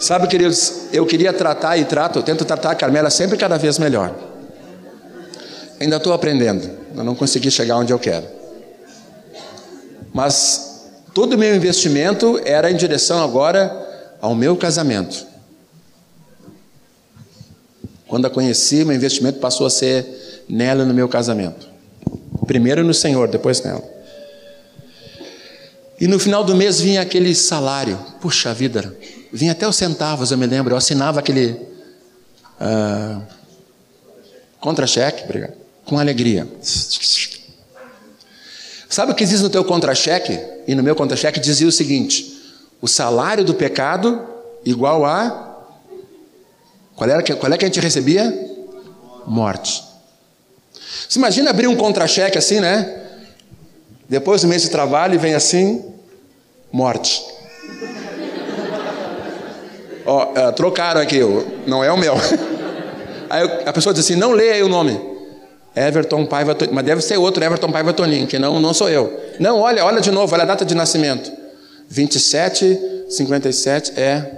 Sabe, 0.00 0.28
queridos, 0.28 0.86
eu 0.94 1.04
queria 1.04 1.30
tratar 1.30 1.76
e 1.76 1.84
trato, 1.84 2.20
eu 2.20 2.22
tento 2.22 2.46
tratar 2.46 2.70
a 2.70 2.74
Carmela 2.74 3.10
sempre 3.10 3.36
cada 3.36 3.58
vez 3.58 3.78
melhor. 3.78 4.14
Ainda 5.78 5.96
estou 5.96 6.14
aprendendo, 6.14 6.70
eu 6.96 7.04
não 7.04 7.14
consegui 7.14 7.50
chegar 7.50 7.76
onde 7.76 7.92
eu 7.92 7.98
quero. 7.98 8.26
Mas 10.14 10.86
todo 11.12 11.34
o 11.34 11.38
meu 11.38 11.54
investimento 11.54 12.40
era 12.46 12.70
em 12.70 12.76
direção 12.76 13.22
agora 13.22 14.16
ao 14.22 14.34
meu 14.34 14.56
casamento. 14.56 15.35
Quando 18.16 18.24
a 18.24 18.30
conheci, 18.30 18.82
meu 18.82 18.96
investimento 18.96 19.40
passou 19.40 19.66
a 19.66 19.70
ser 19.70 20.46
nela 20.48 20.86
no 20.86 20.94
meu 20.94 21.06
casamento. 21.06 21.68
Primeiro 22.46 22.82
no 22.82 22.94
Senhor, 22.94 23.28
depois 23.28 23.60
nela. 23.60 23.84
E 26.00 26.08
no 26.08 26.18
final 26.18 26.42
do 26.42 26.56
mês 26.56 26.80
vinha 26.80 27.02
aquele 27.02 27.34
salário. 27.34 27.98
Puxa 28.18 28.54
vida, 28.54 28.96
vinha 29.30 29.52
até 29.52 29.68
os 29.68 29.76
centavos, 29.76 30.30
eu 30.30 30.38
me 30.38 30.46
lembro. 30.46 30.72
Eu 30.72 30.78
assinava 30.78 31.20
aquele 31.20 31.60
uh, 32.58 33.22
contra-cheque, 34.60 35.24
obrigado, 35.24 35.52
com 35.84 35.98
alegria. 35.98 36.48
Sabe 38.88 39.12
o 39.12 39.14
que 39.14 39.26
diz 39.26 39.42
no 39.42 39.50
teu 39.50 39.62
contra-cheque? 39.62 40.40
E 40.66 40.74
no 40.74 40.82
meu 40.82 40.96
contra-cheque 40.96 41.38
dizia 41.38 41.68
o 41.68 41.72
seguinte: 41.72 42.34
o 42.80 42.88
salário 42.88 43.44
do 43.44 43.52
pecado 43.52 44.26
igual 44.64 45.04
a 45.04 45.45
qual, 46.96 47.08
era, 47.08 47.22
qual 47.22 47.52
é 47.52 47.58
que 47.58 47.64
a 47.64 47.68
gente 47.68 47.78
recebia? 47.78 48.32
Morte. 49.26 49.84
Você 51.08 51.18
imagina 51.18 51.50
abrir 51.50 51.66
um 51.66 51.76
contra-cheque 51.76 52.38
assim, 52.38 52.58
né? 52.58 53.02
Depois 54.08 54.42
do 54.42 54.48
mês 54.48 54.62
de 54.62 54.70
trabalho 54.70 55.18
vem 55.20 55.34
assim, 55.34 55.84
morte. 56.72 57.22
Ó, 60.06 60.32
oh, 60.32 60.52
trocaram 60.52 61.00
aqui, 61.00 61.20
não 61.66 61.82
é 61.82 61.92
o 61.92 61.98
meu. 61.98 62.14
Aí 63.28 63.42
a 63.66 63.72
pessoa 63.72 63.92
diz 63.92 64.04
assim, 64.04 64.14
não 64.14 64.30
leia 64.30 64.54
aí 64.54 64.62
o 64.62 64.68
nome. 64.68 65.00
Everton 65.74 66.24
Paiva 66.24 66.54
Toninho, 66.54 66.76
mas 66.76 66.84
deve 66.84 67.02
ser 67.02 67.16
outro 67.16 67.42
Everton 67.42 67.72
Paiva 67.72 67.92
Toninho, 67.92 68.24
que 68.26 68.38
não, 68.38 68.60
não 68.60 68.72
sou 68.72 68.88
eu. 68.88 69.20
Não, 69.40 69.58
olha, 69.58 69.84
olha 69.84 70.00
de 70.00 70.12
novo, 70.12 70.32
olha 70.32 70.44
a 70.44 70.46
data 70.46 70.64
de 70.64 70.76
nascimento. 70.76 71.30
27, 71.88 73.06
57, 73.10 74.00
é 74.00 74.35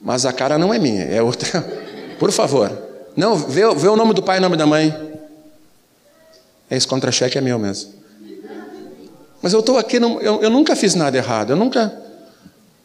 mas 0.00 0.24
a 0.24 0.32
cara 0.32 0.56
não 0.56 0.72
é 0.72 0.78
minha, 0.78 1.04
é 1.04 1.22
outra. 1.22 1.60
Por 2.18 2.32
favor. 2.32 2.70
Não, 3.16 3.36
vê, 3.36 3.62
vê 3.74 3.88
o 3.88 3.96
nome 3.96 4.14
do 4.14 4.22
pai 4.22 4.36
e 4.36 4.38
o 4.38 4.42
nome 4.42 4.56
da 4.56 4.66
mãe. 4.66 4.94
Esse 6.70 6.86
contra-cheque 6.86 7.36
é 7.36 7.40
meu 7.40 7.58
mesmo. 7.58 7.92
Mas 9.42 9.52
eu 9.52 9.60
estou 9.60 9.78
aqui, 9.78 9.98
não, 9.98 10.20
eu, 10.20 10.42
eu, 10.42 10.50
nunca 10.50 10.76
fiz 10.76 10.94
nada 10.94 11.16
errado. 11.16 11.50
Eu 11.50 11.56
nunca. 11.56 11.94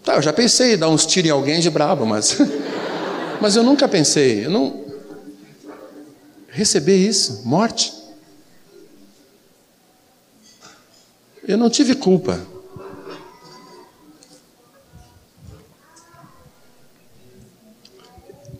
Tá, 0.03 0.15
eu 0.15 0.21
já 0.21 0.31
pensei 0.33 0.73
em 0.73 0.77
dar 0.77 0.89
uns 0.89 1.05
tiros 1.05 1.29
em 1.29 1.33
alguém 1.33 1.59
de 1.59 1.69
brabo, 1.69 2.05
mas. 2.05 2.37
mas 3.39 3.55
eu 3.55 3.63
nunca 3.63 3.87
pensei. 3.87 4.45
Eu 4.45 4.49
não. 4.49 4.85
Receber 6.49 6.95
isso, 6.95 7.41
morte. 7.45 7.93
Eu 11.47 11.57
não 11.57 11.69
tive 11.69 11.95
culpa. 11.95 12.39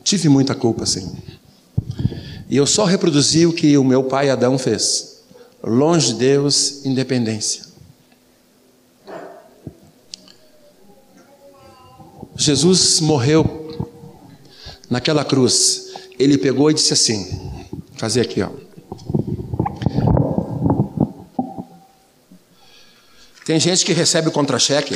Tive 0.05 0.29
muita 0.29 0.53
culpa, 0.53 0.85
sim. 0.85 1.17
E 2.47 2.55
eu 2.55 2.67
só 2.67 2.85
reproduzi 2.85 3.47
o 3.47 3.51
que 3.51 3.75
o 3.75 3.83
meu 3.83 4.03
pai 4.03 4.29
Adão 4.29 4.55
fez. 4.55 5.23
Longe 5.63 6.13
de 6.13 6.19
Deus, 6.19 6.85
independência. 6.85 7.65
Jesus 12.37 12.99
morreu 12.99 13.89
naquela 14.91 15.25
cruz. 15.25 15.87
Ele 16.19 16.37
pegou 16.37 16.69
e 16.69 16.75
disse 16.75 16.93
assim: 16.93 17.51
fazer 17.97 18.21
aqui, 18.21 18.43
ó. 18.43 18.49
Tem 23.43 23.59
gente 23.59 23.83
que 23.83 23.93
recebe 23.93 24.27
o 24.27 24.31
contra-cheque, 24.31 24.95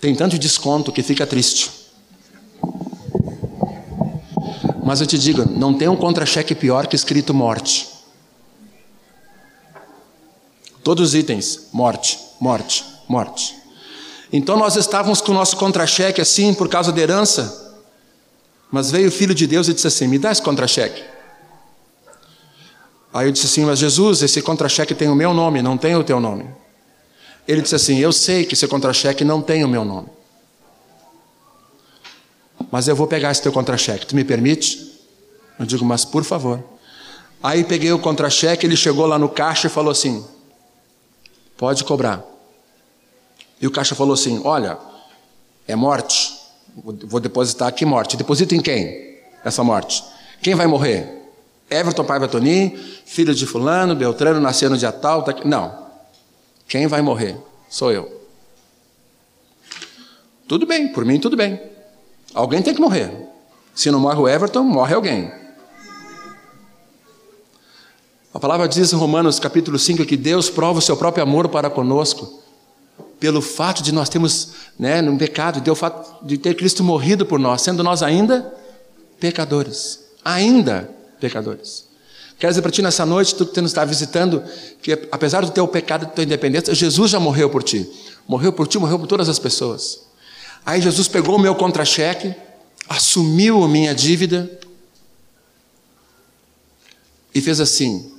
tem 0.00 0.12
tanto 0.16 0.36
desconto 0.36 0.90
que 0.90 1.04
fica 1.04 1.24
triste. 1.24 1.81
Mas 4.92 5.00
eu 5.00 5.06
te 5.06 5.16
digo, 5.16 5.48
não 5.58 5.72
tem 5.72 5.88
um 5.88 5.96
contra-cheque 5.96 6.54
pior 6.54 6.86
que 6.86 6.94
escrito 6.94 7.32
morte. 7.32 7.88
Todos 10.84 11.08
os 11.08 11.14
itens, 11.14 11.68
morte, 11.72 12.18
morte, 12.38 12.84
morte. 13.08 13.56
Então 14.30 14.54
nós 14.54 14.76
estávamos 14.76 15.22
com 15.22 15.32
o 15.32 15.34
nosso 15.34 15.56
contra-cheque 15.56 16.20
assim 16.20 16.52
por 16.52 16.68
causa 16.68 16.92
da 16.92 17.00
herança. 17.00 17.74
Mas 18.70 18.90
veio 18.90 19.08
o 19.08 19.10
Filho 19.10 19.34
de 19.34 19.46
Deus 19.46 19.66
e 19.66 19.72
disse 19.72 19.86
assim: 19.86 20.06
Me 20.06 20.18
dá 20.18 20.30
esse 20.30 20.42
contra-cheque. 20.42 21.02
Aí 23.14 23.28
eu 23.28 23.32
disse 23.32 23.46
assim: 23.46 23.64
Mas 23.64 23.78
Jesus, 23.78 24.20
esse 24.20 24.42
contra-cheque 24.42 24.94
tem 24.94 25.08
o 25.08 25.14
meu 25.14 25.32
nome, 25.32 25.62
não 25.62 25.78
tem 25.78 25.96
o 25.96 26.04
teu 26.04 26.20
nome. 26.20 26.44
Ele 27.48 27.62
disse 27.62 27.76
assim: 27.76 27.98
Eu 27.98 28.12
sei 28.12 28.44
que 28.44 28.52
esse 28.52 28.68
contra-cheque 28.68 29.24
não 29.24 29.40
tem 29.40 29.64
o 29.64 29.68
meu 29.68 29.86
nome 29.86 30.10
mas 32.70 32.88
eu 32.88 32.96
vou 32.96 33.06
pegar 33.06 33.30
esse 33.30 33.42
teu 33.42 33.52
contra-cheque, 33.52 34.06
tu 34.06 34.16
me 34.16 34.24
permite? 34.24 34.92
Eu 35.58 35.66
digo, 35.66 35.84
mas 35.84 36.04
por 36.04 36.24
favor. 36.24 36.62
Aí 37.42 37.64
peguei 37.64 37.92
o 37.92 37.98
contra-cheque, 37.98 38.66
ele 38.66 38.76
chegou 38.76 39.06
lá 39.06 39.18
no 39.18 39.28
caixa 39.28 39.66
e 39.66 39.70
falou 39.70 39.90
assim: 39.90 40.24
pode 41.56 41.82
cobrar. 41.84 42.24
E 43.60 43.66
o 43.66 43.70
caixa 43.70 43.94
falou 43.94 44.14
assim: 44.14 44.40
olha, 44.44 44.78
é 45.66 45.74
morte, 45.74 46.32
vou 46.74 47.20
depositar 47.20 47.68
aqui 47.68 47.84
morte. 47.84 48.16
Deposita 48.16 48.54
em 48.54 48.60
quem? 48.60 49.18
Essa 49.44 49.64
morte. 49.64 50.04
Quem 50.40 50.54
vai 50.54 50.66
morrer? 50.66 51.20
Everton 51.68 52.04
Paiva 52.04 52.28
Tonin, 52.28 52.76
filho 53.06 53.34
de 53.34 53.46
fulano, 53.46 53.96
Beltrano, 53.96 54.40
nasceu 54.40 54.68
no 54.68 54.76
dia 54.76 54.92
tal. 54.92 55.22
Tá... 55.22 55.34
Não. 55.44 55.86
Quem 56.68 56.86
vai 56.86 57.02
morrer? 57.02 57.36
Sou 57.68 57.90
eu. 57.90 58.20
Tudo 60.46 60.66
bem, 60.66 60.88
por 60.88 61.04
mim 61.04 61.18
tudo 61.18 61.36
bem. 61.36 61.71
Alguém 62.34 62.62
tem 62.62 62.74
que 62.74 62.80
morrer. 62.80 63.10
Se 63.74 63.90
não 63.90 64.00
morre 64.00 64.18
o 64.18 64.28
Everton, 64.28 64.62
morre 64.62 64.94
alguém. 64.94 65.32
A 68.32 68.40
palavra 68.40 68.66
diz 68.66 68.92
em 68.92 68.96
Romanos 68.96 69.38
capítulo 69.38 69.78
5 69.78 70.04
que 70.06 70.16
Deus 70.16 70.48
prova 70.48 70.78
o 70.78 70.82
seu 70.82 70.96
próprio 70.96 71.22
amor 71.22 71.48
para 71.48 71.68
conosco 71.68 72.42
pelo 73.22 73.40
fato 73.40 73.84
de 73.84 73.92
nós 73.92 74.08
termos, 74.08 74.48
né, 74.76 75.00
num 75.00 75.16
pecado, 75.16 75.60
de, 75.60 75.74
fato 75.76 76.26
de 76.26 76.36
ter 76.36 76.54
Cristo 76.54 76.82
morrido 76.82 77.24
por 77.24 77.38
nós, 77.38 77.62
sendo 77.62 77.84
nós 77.84 78.02
ainda 78.02 78.52
pecadores. 79.20 80.00
Ainda 80.24 80.90
pecadores. 81.20 81.86
Quero 82.36 82.50
dizer 82.50 82.62
para 82.62 82.72
ti 82.72 82.82
nessa 82.82 83.06
noite, 83.06 83.36
tu 83.36 83.46
que 83.46 83.60
nos 83.60 83.70
está 83.70 83.84
visitando, 83.84 84.42
que 84.82 84.92
apesar 85.12 85.42
do 85.42 85.52
teu 85.52 85.68
pecado 85.68 86.02
e 86.02 86.06
da 86.06 86.12
tua 86.12 86.24
independência, 86.24 86.74
Jesus 86.74 87.12
já 87.12 87.20
morreu 87.20 87.48
por 87.48 87.62
ti. 87.62 87.88
Morreu 88.26 88.52
por 88.52 88.66
ti, 88.66 88.76
morreu 88.76 88.98
por 88.98 89.06
todas 89.06 89.28
as 89.28 89.38
pessoas. 89.38 90.00
Aí 90.64 90.80
Jesus 90.80 91.08
pegou 91.08 91.36
o 91.36 91.40
meu 91.40 91.54
contra-cheque, 91.54 92.34
assumiu 92.88 93.64
a 93.64 93.68
minha 93.68 93.94
dívida 93.94 94.60
e 97.34 97.40
fez 97.40 97.60
assim. 97.60 98.12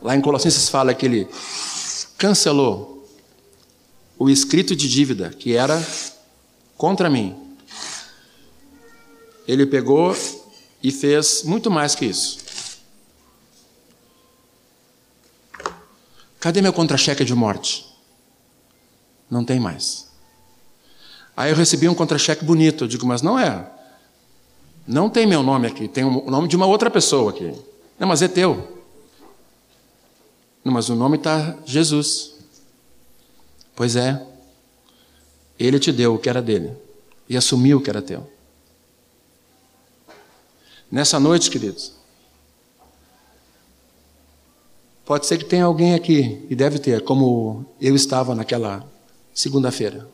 Lá 0.00 0.16
em 0.16 0.20
Colossenses 0.20 0.68
fala 0.68 0.94
que 0.94 1.04
ele 1.04 1.28
cancelou 2.16 3.06
o 4.18 4.30
escrito 4.30 4.74
de 4.74 4.88
dívida 4.88 5.30
que 5.30 5.54
era 5.54 5.82
contra 6.76 7.10
mim. 7.10 7.36
Ele 9.46 9.66
pegou 9.66 10.16
e 10.82 10.90
fez 10.90 11.42
muito 11.42 11.70
mais 11.70 11.94
que 11.94 12.06
isso. 12.06 12.38
Cadê 16.38 16.62
meu 16.62 16.72
contra-cheque 16.72 17.24
de 17.24 17.34
morte? 17.34 17.86
Não 19.30 19.44
tem 19.44 19.60
mais. 19.60 20.09
Aí 21.40 21.52
eu 21.52 21.56
recebi 21.56 21.88
um 21.88 21.94
contra-cheque 21.94 22.44
bonito. 22.44 22.84
Eu 22.84 22.88
digo, 22.88 23.06
mas 23.06 23.22
não 23.22 23.38
é. 23.38 23.66
Não 24.86 25.08
tem 25.08 25.26
meu 25.26 25.42
nome 25.42 25.66
aqui, 25.66 25.88
tem 25.88 26.04
o 26.04 26.30
nome 26.30 26.46
de 26.46 26.54
uma 26.54 26.66
outra 26.66 26.90
pessoa 26.90 27.30
aqui. 27.30 27.50
Não, 27.98 28.06
mas 28.06 28.20
é 28.20 28.28
teu. 28.28 28.84
Não, 30.62 30.70
mas 30.70 30.90
o 30.90 30.94
nome 30.94 31.16
está 31.16 31.56
Jesus. 31.64 32.34
Pois 33.74 33.96
é, 33.96 34.22
ele 35.58 35.78
te 35.78 35.90
deu 35.90 36.14
o 36.14 36.18
que 36.18 36.28
era 36.28 36.42
dele 36.42 36.76
e 37.26 37.38
assumiu 37.38 37.78
o 37.78 37.80
que 37.80 37.88
era 37.88 38.02
teu. 38.02 38.30
Nessa 40.92 41.18
noite, 41.18 41.50
queridos, 41.50 41.94
pode 45.06 45.24
ser 45.24 45.38
que 45.38 45.46
tenha 45.46 45.64
alguém 45.64 45.94
aqui, 45.94 46.46
e 46.50 46.54
deve 46.54 46.78
ter, 46.78 47.02
como 47.02 47.64
eu 47.80 47.96
estava 47.96 48.34
naquela 48.34 48.86
segunda-feira, 49.32 50.06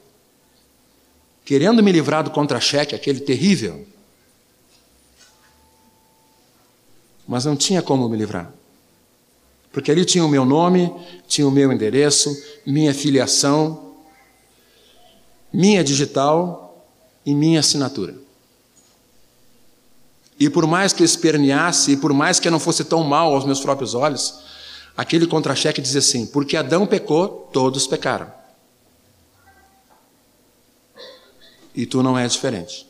querendo 1.47 1.81
me 1.81 1.93
livrar 1.93 2.25
do 2.25 2.31
contra-cheque, 2.33 2.93
aquele 2.93 3.21
terrível, 3.21 3.87
mas 7.27 7.45
não 7.45 7.57
tinha 7.57 7.81
como 7.81 8.09
me 8.09 8.17
livrar. 8.17 8.53
Porque 9.73 9.93
ali 9.93 10.05
tinha 10.05 10.25
o 10.25 10.29
meu 10.29 10.45
nome, 10.45 10.93
tinha 11.29 11.47
o 11.47 11.51
meu 11.51 11.73
endereço, 11.73 12.37
minha 12.67 12.93
filiação, 12.93 13.95
minha 15.53 15.85
digital 15.85 16.85
e 17.25 17.33
minha 17.33 17.61
assinatura. 17.61 18.17
E 20.39 20.51
por 20.51 20.67
mais 20.67 20.93
que 20.93 21.03
eu 21.03 21.07
esperneasse, 21.07 21.93
e 21.93 21.97
por 21.97 22.13
mais 22.13 22.41
que 22.41 22.49
eu 22.49 22.53
não 22.53 22.61
fosse 22.61 22.85
tão 22.85 23.05
mal 23.05 23.33
aos 23.33 23.45
meus 23.45 23.61
próprios 23.61 23.95
olhos, 23.95 24.41
aquele 24.97 25.29
contra-cheque 25.29 25.81
dizia 25.81 26.01
assim: 26.01 26.27
porque 26.27 26.57
Adão 26.57 26.87
pecou, 26.87 27.49
todos 27.53 27.87
pecaram. 27.87 28.36
E 31.77 31.85
tu 31.85 32.03
não 32.03 32.19
és 32.19 32.33
diferente. 32.33 32.87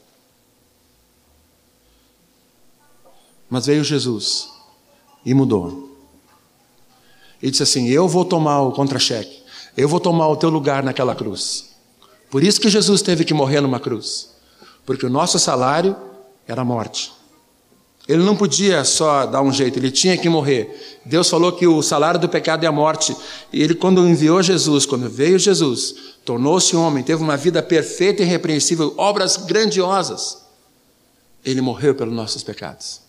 Mas 3.51 3.67
veio 3.67 3.83
Jesus 3.83 4.49
e 5.25 5.35
mudou. 5.35 5.99
E 7.43 7.51
disse 7.51 7.65
assim: 7.65 7.89
Eu 7.89 8.09
vou 8.09 8.25
tomar 8.25 8.63
o 8.63 8.73
contra-cheque, 8.73 9.43
eu 9.77 9.89
vou 9.89 9.99
tomar 9.99 10.29
o 10.29 10.37
teu 10.37 10.49
lugar 10.49 10.85
naquela 10.85 11.15
cruz. 11.15 11.75
Por 12.31 12.43
isso 12.43 12.61
que 12.61 12.69
Jesus 12.69 13.03
teve 13.03 13.25
que 13.25 13.35
morrer 13.35 13.61
numa 13.61 13.81
cruz, 13.81 14.31
porque 14.85 15.05
o 15.05 15.11
nosso 15.11 15.39
salário 15.39 15.97
era 16.47 16.63
a 16.63 16.65
morte. 16.65 17.16
Ele 18.09 18.23
não 18.23 18.37
podia 18.37 18.85
só 18.85 19.27
dar 19.27 19.43
um 19.43 19.53
jeito, 19.53 19.79
ele 19.79 19.91
tinha 19.91 20.17
que 20.17 20.29
morrer. 20.29 21.01
Deus 21.05 21.29
falou 21.29 21.53
que 21.53 21.67
o 21.67 21.83
salário 21.83 22.21
do 22.21 22.29
pecado 22.29 22.63
é 22.63 22.67
a 22.67 22.73
morte. 22.73 23.17
E 23.53 23.61
ele, 23.61 23.75
quando 23.75 24.07
enviou 24.07 24.41
Jesus, 24.43 24.87
quando 24.87 25.09
veio 25.11 25.39
Jesus, 25.39 25.95
tornou-se 26.25 26.77
homem, 26.77 27.03
teve 27.03 27.23
uma 27.23 27.37
vida 27.37 27.63
perfeita 27.63 28.23
e 28.23 28.27
irrepreensível, 28.27 28.95
obras 28.97 29.37
grandiosas. 29.37 30.45
Ele 31.45 31.61
morreu 31.61 31.95
pelos 31.95 32.15
nossos 32.15 32.45
pecados. 32.45 33.01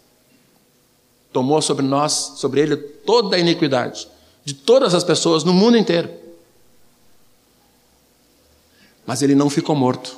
Tomou 1.31 1.61
sobre 1.61 1.85
nós, 1.85 2.33
sobre 2.37 2.61
ele, 2.61 2.75
toda 2.75 3.35
a 3.35 3.39
iniquidade 3.39 4.07
de 4.43 4.53
todas 4.53 4.95
as 4.95 5.03
pessoas 5.03 5.43
no 5.43 5.53
mundo 5.53 5.77
inteiro. 5.77 6.09
Mas 9.05 9.21
ele 9.21 9.35
não 9.35 9.49
ficou 9.49 9.75
morto. 9.75 10.17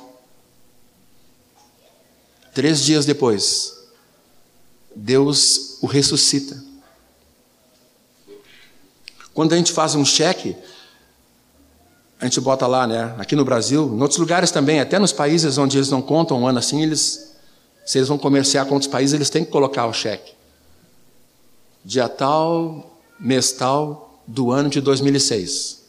Três 2.54 2.80
dias 2.80 3.04
depois, 3.04 3.79
Deus 5.00 5.78
o 5.80 5.86
ressuscita. 5.86 6.62
Quando 9.32 9.54
a 9.54 9.56
gente 9.56 9.72
faz 9.72 9.94
um 9.94 10.04
cheque, 10.04 10.54
a 12.20 12.26
gente 12.26 12.38
bota 12.40 12.66
lá, 12.66 12.86
né? 12.86 13.14
Aqui 13.18 13.34
no 13.34 13.44
Brasil, 13.44 13.86
em 13.96 14.02
outros 14.02 14.18
lugares 14.18 14.50
também, 14.50 14.78
até 14.78 14.98
nos 14.98 15.12
países 15.12 15.56
onde 15.56 15.78
eles 15.78 15.88
não 15.88 16.02
contam 16.02 16.42
um 16.42 16.46
ano 16.46 16.58
assim, 16.58 16.82
eles, 16.82 17.34
se 17.86 17.96
eles 17.96 18.08
vão 18.08 18.18
comerciar 18.18 18.66
com 18.66 18.74
outros 18.74 18.90
países, 18.90 19.14
eles 19.14 19.30
têm 19.30 19.42
que 19.42 19.50
colocar 19.50 19.86
o 19.86 19.92
cheque. 19.92 20.34
Dia 21.82 22.06
tal, 22.06 23.00
mês 23.18 23.52
tal, 23.52 24.22
do 24.26 24.50
ano 24.52 24.68
de 24.68 24.82
2006. 24.82 25.80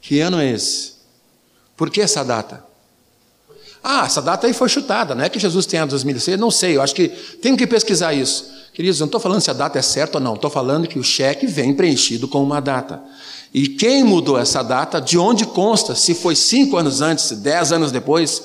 Que 0.00 0.18
ano 0.18 0.40
é 0.40 0.50
esse? 0.50 0.94
Por 1.76 1.88
que 1.88 2.00
essa 2.00 2.24
data? 2.24 2.71
Ah, 3.82 4.06
essa 4.06 4.22
data 4.22 4.46
aí 4.46 4.52
foi 4.52 4.68
chutada, 4.68 5.14
não 5.14 5.24
é 5.24 5.28
que 5.28 5.38
Jesus 5.38 5.66
tenha 5.66 5.84
2006, 5.84 6.38
não 6.38 6.50
sei, 6.50 6.76
eu 6.76 6.82
acho 6.82 6.94
que 6.94 7.08
tenho 7.08 7.56
que 7.56 7.66
pesquisar 7.66 8.14
isso. 8.14 8.50
Queridos, 8.72 9.00
não 9.00 9.06
estou 9.06 9.20
falando 9.20 9.40
se 9.40 9.50
a 9.50 9.54
data 9.54 9.78
é 9.78 9.82
certa 9.82 10.18
ou 10.18 10.24
não, 10.24 10.34
estou 10.34 10.48
falando 10.48 10.86
que 10.86 10.98
o 10.98 11.02
cheque 11.02 11.46
vem 11.46 11.74
preenchido 11.74 12.28
com 12.28 12.42
uma 12.42 12.60
data. 12.60 13.02
E 13.52 13.68
quem 13.68 14.02
mudou 14.02 14.38
essa 14.38 14.62
data, 14.62 15.00
de 15.00 15.18
onde 15.18 15.44
consta, 15.44 15.94
se 15.94 16.14
foi 16.14 16.34
cinco 16.34 16.76
anos 16.76 17.02
antes, 17.02 17.32
dez 17.32 17.70
anos 17.70 17.92
depois, 17.92 18.42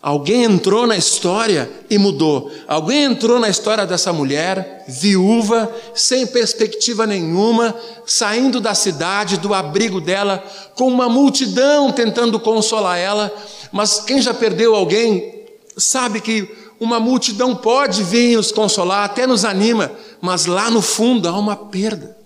Alguém 0.00 0.44
entrou 0.44 0.86
na 0.86 0.96
história 0.96 1.68
e 1.90 1.98
mudou. 1.98 2.50
Alguém 2.68 3.02
entrou 3.02 3.40
na 3.40 3.48
história 3.48 3.84
dessa 3.84 4.12
mulher, 4.12 4.84
viúva, 4.86 5.70
sem 5.92 6.24
perspectiva 6.24 7.04
nenhuma, 7.04 7.74
saindo 8.06 8.60
da 8.60 8.74
cidade, 8.74 9.38
do 9.38 9.52
abrigo 9.52 10.00
dela, 10.00 10.42
com 10.76 10.86
uma 10.86 11.08
multidão 11.08 11.90
tentando 11.90 12.38
consolar 12.38 12.96
ela. 12.96 13.32
Mas 13.72 14.00
quem 14.00 14.22
já 14.22 14.32
perdeu 14.32 14.76
alguém 14.76 15.44
sabe 15.76 16.20
que 16.20 16.48
uma 16.78 17.00
multidão 17.00 17.56
pode 17.56 18.04
vir 18.04 18.36
nos 18.36 18.52
consolar, 18.52 19.04
até 19.04 19.26
nos 19.26 19.44
anima, 19.44 19.90
mas 20.20 20.46
lá 20.46 20.70
no 20.70 20.80
fundo 20.80 21.28
há 21.28 21.36
uma 21.36 21.56
perda 21.56 22.16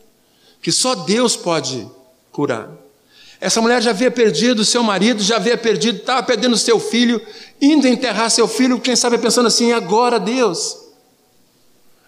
que 0.61 0.71
só 0.71 0.95
Deus 0.95 1.35
pode 1.35 1.89
curar. 2.31 2.82
Essa 3.43 3.61
mulher 3.61 3.83
já 3.83 3.91
havia 3.91 4.09
perdido 4.09 4.65
seu 4.65 4.85
marido, 4.85 5.21
já 5.21 5.35
havia 5.35 5.59
perdido, 5.59 5.99
estava 5.99 6.23
perdendo 6.23 6.57
seu 6.57 6.79
filho, 6.79 7.21
indo 7.61 7.89
enterrar 7.89 8.31
seu 8.31 8.47
filho, 8.47 8.79
quem 8.79 8.95
sabe 8.95 9.19
pensando 9.19 9.49
assim: 9.49 9.73
agora 9.73 10.21
Deus, 10.21 10.77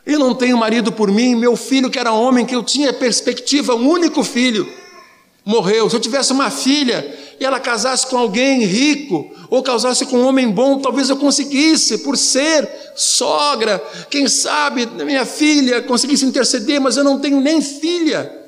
eu 0.07 0.17
não 0.17 0.33
tenho 0.33 0.57
marido 0.57 0.93
por 0.93 1.11
mim, 1.11 1.35
meu 1.35 1.57
filho, 1.57 1.91
que 1.91 1.99
era 1.99 2.13
homem, 2.13 2.47
que 2.47 2.55
eu 2.55 2.63
tinha 2.63 2.93
perspectiva, 2.93 3.75
um 3.75 3.89
único 3.89 4.23
filho, 4.23 4.65
morreu. 5.45 5.91
Se 5.91 5.97
eu 5.97 6.01
tivesse 6.01 6.33
uma 6.33 6.53
filha 6.53 7.05
e 7.41 7.45
ela 7.45 7.59
casasse 7.59 8.07
com 8.07 8.17
alguém 8.17 8.65
rico, 8.65 9.29
ou 9.51 9.61
casasse 9.61 10.07
com 10.07 10.19
um 10.19 10.29
homem 10.29 10.49
bom, 10.49 10.79
talvez 10.79 11.11
eu 11.11 11.17
conseguisse, 11.17 11.99
por 11.99 12.17
ser 12.17 12.71
sogra, 12.95 13.83
quem 14.09 14.29
sabe 14.29 14.87
minha 14.87 15.27
filha 15.27 15.83
conseguisse 15.83 16.25
interceder, 16.25 16.81
mas 16.81 16.97
eu 16.97 17.03
não 17.03 17.19
tenho 17.19 17.41
nem 17.41 17.61
filha. 17.61 18.44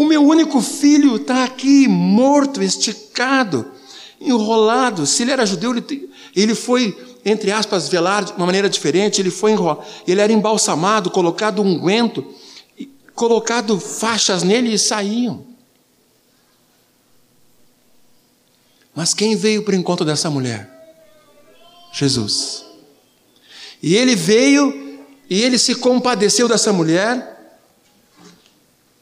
O 0.00 0.06
meu 0.06 0.24
único 0.24 0.62
filho 0.62 1.16
está 1.16 1.44
aqui, 1.44 1.86
morto, 1.86 2.62
esticado, 2.62 3.70
enrolado. 4.18 5.06
Se 5.06 5.20
ele 5.20 5.30
era 5.30 5.44
judeu, 5.44 5.76
ele, 5.76 6.10
ele 6.34 6.54
foi, 6.54 6.98
entre 7.22 7.52
aspas, 7.52 7.86
velar 7.86 8.24
de 8.24 8.32
uma 8.32 8.46
maneira 8.46 8.70
diferente. 8.70 9.20
Ele 9.20 9.30
foi 9.30 9.52
enrolado, 9.52 9.84
ele 10.08 10.22
era 10.22 10.32
embalsamado, 10.32 11.10
colocado 11.10 11.60
unguento, 11.60 12.26
colocado 13.14 13.78
faixas 13.78 14.42
nele 14.42 14.72
e 14.72 14.78
saíam. 14.78 15.44
Mas 18.94 19.12
quem 19.12 19.36
veio 19.36 19.62
para 19.64 19.74
o 19.74 19.76
encontro 19.76 20.06
dessa 20.06 20.30
mulher? 20.30 20.66
Jesus. 21.92 22.64
E 23.82 23.94
ele 23.96 24.16
veio 24.16 24.98
e 25.28 25.42
ele 25.42 25.58
se 25.58 25.74
compadeceu 25.74 26.48
dessa 26.48 26.72
mulher 26.72 27.29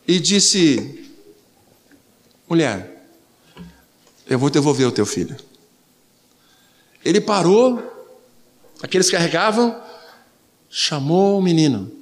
e 0.08 0.18
disse: 0.18 1.06
Mulher, 2.48 3.06
eu 4.26 4.38
vou 4.38 4.48
devolver 4.48 4.88
o 4.88 4.92
teu 4.92 5.04
filho. 5.04 5.36
Ele 7.04 7.20
parou, 7.20 7.82
aqueles 8.82 9.10
que 9.10 9.16
carregavam, 9.16 9.78
chamou 10.70 11.38
o 11.38 11.42
menino, 11.42 11.92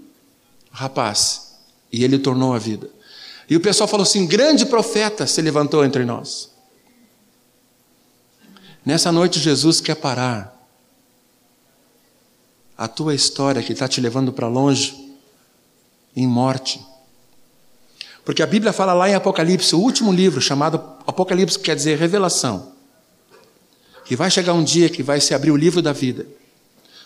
o 0.72 0.76
rapaz, 0.76 1.56
e 1.92 2.04
ele 2.04 2.18
tornou 2.18 2.54
a 2.54 2.58
vida. 2.58 2.88
E 3.50 3.56
o 3.56 3.60
pessoal 3.60 3.88
falou 3.88 4.04
assim: 4.04 4.24
grande 4.24 4.64
profeta 4.64 5.26
se 5.26 5.42
levantou 5.42 5.84
entre 5.84 6.04
nós. 6.04 6.54
Nessa 8.84 9.10
noite, 9.10 9.40
Jesus 9.40 9.80
quer 9.80 9.96
parar 9.96 10.54
a 12.78 12.86
tua 12.86 13.16
história 13.16 13.62
que 13.62 13.72
está 13.72 13.88
te 13.88 14.00
levando 14.00 14.32
para 14.32 14.46
longe, 14.46 15.16
em 16.14 16.26
morte. 16.26 16.80
Porque 18.26 18.42
a 18.42 18.46
Bíblia 18.46 18.72
fala 18.72 18.92
lá 18.92 19.08
em 19.08 19.14
Apocalipse, 19.14 19.72
o 19.76 19.78
último 19.78 20.12
livro, 20.12 20.40
chamado 20.40 20.82
Apocalipse, 21.06 21.60
quer 21.60 21.76
dizer 21.76 21.96
revelação, 21.96 22.72
que 24.04 24.16
vai 24.16 24.28
chegar 24.28 24.52
um 24.52 24.64
dia 24.64 24.88
que 24.88 25.00
vai 25.00 25.20
se 25.20 25.32
abrir 25.32 25.52
o 25.52 25.56
livro 25.56 25.80
da 25.80 25.92
vida. 25.92 26.26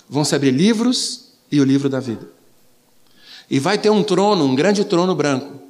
Vão 0.08 0.24
se 0.24 0.34
abrir 0.34 0.50
livros 0.50 1.34
e 1.52 1.60
o 1.60 1.64
livro 1.64 1.90
da 1.90 2.00
vida. 2.00 2.26
E 3.50 3.58
vai 3.58 3.76
ter 3.76 3.90
um 3.90 4.02
trono, 4.02 4.46
um 4.46 4.54
grande 4.54 4.82
trono 4.82 5.14
branco. 5.14 5.60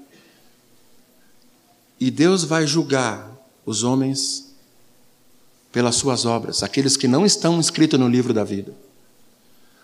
E 1.98 2.12
Deus 2.12 2.44
vai 2.44 2.64
julgar 2.64 3.28
os 3.66 3.82
homens 3.82 4.54
pelas 5.72 5.96
suas 5.96 6.24
obras, 6.26 6.62
aqueles 6.62 6.96
que 6.96 7.08
não 7.08 7.26
estão 7.26 7.58
inscritos 7.58 7.98
no 7.98 8.08
livro 8.08 8.32
da 8.32 8.44
vida. 8.44 8.72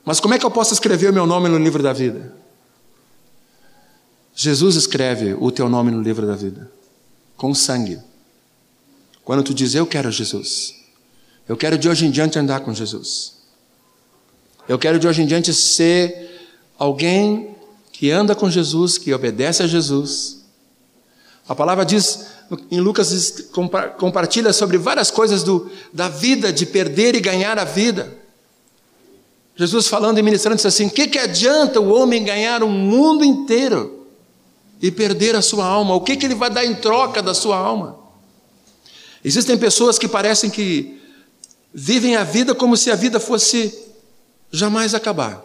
Mas 0.04 0.20
como 0.20 0.34
é 0.34 0.38
que 0.38 0.46
eu 0.46 0.50
posso 0.50 0.72
escrever 0.72 1.10
o 1.10 1.12
meu 1.12 1.26
nome 1.26 1.48
no 1.48 1.58
livro 1.58 1.82
da 1.82 1.92
vida? 1.92 2.45
Jesus 4.38 4.76
escreve 4.76 5.34
o 5.40 5.50
teu 5.50 5.66
nome 5.66 5.90
no 5.90 6.02
livro 6.02 6.26
da 6.26 6.34
vida, 6.36 6.70
com 7.38 7.54
sangue. 7.54 7.98
Quando 9.24 9.42
tu 9.42 9.54
diz, 9.54 9.74
eu 9.74 9.86
quero 9.86 10.12
Jesus, 10.12 10.74
eu 11.48 11.56
quero 11.56 11.78
de 11.78 11.88
hoje 11.88 12.04
em 12.04 12.10
diante 12.10 12.38
andar 12.38 12.60
com 12.60 12.74
Jesus, 12.74 13.32
eu 14.68 14.78
quero 14.78 14.98
de 14.98 15.08
hoje 15.08 15.22
em 15.22 15.26
diante 15.26 15.54
ser 15.54 16.50
alguém 16.78 17.56
que 17.90 18.10
anda 18.10 18.34
com 18.34 18.50
Jesus, 18.50 18.98
que 18.98 19.14
obedece 19.14 19.62
a 19.62 19.66
Jesus. 19.66 20.44
A 21.48 21.54
palavra 21.54 21.86
diz, 21.86 22.26
em 22.70 22.78
Lucas, 22.78 23.48
compartilha 23.96 24.52
sobre 24.52 24.76
várias 24.76 25.10
coisas 25.10 25.42
do, 25.42 25.70
da 25.94 26.10
vida, 26.10 26.52
de 26.52 26.66
perder 26.66 27.14
e 27.14 27.20
ganhar 27.20 27.58
a 27.58 27.64
vida. 27.64 28.14
Jesus 29.54 29.88
falando 29.88 30.18
e 30.18 30.22
ministrando 30.22 30.56
disse 30.56 30.68
assim: 30.68 30.88
o 30.88 30.90
que, 30.90 31.06
que 31.06 31.18
adianta 31.18 31.80
o 31.80 31.88
homem 31.88 32.22
ganhar 32.22 32.62
o 32.62 32.68
mundo 32.68 33.24
inteiro 33.24 33.95
e 34.80 34.90
perder 34.90 35.34
a 35.34 35.42
sua 35.42 35.64
alma? 35.64 35.94
O 35.94 36.00
que, 36.00 36.16
que 36.16 36.26
ele 36.26 36.34
vai 36.34 36.50
dar 36.50 36.64
em 36.64 36.74
troca 36.74 37.22
da 37.22 37.34
sua 37.34 37.56
alma? 37.56 37.98
Existem 39.24 39.56
pessoas 39.58 39.98
que 39.98 40.06
parecem 40.06 40.50
que 40.50 41.00
vivem 41.72 42.16
a 42.16 42.24
vida 42.24 42.54
como 42.54 42.76
se 42.76 42.90
a 42.90 42.94
vida 42.94 43.18
fosse 43.18 43.76
jamais 44.50 44.94
acabar. 44.94 45.44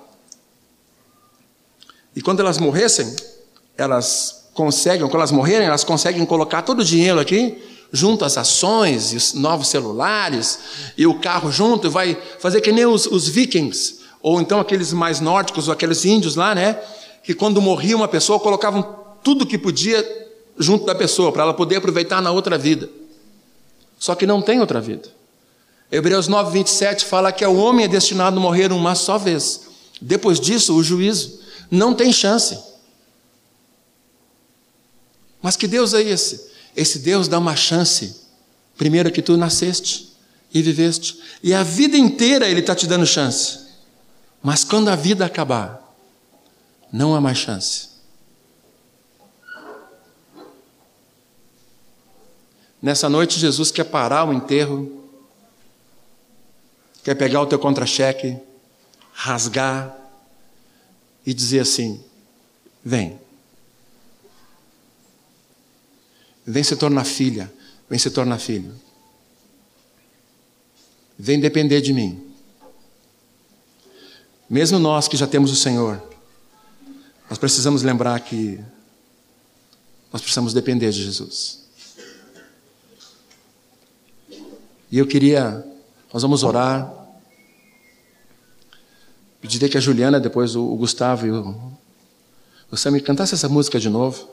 E 2.15 2.21
quando 2.21 2.41
elas 2.41 2.57
morressem, 2.57 3.15
elas 3.77 4.49
conseguem, 4.53 5.01
quando 5.01 5.15
elas 5.15 5.31
morrerem, 5.31 5.67
elas 5.67 5.83
conseguem 5.83 6.25
colocar 6.25 6.61
todo 6.61 6.79
o 6.81 6.85
dinheiro 6.85 7.19
aqui, 7.19 7.57
junto 7.91 8.23
às 8.23 8.37
ações, 8.37 9.13
e 9.13 9.17
os 9.17 9.33
novos 9.33 9.67
celulares, 9.67 10.59
e 10.97 11.05
o 11.07 11.19
carro 11.19 11.51
junto, 11.51 11.87
e 11.87 11.89
vai 11.89 12.17
fazer 12.39 12.61
que 12.61 12.71
nem 12.71 12.85
os, 12.85 13.05
os 13.05 13.27
vikings, 13.27 13.99
ou 14.21 14.39
então 14.39 14.59
aqueles 14.59 14.93
mais 14.93 15.19
nórdicos, 15.19 15.67
ou 15.67 15.73
aqueles 15.73 16.05
índios 16.05 16.35
lá, 16.35 16.53
né? 16.53 16.79
Que 17.23 17.33
quando 17.33 17.61
morria 17.61 17.95
uma 17.95 18.07
pessoa, 18.07 18.39
colocavam 18.39 19.00
tudo 19.23 19.45
que 19.45 19.57
podia 19.57 20.21
junto 20.57 20.85
da 20.85 20.95
pessoa, 20.95 21.31
para 21.31 21.43
ela 21.43 21.53
poder 21.53 21.77
aproveitar 21.77 22.21
na 22.21 22.31
outra 22.31 22.57
vida. 22.57 22.89
Só 23.97 24.15
que 24.15 24.25
não 24.25 24.41
tem 24.41 24.59
outra 24.59 24.79
vida. 24.81 25.09
Hebreus 25.91 26.27
9, 26.27 26.51
27 26.51 27.05
fala 27.05 27.31
que 27.31 27.45
o 27.45 27.55
homem 27.55 27.85
é 27.85 27.87
destinado 27.87 28.37
a 28.37 28.39
morrer 28.39 28.71
uma 28.71 28.95
só 28.95 29.17
vez. 29.17 29.61
Depois 30.01 30.39
disso, 30.39 30.75
o 30.75 30.83
juízo. 30.83 31.39
Não 31.69 31.93
tem 31.93 32.11
chance. 32.11 32.57
Mas 35.41 35.55
que 35.55 35.67
Deus 35.67 35.93
é 35.93 36.01
esse? 36.01 36.49
Esse 36.75 36.99
Deus 36.99 37.27
dá 37.27 37.37
uma 37.37 37.55
chance. 37.55 38.21
Primeiro 38.77 39.11
que 39.11 39.21
tu 39.21 39.35
nasceste 39.35 40.11
e 40.53 40.61
viveste. 40.61 41.19
E 41.43 41.53
a 41.53 41.63
vida 41.63 41.97
inteira 41.97 42.47
Ele 42.47 42.61
está 42.61 42.73
te 42.73 42.87
dando 42.87 43.05
chance. 43.05 43.59
Mas 44.41 44.63
quando 44.63 44.89
a 44.89 44.95
vida 44.95 45.25
acabar, 45.25 45.95
não 46.91 47.13
há 47.13 47.21
mais 47.21 47.37
chance. 47.37 47.90
Nessa 52.81 53.07
noite, 53.07 53.39
Jesus 53.39 53.69
quer 53.69 53.83
parar 53.83 54.25
o 54.27 54.33
enterro, 54.33 55.05
quer 57.03 57.15
pegar 57.15 57.41
o 57.41 57.45
teu 57.45 57.59
contra-cheque, 57.59 58.37
rasgar 59.13 59.95
e 61.25 61.33
dizer 61.33 61.59
assim: 61.59 62.03
vem. 62.83 63.19
Vem 66.45 66.63
se 66.63 66.75
tornar 66.75 67.05
filha, 67.05 67.53
vem 67.87 67.99
se 67.99 68.09
tornar 68.09 68.39
filho. 68.39 68.73
Vem 71.17 71.39
depender 71.39 71.81
de 71.81 71.93
mim. 71.93 72.33
Mesmo 74.49 74.79
nós 74.79 75.07
que 75.07 75.15
já 75.15 75.27
temos 75.27 75.51
o 75.51 75.55
Senhor, 75.55 76.01
nós 77.29 77.37
precisamos 77.37 77.83
lembrar 77.83 78.19
que 78.21 78.59
nós 80.11 80.21
precisamos 80.21 80.51
depender 80.51 80.91
de 80.91 81.03
Jesus. 81.03 81.60
E 84.91 84.97
eu 84.97 85.07
queria, 85.07 85.65
nós 86.11 86.21
vamos 86.21 86.43
orar. 86.43 86.91
Pediria 89.39 89.69
que 89.69 89.77
a 89.77 89.81
Juliana, 89.81 90.19
depois 90.19 90.55
o, 90.55 90.75
Gustavo 90.75 91.25
e 91.25 91.31
o, 91.31 91.55
o 92.69 92.75
Sam 92.75 92.99
cantassem 92.99 93.35
essa 93.35 93.47
música 93.47 93.79
de 93.79 93.89
novo. 93.89 94.27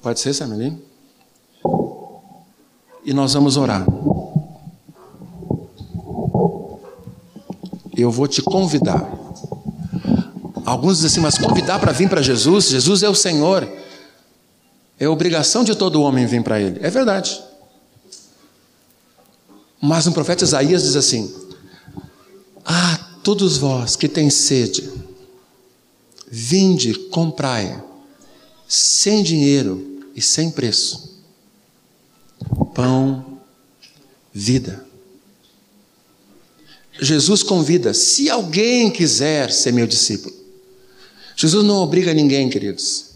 Pode 0.00 0.20
ser, 0.20 0.32
Samelim? 0.32 0.80
E 3.04 3.12
nós 3.12 3.34
vamos 3.34 3.56
orar. 3.56 3.84
Eu 7.96 8.10
vou 8.10 8.28
te 8.28 8.40
convidar. 8.40 9.04
Alguns 10.64 10.98
dizem 10.98 11.08
assim, 11.08 11.20
mas 11.20 11.36
convidar 11.38 11.80
para 11.80 11.90
vir 11.90 12.08
para 12.08 12.22
Jesus? 12.22 12.68
Jesus 12.68 13.02
é 13.02 13.08
o 13.08 13.14
Senhor. 13.14 13.68
É 14.98 15.08
obrigação 15.08 15.64
de 15.64 15.74
todo 15.74 16.00
homem 16.00 16.24
vir 16.24 16.42
para 16.42 16.60
Ele. 16.60 16.78
É 16.80 16.88
verdade. 16.88 17.51
Mas 19.84 20.06
no 20.06 20.12
profeta 20.12 20.44
Isaías 20.44 20.84
diz 20.84 20.94
assim: 20.94 21.34
Ah, 22.64 23.18
todos 23.24 23.56
vós 23.56 23.96
que 23.96 24.08
têm 24.08 24.30
sede, 24.30 24.88
vinde, 26.30 26.94
comprai, 27.10 27.82
sem 28.68 29.24
dinheiro 29.24 30.04
e 30.14 30.22
sem 30.22 30.52
preço, 30.52 31.20
pão, 32.72 33.40
vida. 34.32 34.86
Jesus 37.00 37.42
convida, 37.42 37.92
se 37.92 38.30
alguém 38.30 38.88
quiser 38.88 39.50
ser 39.50 39.72
meu 39.72 39.88
discípulo. 39.88 40.32
Jesus 41.34 41.64
não 41.64 41.78
obriga 41.78 42.14
ninguém, 42.14 42.48
queridos. 42.48 43.06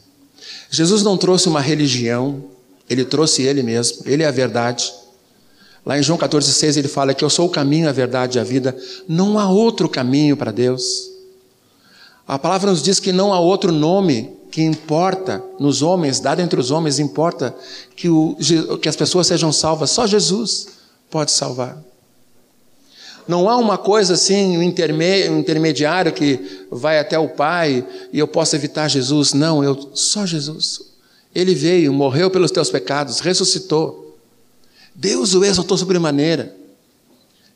Jesus 0.68 1.04
não 1.04 1.16
trouxe 1.16 1.48
uma 1.48 1.60
religião, 1.60 2.44
ele 2.90 3.04
trouxe 3.04 3.42
ele 3.42 3.62
mesmo, 3.62 4.02
ele 4.04 4.24
é 4.24 4.26
a 4.26 4.32
verdade. 4.32 4.92
Lá 5.86 5.96
em 5.96 6.02
João 6.02 6.18
14,6 6.18 6.76
ele 6.78 6.88
fala 6.88 7.14
que 7.14 7.24
eu 7.24 7.30
sou 7.30 7.46
o 7.46 7.50
caminho, 7.50 7.88
a 7.88 7.92
verdade 7.92 8.38
e 8.38 8.40
a 8.40 8.44
vida. 8.44 8.76
Não 9.06 9.38
há 9.38 9.48
outro 9.48 9.88
caminho 9.88 10.36
para 10.36 10.50
Deus. 10.50 11.12
A 12.26 12.36
palavra 12.36 12.72
nos 12.72 12.82
diz 12.82 12.98
que 12.98 13.12
não 13.12 13.32
há 13.32 13.38
outro 13.38 13.70
nome 13.70 14.36
que 14.50 14.62
importa 14.62 15.44
nos 15.60 15.82
homens, 15.82 16.18
dado 16.18 16.40
entre 16.40 16.58
os 16.58 16.72
homens, 16.72 16.98
importa 16.98 17.54
que, 17.94 18.08
o, 18.08 18.36
que 18.82 18.88
as 18.88 18.96
pessoas 18.96 19.28
sejam 19.28 19.52
salvas. 19.52 19.90
Só 19.90 20.08
Jesus 20.08 20.66
pode 21.08 21.30
salvar. 21.30 21.80
Não 23.28 23.48
há 23.48 23.56
uma 23.56 23.78
coisa 23.78 24.14
assim, 24.14 24.58
um 24.58 24.62
intermediário 24.62 26.12
que 26.12 26.66
vai 26.68 26.98
até 26.98 27.16
o 27.16 27.28
Pai 27.28 27.86
e 28.12 28.18
eu 28.18 28.26
posso 28.26 28.56
evitar 28.56 28.88
Jesus. 28.88 29.32
Não, 29.32 29.62
eu 29.62 29.90
só 29.94 30.26
Jesus. 30.26 30.80
Ele 31.32 31.54
veio, 31.54 31.92
morreu 31.92 32.28
pelos 32.28 32.50
teus 32.50 32.70
pecados, 32.70 33.20
ressuscitou 33.20 34.05
Deus 34.96 35.34
o 35.34 35.44
exaltou 35.44 35.76
sobremaneira. 35.76 36.56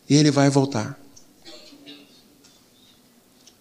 E 0.09 0.15
ele 0.15 0.31
vai 0.31 0.51
voltar. 0.51 1.01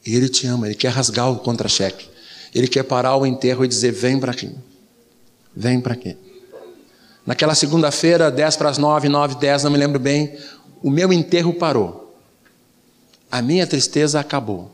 E 0.06 0.16
ele 0.16 0.28
te 0.28 0.46
ama, 0.48 0.68
ele 0.68 0.76
quer 0.76 0.90
rasgar 0.90 1.32
o 1.32 1.40
contra-cheque. 1.40 2.10
Ele 2.54 2.68
quer 2.68 2.84
parar 2.84 3.16
o 3.16 3.26
enterro 3.26 3.64
e 3.64 3.68
dizer: 3.68 3.92
vem 3.92 4.20
para 4.20 4.32
aqui. 4.32 4.52
Vem 5.56 5.80
para 5.80 5.94
aqui. 5.94 6.18
Naquela 7.26 7.54
segunda-feira, 7.54 8.32
10 8.32 8.56
para 8.56 8.70
as 8.70 8.78
9, 8.78 9.08
9, 9.08 9.36
10, 9.36 9.64
não 9.64 9.72
me 9.72 9.78
lembro 9.78 10.00
bem, 10.00 10.36
o 10.82 10.90
meu 10.90 11.14
enterro 11.14 11.54
parou. 11.54 12.18
A 13.32 13.42
minha 13.42 13.68
tristeza 13.68 14.20
acabou. 14.20 14.72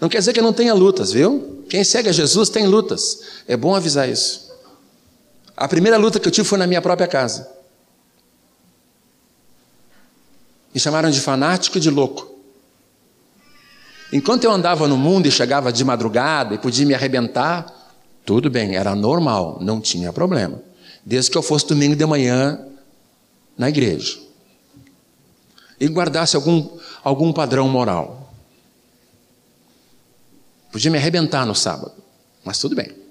Não 0.00 0.08
quer 0.08 0.18
dizer 0.18 0.32
que 0.32 0.40
eu 0.40 0.44
não 0.44 0.52
tenha 0.52 0.72
lutas, 0.72 1.12
viu? 1.12 1.64
Quem 1.68 1.84
segue 1.84 2.08
a 2.08 2.12
Jesus 2.12 2.48
tem 2.48 2.66
lutas. 2.66 3.20
É 3.46 3.56
bom 3.56 3.74
avisar 3.74 4.08
isso. 4.08 4.51
A 5.56 5.68
primeira 5.68 5.96
luta 5.96 6.18
que 6.18 6.26
eu 6.26 6.32
tive 6.32 6.46
foi 6.46 6.58
na 6.58 6.66
minha 6.66 6.82
própria 6.82 7.06
casa. 7.06 7.48
Me 10.74 10.80
chamaram 10.80 11.10
de 11.10 11.20
fanático 11.20 11.76
e 11.76 11.80
de 11.80 11.90
louco. 11.90 12.30
Enquanto 14.12 14.44
eu 14.44 14.52
andava 14.52 14.86
no 14.88 14.96
mundo 14.96 15.26
e 15.26 15.30
chegava 15.30 15.72
de 15.72 15.84
madrugada 15.84 16.54
e 16.54 16.58
podia 16.58 16.86
me 16.86 16.94
arrebentar, 16.94 17.66
tudo 18.24 18.50
bem, 18.50 18.76
era 18.76 18.94
normal, 18.94 19.58
não 19.60 19.80
tinha 19.80 20.12
problema. 20.12 20.62
Desde 21.04 21.30
que 21.30 21.36
eu 21.36 21.42
fosse 21.42 21.66
domingo 21.66 21.96
de 21.96 22.06
manhã 22.06 22.66
na 23.56 23.68
igreja. 23.68 24.18
E 25.80 25.88
guardasse 25.88 26.36
algum, 26.36 26.78
algum 27.02 27.32
padrão 27.32 27.68
moral. 27.68 28.32
Podia 30.70 30.90
me 30.90 30.98
arrebentar 30.98 31.44
no 31.44 31.54
sábado, 31.54 31.92
mas 32.44 32.58
tudo 32.58 32.74
bem. 32.74 33.01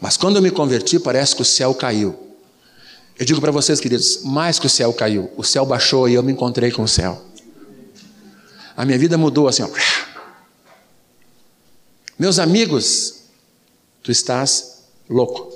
Mas 0.00 0.16
quando 0.16 0.36
eu 0.36 0.42
me 0.42 0.50
converti, 0.50 0.98
parece 0.98 1.36
que 1.36 1.42
o 1.42 1.44
céu 1.44 1.74
caiu. 1.74 2.18
Eu 3.18 3.26
digo 3.26 3.40
para 3.40 3.50
vocês, 3.50 3.78
queridos, 3.78 4.22
mais 4.24 4.58
que 4.58 4.66
o 4.66 4.70
céu 4.70 4.94
caiu, 4.94 5.30
o 5.36 5.44
céu 5.44 5.66
baixou 5.66 6.08
e 6.08 6.14
eu 6.14 6.22
me 6.22 6.32
encontrei 6.32 6.70
com 6.70 6.82
o 6.82 6.88
céu. 6.88 7.22
A 8.74 8.84
minha 8.86 8.98
vida 8.98 9.18
mudou 9.18 9.46
assim, 9.46 9.62
ó. 9.62 9.68
Meus 12.18 12.38
amigos, 12.38 13.24
tu 14.02 14.10
estás 14.10 14.84
louco. 15.08 15.52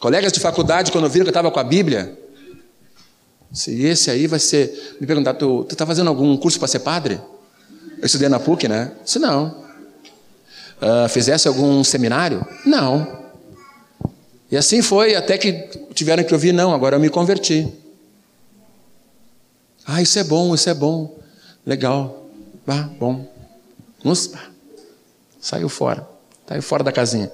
Colegas 0.00 0.32
de 0.32 0.40
faculdade, 0.40 0.90
quando 0.90 1.08
viram 1.08 1.24
que 1.24 1.28
eu 1.28 1.30
estava 1.30 1.50
com 1.50 1.60
a 1.60 1.64
Bíblia, 1.64 2.18
se 3.52 3.82
esse 3.82 4.10
aí 4.10 4.26
vai 4.26 4.40
ser. 4.40 4.96
Me 5.00 5.06
perguntaram, 5.06 5.38
tu 5.38 5.66
está 5.70 5.86
fazendo 5.86 6.08
algum 6.08 6.36
curso 6.36 6.58
para 6.58 6.66
ser 6.68 6.80
padre? 6.80 7.20
Eu 7.98 8.06
estudei 8.06 8.28
na 8.28 8.40
PUC, 8.40 8.68
né? 8.68 8.92
Se 9.04 9.18
não. 9.18 9.67
Uh, 10.80 11.08
fizesse 11.08 11.48
algum 11.48 11.82
seminário? 11.82 12.46
Não. 12.64 13.18
E 14.50 14.56
assim 14.56 14.80
foi, 14.80 15.14
até 15.14 15.36
que 15.36 15.52
tiveram 15.92 16.24
que 16.24 16.32
ouvir, 16.32 16.52
não, 16.52 16.72
agora 16.72 16.96
eu 16.96 17.00
me 17.00 17.10
converti. 17.10 17.70
Ah, 19.86 20.00
isso 20.00 20.18
é 20.18 20.24
bom, 20.24 20.54
isso 20.54 20.70
é 20.70 20.74
bom. 20.74 21.18
Legal. 21.66 22.26
Ah, 22.66 22.88
bom. 22.98 23.26
Nossa, 24.04 24.38
saiu 25.40 25.68
fora. 25.68 26.06
Saiu 26.46 26.62
fora 26.62 26.84
da 26.84 26.92
casinha. 26.92 27.30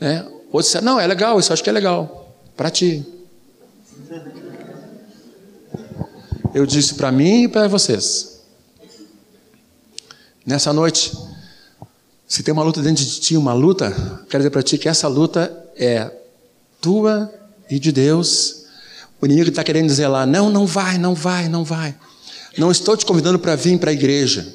É, 0.00 0.20
outro 0.52 0.70
disse, 0.70 0.80
não, 0.80 1.00
é 1.00 1.06
legal, 1.06 1.38
isso 1.38 1.52
acho 1.52 1.62
que 1.62 1.70
é 1.70 1.72
legal. 1.72 2.34
Para 2.56 2.70
ti. 2.70 3.06
Eu 6.52 6.66
disse 6.66 6.94
para 6.94 7.10
mim 7.10 7.44
e 7.44 7.48
para 7.48 7.68
vocês. 7.68 8.40
Nessa 10.44 10.72
noite, 10.72 11.16
se 12.30 12.44
tem 12.44 12.52
uma 12.52 12.62
luta 12.62 12.80
dentro 12.80 13.04
de 13.04 13.18
ti, 13.18 13.36
uma 13.36 13.52
luta, 13.52 13.90
quero 14.30 14.40
dizer 14.40 14.50
para 14.50 14.62
ti 14.62 14.78
que 14.78 14.88
essa 14.88 15.08
luta 15.08 15.52
é 15.74 16.08
tua 16.80 17.28
e 17.68 17.76
de 17.76 17.90
Deus. 17.90 18.66
O 19.20 19.26
inimigo 19.26 19.48
está 19.48 19.64
querendo 19.64 19.88
dizer 19.88 20.06
lá: 20.06 20.24
não, 20.24 20.48
não 20.48 20.64
vai, 20.64 20.96
não 20.96 21.12
vai, 21.12 21.48
não 21.48 21.64
vai. 21.64 21.92
Não 22.56 22.70
estou 22.70 22.96
te 22.96 23.04
convidando 23.04 23.36
para 23.36 23.56
vir 23.56 23.80
para 23.80 23.90
a 23.90 23.92
igreja. 23.92 24.54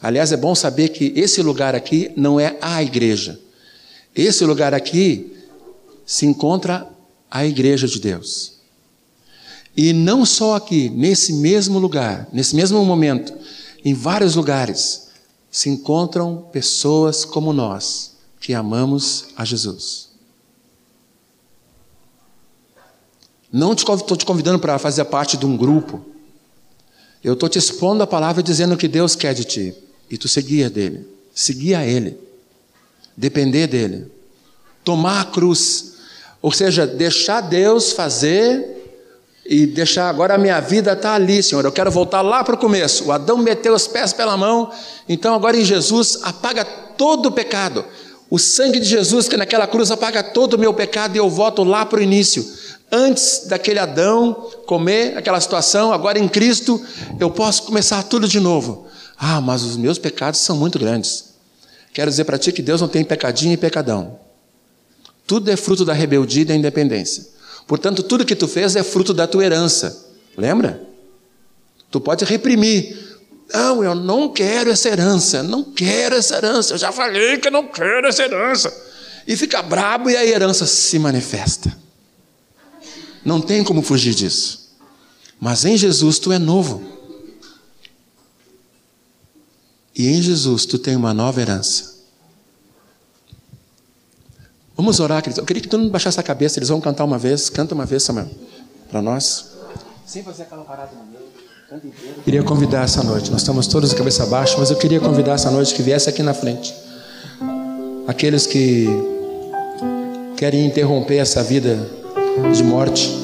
Aliás, 0.00 0.32
é 0.32 0.36
bom 0.38 0.54
saber 0.54 0.88
que 0.88 1.12
esse 1.14 1.42
lugar 1.42 1.74
aqui 1.74 2.10
não 2.16 2.40
é 2.40 2.56
a 2.62 2.82
igreja. 2.82 3.38
Esse 4.16 4.42
lugar 4.42 4.72
aqui 4.72 5.36
se 6.06 6.24
encontra 6.24 6.88
a 7.30 7.44
igreja 7.44 7.86
de 7.86 8.00
Deus. 8.00 8.54
E 9.76 9.92
não 9.92 10.24
só 10.24 10.56
aqui, 10.56 10.88
nesse 10.88 11.34
mesmo 11.34 11.78
lugar, 11.78 12.26
nesse 12.32 12.56
mesmo 12.56 12.82
momento, 12.82 13.30
em 13.84 13.92
vários 13.92 14.36
lugares, 14.36 15.09
se 15.50 15.68
encontram 15.68 16.48
pessoas 16.52 17.24
como 17.24 17.52
nós, 17.52 18.16
que 18.38 18.54
amamos 18.54 19.26
a 19.36 19.44
Jesus. 19.44 20.10
Não 23.52 23.72
estou 23.72 24.16
te 24.16 24.24
convidando 24.24 24.60
para 24.60 24.78
fazer 24.78 25.04
parte 25.06 25.36
de 25.36 25.44
um 25.44 25.56
grupo. 25.56 26.04
Eu 27.22 27.32
estou 27.34 27.48
te 27.48 27.58
expondo 27.58 28.02
a 28.02 28.06
palavra 28.06 28.42
dizendo 28.42 28.76
que 28.76 28.86
Deus 28.86 29.16
quer 29.16 29.34
de 29.34 29.44
ti. 29.44 29.74
E 30.08 30.16
tu 30.16 30.28
seguir 30.28 30.70
dele. 30.70 31.06
Seguir 31.34 31.74
a 31.74 31.84
Ele. 31.84 32.16
Depender 33.16 33.66
dele. 33.66 34.10
Tomar 34.84 35.20
a 35.20 35.24
cruz. 35.24 35.94
Ou 36.40 36.52
seja, 36.52 36.86
deixar 36.86 37.40
Deus 37.40 37.92
fazer 37.92 38.79
e 39.44 39.66
deixar 39.66 40.08
agora 40.08 40.34
a 40.34 40.38
minha 40.38 40.60
vida 40.60 40.92
está 40.92 41.14
ali, 41.14 41.42
Senhor. 41.42 41.64
Eu 41.64 41.72
quero 41.72 41.90
voltar 41.90 42.22
lá 42.22 42.44
para 42.44 42.54
o 42.54 42.58
começo. 42.58 43.06
O 43.06 43.12
Adão 43.12 43.38
meteu 43.38 43.74
os 43.74 43.86
pés 43.86 44.12
pela 44.12 44.36
mão, 44.36 44.70
então 45.08 45.34
agora 45.34 45.56
em 45.56 45.64
Jesus 45.64 46.18
apaga 46.22 46.64
todo 46.64 47.26
o 47.26 47.32
pecado. 47.32 47.84
O 48.28 48.38
sangue 48.38 48.78
de 48.78 48.86
Jesus 48.86 49.28
que 49.28 49.36
naquela 49.36 49.66
cruz 49.66 49.90
apaga 49.90 50.22
todo 50.22 50.54
o 50.54 50.58
meu 50.58 50.72
pecado 50.72 51.16
e 51.16 51.18
eu 51.18 51.28
volto 51.28 51.64
lá 51.64 51.84
para 51.84 51.98
o 51.98 52.02
início 52.02 52.60
antes 52.90 53.46
daquele 53.46 53.78
Adão 53.78 54.34
comer 54.66 55.16
aquela 55.16 55.40
situação, 55.40 55.92
agora 55.92 56.18
em 56.18 56.28
Cristo 56.28 56.84
eu 57.18 57.30
posso 57.30 57.62
começar 57.62 58.02
tudo 58.02 58.26
de 58.26 58.40
novo. 58.40 58.86
Ah, 59.16 59.40
mas 59.40 59.62
os 59.62 59.76
meus 59.76 59.98
pecados 59.98 60.40
são 60.40 60.56
muito 60.56 60.78
grandes. 60.78 61.30
Quero 61.92 62.10
dizer 62.10 62.24
para 62.24 62.38
ti 62.38 62.52
que 62.52 62.62
Deus 62.62 62.80
não 62.80 62.88
tem 62.88 63.04
pecadinho 63.04 63.52
e 63.52 63.56
pecadão. 63.56 64.18
Tudo 65.26 65.50
é 65.50 65.56
fruto 65.56 65.84
da 65.84 65.92
rebeldia 65.92 66.42
e 66.42 66.44
da 66.44 66.54
independência. 66.54 67.26
Portanto, 67.70 68.02
tudo 68.02 68.24
que 68.24 68.34
tu 68.34 68.48
fez 68.48 68.74
é 68.74 68.82
fruto 68.82 69.14
da 69.14 69.28
tua 69.28 69.44
herança. 69.44 70.04
Lembra? 70.36 70.82
Tu 71.88 72.00
pode 72.00 72.24
reprimir. 72.24 72.98
Não, 73.54 73.84
eu 73.84 73.94
não 73.94 74.28
quero 74.28 74.70
essa 74.72 74.88
herança, 74.88 75.40
não 75.44 75.62
quero 75.62 76.16
essa 76.16 76.34
herança. 76.34 76.74
Eu 76.74 76.78
já 76.78 76.90
falei 76.90 77.38
que 77.38 77.46
eu 77.46 77.52
não 77.52 77.68
quero 77.68 78.08
essa 78.08 78.24
herança. 78.24 78.76
E 79.24 79.36
fica 79.36 79.62
brabo 79.62 80.10
e 80.10 80.16
a 80.16 80.26
herança 80.26 80.66
se 80.66 80.98
manifesta. 80.98 81.72
Não 83.24 83.40
tem 83.40 83.62
como 83.62 83.82
fugir 83.82 84.16
disso. 84.16 84.74
Mas 85.38 85.64
em 85.64 85.76
Jesus 85.76 86.18
tu 86.18 86.32
é 86.32 86.40
novo. 86.40 86.82
E 89.94 90.08
em 90.08 90.20
Jesus 90.20 90.66
tu 90.66 90.76
tem 90.76 90.96
uma 90.96 91.14
nova 91.14 91.40
herança. 91.40 91.99
Vamos 94.80 94.98
orar, 94.98 95.20
queridos. 95.20 95.36
Eu 95.36 95.44
queria 95.44 95.60
que 95.60 95.68
todo 95.68 95.80
mundo 95.80 95.90
baixasse 95.90 96.18
a 96.18 96.22
cabeça. 96.22 96.58
Eles 96.58 96.70
vão 96.70 96.80
cantar 96.80 97.04
uma 97.04 97.18
vez. 97.18 97.50
Canta 97.50 97.74
uma 97.74 97.84
vez, 97.84 98.02
Samuel. 98.02 98.28
Para 98.90 99.02
nós. 99.02 99.50
Sem 100.06 100.22
fazer 100.22 100.44
aquela 100.44 100.64
parada 100.64 100.92
no 100.92 101.04
meio. 101.12 101.22
Canta 101.68 101.86
inteiro. 101.86 102.14
Queria 102.24 102.42
convidar 102.42 102.84
essa 102.84 103.02
noite. 103.02 103.30
Nós 103.30 103.42
estamos 103.42 103.66
todos 103.66 103.90
de 103.90 103.96
cabeça 103.96 104.24
baixa, 104.24 104.56
mas 104.58 104.70
eu 104.70 104.78
queria 104.78 104.98
convidar 104.98 105.34
essa 105.34 105.50
noite 105.50 105.74
que 105.74 105.82
viesse 105.82 106.08
aqui 106.08 106.22
na 106.22 106.32
frente. 106.32 106.74
Aqueles 108.08 108.46
que 108.46 108.86
querem 110.38 110.64
interromper 110.64 111.18
essa 111.18 111.42
vida 111.42 111.86
de 112.50 112.64
morte. 112.64 113.14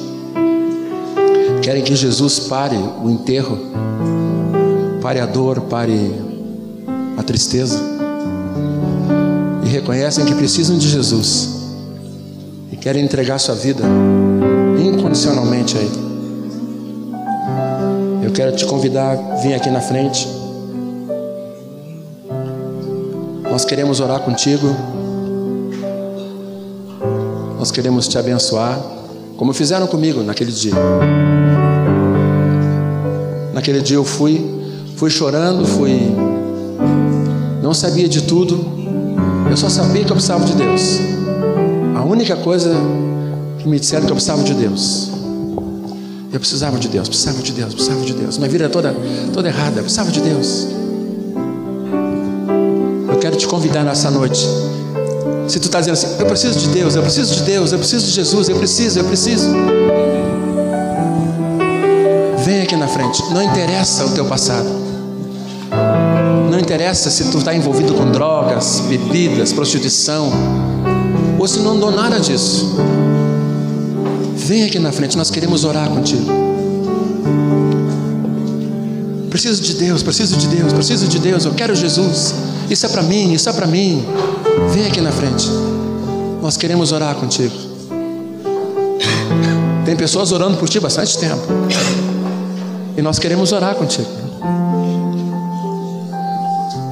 Querem 1.63 1.83
que 1.83 1.95
Jesus 1.95 2.39
pare 2.41 2.77
o 2.77 3.09
enterro, 3.09 3.57
pare 5.01 5.19
a 5.19 5.25
dor, 5.25 5.61
pare 5.61 6.13
a 7.17 7.23
tristeza. 7.23 7.96
Reconhecem 9.87 10.25
que 10.25 10.35
precisam 10.35 10.77
de 10.77 10.89
Jesus. 10.89 11.47
E 12.73 12.75
querem 12.75 13.05
entregar 13.05 13.39
sua 13.39 13.55
vida 13.55 13.85
incondicionalmente 14.77 15.77
a 15.77 15.79
Ele. 15.79 16.07
Eu 18.21 18.31
quero 18.33 18.53
te 18.53 18.65
convidar 18.65 19.13
a 19.13 19.35
vir 19.37 19.53
aqui 19.53 19.69
na 19.69 19.79
frente. 19.79 20.27
Nós 23.49 23.63
queremos 23.63 24.01
orar 24.01 24.19
contigo. 24.19 24.75
Nós 27.57 27.71
queremos 27.71 28.09
te 28.09 28.17
abençoar 28.17 28.77
como 29.37 29.53
fizeram 29.53 29.87
comigo 29.87 30.21
naquele 30.21 30.51
dia. 30.51 30.73
Naquele 33.53 33.79
dia 33.79 33.95
eu 33.95 34.03
fui, 34.03 34.45
fui 34.97 35.09
chorando, 35.09 35.65
fui 35.65 36.13
não 37.63 37.73
sabia 37.73 38.09
de 38.09 38.23
tudo. 38.23 38.76
Eu 39.49 39.57
só 39.57 39.69
sabia 39.69 40.03
que 40.03 40.11
eu 40.11 40.15
precisava 40.15 40.45
de 40.45 40.53
Deus. 40.53 40.99
A 41.95 42.03
única 42.03 42.35
coisa 42.35 42.71
que 43.59 43.67
me 43.67 43.79
disseram 43.79 44.05
que 44.05 44.11
eu 44.11 44.15
precisava 44.15 44.43
de 44.43 44.53
Deus. 44.53 45.09
Eu 46.31 46.39
precisava 46.39 46.77
de 46.77 46.87
Deus, 46.87 47.07
precisava 47.07 47.41
de 47.41 47.51
Deus, 47.51 47.73
precisava 47.73 48.05
de 48.05 48.13
Deus. 48.13 48.37
Minha 48.37 48.49
vida 48.49 48.69
toda, 48.69 48.95
toda 49.33 49.47
errada, 49.47 49.79
eu 49.79 49.83
precisava 49.83 50.11
de 50.11 50.21
Deus. 50.21 50.67
Eu 53.09 53.17
quero 53.19 53.35
te 53.35 53.47
convidar 53.47 53.83
nessa 53.83 54.11
noite 54.11 54.47
se 55.47 55.59
tu 55.61 55.67
está 55.67 55.79
dizendo 55.79 55.93
assim, 55.93 56.19
eu 56.19 56.25
preciso 56.25 56.59
de 56.59 56.67
Deus, 56.67 56.95
eu 56.95 57.01
preciso 57.01 57.35
de 57.35 57.41
Deus, 57.43 57.71
eu 57.71 57.79
preciso 57.79 58.05
de 58.05 58.11
Jesus, 58.11 58.49
eu 58.49 58.57
preciso, 58.57 58.99
eu 58.99 59.05
preciso. 59.05 59.47
Vem 62.43 62.61
aqui 62.61 62.75
na 62.75 62.87
frente. 62.87 63.23
Não 63.31 63.41
interessa 63.41 64.05
o 64.05 64.09
teu 64.11 64.25
passado. 64.25 64.86
Não 66.57 66.63
interessa 66.63 67.11
se 67.11 67.25
tu 67.25 67.37
está 67.37 67.53
envolvido 67.53 67.93
com 67.93 68.11
drogas, 68.11 68.79
bebidas, 68.89 69.53
prostituição, 69.53 70.31
ou 71.37 71.47
se 71.47 71.59
não 71.59 71.73
andou 71.73 71.91
nada 71.91 72.19
disso. 72.19 72.75
Vem 74.35 74.63
aqui 74.63 74.79
na 74.79 74.91
frente, 74.91 75.15
nós 75.15 75.29
queremos 75.29 75.63
orar 75.63 75.87
contigo. 75.87 76.25
Preciso 79.29 79.61
de 79.61 79.75
Deus, 79.75 80.01
preciso 80.01 80.35
de 80.35 80.47
Deus, 80.47 80.73
preciso 80.73 81.07
de 81.07 81.19
Deus, 81.19 81.45
eu 81.45 81.53
quero 81.53 81.75
Jesus. 81.75 82.33
Isso 82.67 82.87
é 82.87 82.89
para 82.89 83.03
mim, 83.03 83.33
isso 83.33 83.47
é 83.47 83.53
para 83.53 83.67
mim. 83.67 84.03
Vem 84.73 84.87
aqui 84.87 84.99
na 84.99 85.11
frente. 85.11 85.47
Nós 86.41 86.57
queremos 86.57 86.91
orar 86.91 87.13
contigo. 87.17 87.53
Tem 89.85 89.95
pessoas 89.95 90.31
orando 90.31 90.57
por 90.57 90.67
ti 90.67 90.79
bastante 90.79 91.19
tempo. 91.19 91.43
E 92.97 93.01
nós 93.03 93.19
queremos 93.19 93.51
orar 93.51 93.75
contigo. 93.75 94.16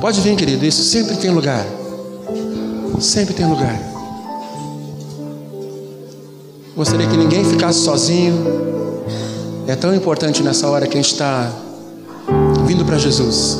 Pode 0.06 0.22
vir, 0.22 0.36
querido, 0.36 0.64
isso 0.64 0.84
sempre 0.84 1.16
tem 1.16 1.32
lugar. 1.32 1.66
Sempre 3.00 3.34
tem 3.34 3.44
lugar. 3.44 3.76
Gostaria 6.78 7.08
que 7.08 7.18
ninguém 7.18 7.44
ficasse 7.44 7.80
sozinho. 7.80 8.36
É 9.66 9.76
tão 9.76 9.96
importante 9.96 10.44
nessa 10.44 10.68
hora 10.68 10.86
que 10.86 10.96
a 10.96 11.02
gente 11.02 11.12
está 11.12 11.52
vindo 12.68 12.86
para 12.86 13.00
Jesus. 13.00 13.58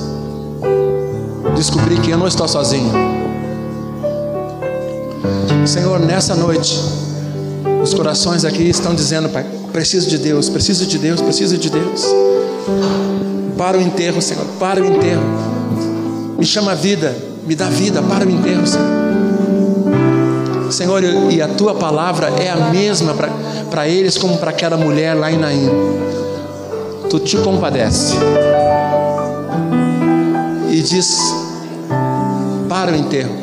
Descobrir 1.56 2.00
que 2.02 2.12
eu 2.12 2.18
não 2.20 2.28
estou 2.28 2.48
sozinho. 2.48 2.92
Senhor, 5.66 6.00
nessa 6.00 6.36
noite, 6.36 6.80
os 7.82 7.92
corações 7.96 8.46
aqui 8.46 8.70
estão 8.70 8.94
dizendo, 8.94 9.30
Pai, 9.30 9.48
preciso 9.74 10.08
de 10.08 10.20
Deus, 10.20 10.48
preciso 10.48 10.86
de 10.86 11.00
Deus, 11.00 11.22
preciso 11.22 11.58
de 11.58 11.72
Deus. 11.72 12.06
Para 13.58 13.80
o 13.80 13.82
enterro, 13.82 14.22
Senhor, 14.22 14.46
para 14.60 14.84
o 14.84 14.86
enterro. 14.86 15.55
Me 16.46 16.52
chama 16.52 16.74
a 16.74 16.76
vida, 16.76 17.12
me 17.48 17.56
dá 17.56 17.68
vida 17.72 18.04
para 18.04 18.24
o 18.24 18.30
enterro, 18.30 18.68
Senhor. 18.68 18.86
Senhor, 20.72 21.04
e 21.32 21.42
a 21.42 21.48
tua 21.48 21.74
palavra 21.74 22.28
é 22.40 22.52
a 22.52 22.70
mesma 22.70 23.16
para 23.72 23.88
eles 23.88 24.16
como 24.16 24.38
para 24.38 24.52
aquela 24.52 24.78
mulher 24.78 25.16
lá 25.16 25.32
em 25.32 25.40
Naim. 25.40 25.68
Tu 27.10 27.18
te 27.18 27.38
compadece 27.38 28.14
e 30.70 30.84
diz: 30.84 31.18
para 32.70 32.92
o 32.92 32.96
enterro. 32.96 33.38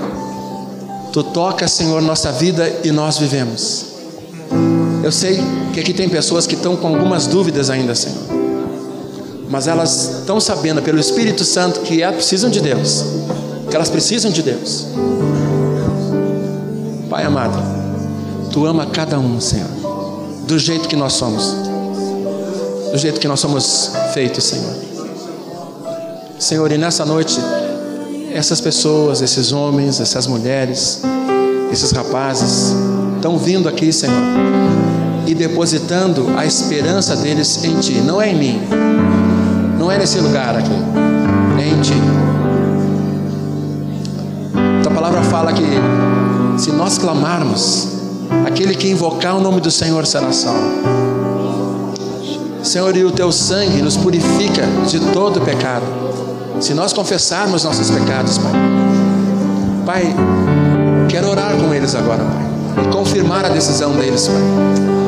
Tu 1.13 1.25
toca, 1.25 1.67
Senhor, 1.67 2.01
nossa 2.01 2.31
vida 2.31 2.73
e 2.85 2.93
nós 2.93 3.19
vivemos. 3.19 3.85
Eu 5.03 5.11
sei 5.11 5.43
que 5.75 5.81
aqui 5.81 5.93
tem 5.93 6.09
pessoas 6.09 6.47
que 6.47 6.55
estão 6.55 6.77
com 6.77 6.87
algumas 6.87 7.27
dúvidas 7.27 7.69
ainda, 7.69 7.97
Senhor. 7.97 8.42
Mas 9.53 9.67
elas 9.67 10.21
estão 10.21 10.41
sabendo 10.41 10.81
pelo 10.81 10.99
Espírito 10.99 11.45
Santo 11.45 11.81
que 11.81 12.01
elas 12.01 12.17
precisam 12.17 12.49
de 12.49 12.59
Deus. 12.59 13.05
Que 13.69 13.77
elas 13.77 13.91
precisam 13.91 14.31
de 14.31 14.43
Deus. 14.43 14.87
Pai 17.11 17.23
amado, 17.25 17.63
Tu 18.51 18.65
ama 18.65 18.87
cada 18.87 19.19
um, 19.19 19.39
Senhor, 19.39 19.69
do 20.47 20.59
jeito 20.59 20.89
que 20.89 20.97
nós 20.97 21.13
somos, 21.13 21.55
do 22.93 22.97
jeito 22.97 23.21
que 23.21 23.29
nós 23.29 23.41
somos 23.41 23.91
feitos, 24.15 24.45
Senhor. 24.45 24.75
Senhor, 26.39 26.73
e 26.73 26.79
nessa 26.79 27.05
noite, 27.05 27.39
essas 28.33 28.59
pessoas, 28.59 29.21
esses 29.21 29.53
homens, 29.53 30.01
essas 30.01 30.27
mulheres, 30.27 31.03
esses 31.71 31.91
rapazes, 31.91 32.75
estão 33.17 33.37
vindo 33.37 33.69
aqui, 33.69 33.93
Senhor, 33.93 34.17
e 35.27 35.35
depositando 35.35 36.27
a 36.39 36.47
esperança 36.47 37.15
deles 37.17 37.63
em 37.65 37.79
Ti, 37.81 37.95
não 38.01 38.21
é 38.21 38.31
em 38.31 38.35
mim, 38.35 38.61
não 39.83 39.91
é 39.91 39.99
nesse 39.99 40.21
lugar 40.21 40.55
aqui, 40.55 40.71
é 41.61 41.69
em 41.69 41.81
Ti. 41.81 41.93
A 44.87 44.91
palavra 44.95 45.23
fala 45.23 45.53
que 45.53 45.65
se 46.57 46.71
nós 46.71 46.99
clamarmos, 46.99 47.89
aquele 48.47 48.77
que 48.77 48.89
invocar 48.89 49.37
o 49.37 49.41
nome 49.41 49.61
do 49.61 49.73
Senhor 49.73 50.07
será 50.07 50.31
salvo. 50.31 50.71
Senhor, 52.63 52.97
e 52.97 53.05
o 53.05 53.11
teu 53.11 53.33
sangue 53.33 53.83
nos 53.83 53.97
purifica 53.97 54.63
de 54.87 55.01
todo 55.13 55.41
pecado. 55.41 55.85
Se 56.61 56.75
nós 56.75 56.93
confessarmos 56.93 57.65
nossos 57.65 57.91
pecados, 57.91 58.39
Pai. 58.39 58.53
Pai, 59.85 60.17
quero 61.09 61.29
orar 61.29 61.57
com 61.57 61.75
eles 61.75 61.97
agora, 61.97 62.23
Pai. 62.23 62.85
E 62.85 62.93
confirmar 62.93 63.45
a 63.45 63.49
decisão 63.49 63.91
deles, 63.97 64.29
Pai. 64.29 65.02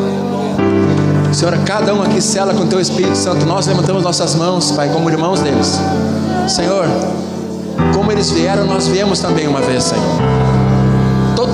Senhor, 1.34 1.56
cada 1.64 1.94
um 1.94 2.02
aqui 2.02 2.20
cela 2.20 2.54
com 2.54 2.66
teu 2.66 2.80
Espírito 2.80 3.16
Santo. 3.16 3.44
Nós 3.44 3.66
levantamos 3.66 4.02
nossas 4.02 4.34
mãos, 4.34 4.70
Pai, 4.72 4.88
como 4.88 5.10
irmãos 5.10 5.40
deles. 5.40 5.78
Senhor, 6.48 6.86
como 7.94 8.12
eles 8.12 8.30
vieram, 8.30 8.64
nós 8.66 8.86
viemos 8.86 9.18
também 9.18 9.48
uma 9.48 9.60
vez, 9.60 9.82
Senhor 9.84 10.44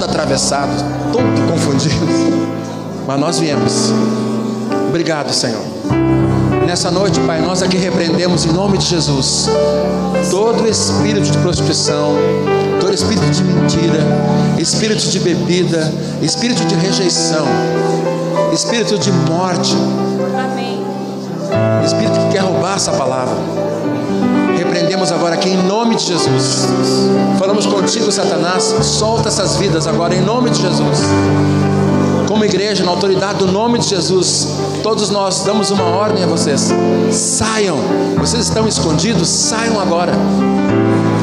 todo 0.00 0.04
atravessado, 0.04 0.70
todo 1.12 1.50
confundido. 1.50 2.06
Mas 3.06 3.20
nós 3.20 3.38
viemos. 3.38 3.92
Obrigado, 4.88 5.32
Senhor. 5.32 5.62
Nessa 6.66 6.90
noite, 6.90 7.18
Pai, 7.20 7.40
nós 7.40 7.62
aqui 7.62 7.76
repreendemos 7.76 8.44
em 8.44 8.52
nome 8.52 8.78
de 8.78 8.86
Jesus 8.86 9.48
todo 10.30 10.68
espírito 10.68 11.30
de 11.30 11.38
prostituição, 11.38 12.14
todo 12.80 12.94
espírito 12.94 13.28
de 13.30 13.42
mentira, 13.42 13.98
espírito 14.58 15.00
de 15.08 15.18
bebida, 15.18 15.92
espírito 16.22 16.64
de 16.64 16.74
rejeição, 16.76 17.46
espírito 18.52 18.98
de 18.98 19.12
morte. 19.12 19.74
Amém. 20.38 20.84
Espírito 21.84 22.18
que 22.20 22.32
quer 22.32 22.40
roubar 22.40 22.76
essa 22.76 22.92
palavra 22.92 23.36
repreendemos 24.70 25.10
agora 25.10 25.34
aqui 25.34 25.50
em 25.50 25.56
nome 25.64 25.96
de 25.96 26.04
Jesus. 26.04 26.66
Falamos 27.38 27.66
contigo, 27.66 28.10
Satanás, 28.12 28.62
solta 28.82 29.28
essas 29.28 29.56
vidas 29.56 29.86
agora 29.86 30.14
em 30.14 30.20
nome 30.20 30.50
de 30.50 30.60
Jesus. 30.60 30.98
Como 32.28 32.44
igreja, 32.44 32.84
na 32.84 32.90
autoridade 32.92 33.38
do 33.38 33.50
nome 33.50 33.78
de 33.78 33.88
Jesus, 33.88 34.48
todos 34.82 35.10
nós 35.10 35.42
damos 35.42 35.70
uma 35.70 35.84
ordem 35.84 36.22
a 36.22 36.26
vocês: 36.26 36.70
saiam. 37.10 37.78
Vocês 38.18 38.44
estão 38.44 38.68
escondidos, 38.68 39.28
saiam 39.28 39.80
agora. 39.80 40.12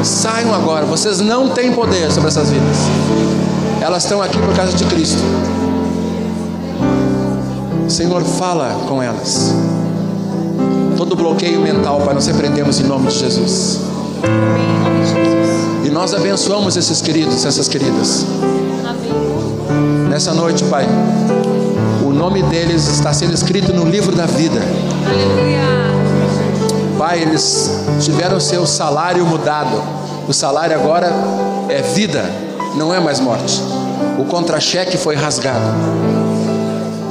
Saiam 0.03 0.53
agora. 0.53 0.85
Vocês 0.85 1.19
não 1.21 1.49
têm 1.49 1.71
poder 1.71 2.11
sobre 2.11 2.29
essas 2.29 2.49
vidas. 2.49 2.77
Elas 3.79 4.03
estão 4.03 4.21
aqui 4.21 4.37
por 4.39 4.53
causa 4.55 4.73
de 4.73 4.83
Cristo. 4.85 5.23
Senhor, 7.87 8.21
fala 8.23 8.85
com 8.87 9.01
elas. 9.01 9.53
Todo 10.97 11.15
bloqueio 11.15 11.61
mental, 11.61 12.01
Pai, 12.01 12.13
nós 12.13 12.27
repreendemos 12.27 12.79
em 12.79 12.83
nome 12.83 13.07
de 13.07 13.17
Jesus. 13.17 13.79
E 15.85 15.89
nós 15.89 16.13
abençoamos 16.13 16.75
esses 16.75 17.01
queridos, 17.01 17.45
essas 17.45 17.67
queridas. 17.67 18.25
Nessa 20.09 20.33
noite, 20.33 20.63
Pai, 20.65 20.85
o 22.05 22.11
nome 22.11 22.43
deles 22.43 22.87
está 22.87 23.13
sendo 23.13 23.33
escrito 23.33 23.73
no 23.73 23.85
livro 23.85 24.15
da 24.15 24.25
vida. 24.25 24.59
Pai, 26.97 27.21
eles 27.21 27.71
tiveram 28.01 28.39
seu 28.39 28.65
salário 28.65 29.25
mudado. 29.25 29.81
O 30.27 30.33
salário 30.33 30.75
agora 30.75 31.09
é 31.69 31.81
vida, 31.81 32.25
não 32.75 32.93
é 32.93 32.99
mais 32.99 33.19
morte. 33.19 33.61
O 34.17 34.25
contra-cheque 34.25 34.97
foi 34.97 35.15
rasgado. 35.15 35.65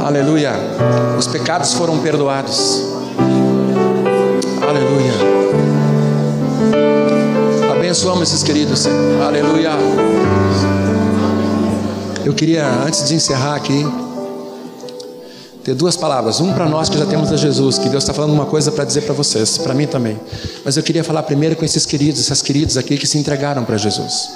Aleluia. 0.07 0.52
Os 1.18 1.26
pecados 1.26 1.74
foram 1.74 1.98
perdoados. 1.98 2.80
Aleluia. 4.62 5.12
Abençoamos 7.72 8.28
esses 8.28 8.44
queridos. 8.44 8.86
Aleluia. 9.26 9.70
Eu 12.24 12.32
queria, 12.34 12.68
antes 12.86 13.09
de 13.09 13.16
encerrar 13.16 13.57
aqui, 13.57 13.84
ter 15.64 15.74
duas 15.74 15.96
palavras. 15.96 16.40
Um 16.40 16.52
para 16.52 16.68
nós 16.68 16.88
que 16.88 16.96
já 16.96 17.07
temos 17.07 17.32
a 17.32 17.36
Jesus, 17.36 17.76
que 17.76 17.88
Deus 17.88 18.04
está 18.04 18.14
falando 18.14 18.32
uma 18.32 18.46
coisa 18.46 18.70
para 18.70 18.84
dizer 18.84 19.00
para 19.00 19.12
vocês, 19.12 19.59
para 19.59 19.74
mim 19.74 19.88
também. 19.88 20.16
Mas 20.64 20.76
eu 20.76 20.84
queria 20.84 21.02
falar 21.02 21.24
primeiro 21.24 21.57
com 21.57 21.64
esses 21.64 21.84
queridos, 21.84 22.20
essas 22.20 22.40
queridas 22.40 22.76
aqui 22.76 22.96
que 22.96 23.09
se 23.09 23.18
entregaram 23.18 23.64
para 23.64 23.76
Jesus. 23.76 24.30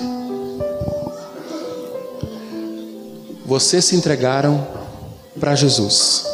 Vocês 3.46 3.84
se 3.84 3.94
entregaram 3.94 4.79
para 5.38 5.54
Jesus. 5.54 6.24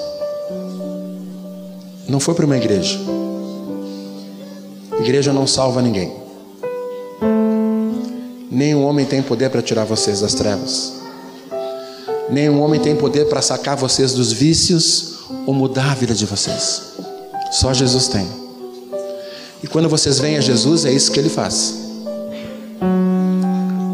Não 2.09 2.21
foi 2.21 2.35
para 2.35 2.47
uma 2.47 2.57
igreja. 2.57 2.99
Igreja 5.01 5.33
não 5.33 5.47
salva 5.47 5.83
ninguém. 5.83 6.13
Nenhum 8.51 8.85
homem 8.85 9.05
tem 9.05 9.23
poder 9.23 9.51
para 9.51 9.61
tirar 9.61 9.85
vocês 9.85 10.21
das 10.21 10.35
trevas. 10.35 10.95
Nenhum 12.31 12.61
homem 12.61 12.81
tem 12.81 12.97
poder 12.97 13.29
para 13.29 13.43
sacar 13.43 13.77
vocês 13.77 14.13
dos 14.13 14.33
vícios 14.33 15.17
ou 15.47 15.53
mudar 15.53 15.93
a 15.93 15.95
vida 15.95 16.15
de 16.15 16.25
vocês. 16.27 16.95
Só 17.53 17.75
Jesus 17.75 18.09
tem. 18.09 18.27
E 19.63 19.67
quando 19.67 19.89
vocês 19.89 20.19
vêm 20.19 20.37
a 20.37 20.41
Jesus, 20.41 20.85
é 20.85 20.93
isso 20.93 21.11
que 21.13 21.19
ele 21.19 21.29
faz. 21.29 21.75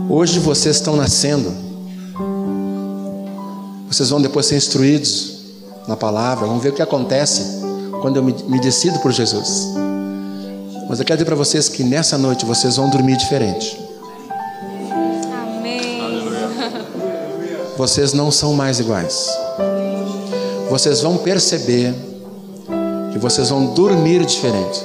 Hoje 0.09 0.39
vocês 0.39 0.77
estão 0.77 0.97
nascendo. 0.97 1.72
Vocês 3.93 4.09
vão 4.09 4.23
depois 4.23 4.47
ser 4.47 4.57
instruídos 4.57 5.35
na 5.87 5.95
palavra. 5.95 6.47
Vão 6.47 6.59
ver 6.59 6.71
o 6.71 6.73
que 6.73 6.81
acontece 6.81 7.61
quando 8.01 8.17
eu 8.17 8.23
me, 8.23 8.35
me 8.49 8.59
decido 8.59 8.99
por 9.01 9.13
Jesus. 9.13 9.69
Mas 10.89 10.99
eu 10.99 11.05
quero 11.05 11.19
dizer 11.19 11.27
para 11.27 11.37
vocês 11.37 11.69
que 11.69 11.85
nessa 11.85 12.17
noite 12.17 12.47
vocês 12.47 12.77
vão 12.77 12.89
dormir 12.89 13.19
diferente. 13.19 13.79
Amém. 15.31 16.01
Vocês 17.77 18.15
não 18.15 18.31
são 18.31 18.55
mais 18.55 18.81
iguais. 18.81 19.29
Vocês 20.71 21.03
vão 21.03 21.19
perceber 21.19 21.95
que 23.13 23.19
vocês 23.19 23.51
vão 23.51 23.75
dormir 23.75 24.25
diferente. 24.25 24.81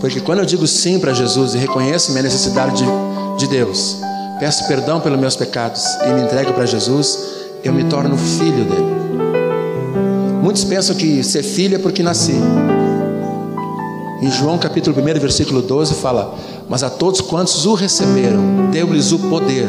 Porque 0.00 0.22
quando 0.22 0.38
eu 0.38 0.46
digo 0.46 0.66
sim 0.66 0.98
para 0.98 1.12
Jesus 1.12 1.54
e 1.54 1.58
reconheço 1.58 2.12
minha 2.12 2.22
necessidade 2.22 2.76
de, 2.76 3.36
de 3.36 3.46
Deus, 3.46 3.98
peço 4.40 4.66
perdão 4.66 5.00
pelos 5.00 5.20
meus 5.20 5.36
pecados 5.36 5.84
e 6.06 6.08
me 6.14 6.22
entrego 6.22 6.54
para 6.54 6.64
Jesus, 6.64 7.31
eu 7.64 7.72
me 7.72 7.84
torno 7.84 8.16
filho 8.16 8.64
dele. 8.64 8.92
Muitos 10.42 10.64
pensam 10.64 10.96
que 10.96 11.22
ser 11.22 11.42
filho 11.42 11.76
é 11.76 11.78
porque 11.78 12.02
nasci. 12.02 12.34
Em 14.20 14.30
João 14.30 14.58
capítulo 14.58 14.96
1, 15.00 15.20
versículo 15.20 15.62
12 15.62 15.94
fala: 15.94 16.34
Mas 16.68 16.82
a 16.82 16.90
todos 16.90 17.20
quantos 17.20 17.64
o 17.66 17.74
receberam, 17.74 18.70
deu-lhes 18.70 19.12
o 19.12 19.18
poder, 19.18 19.68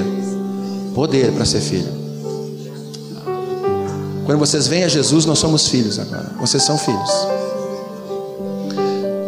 poder 0.96 1.32
para 1.32 1.46
ser 1.46 1.62
filho. 1.62 2.04
Quando 4.26 4.40
vocês 4.40 4.68
vêm 4.68 4.84
a 4.84 4.88
Jesus, 4.88 5.26
nós 5.26 5.40
somos 5.40 5.68
filhos 5.68 6.00
agora. 6.00 6.32
Vocês 6.40 6.64
são 6.64 6.78
filhos. 6.78 7.10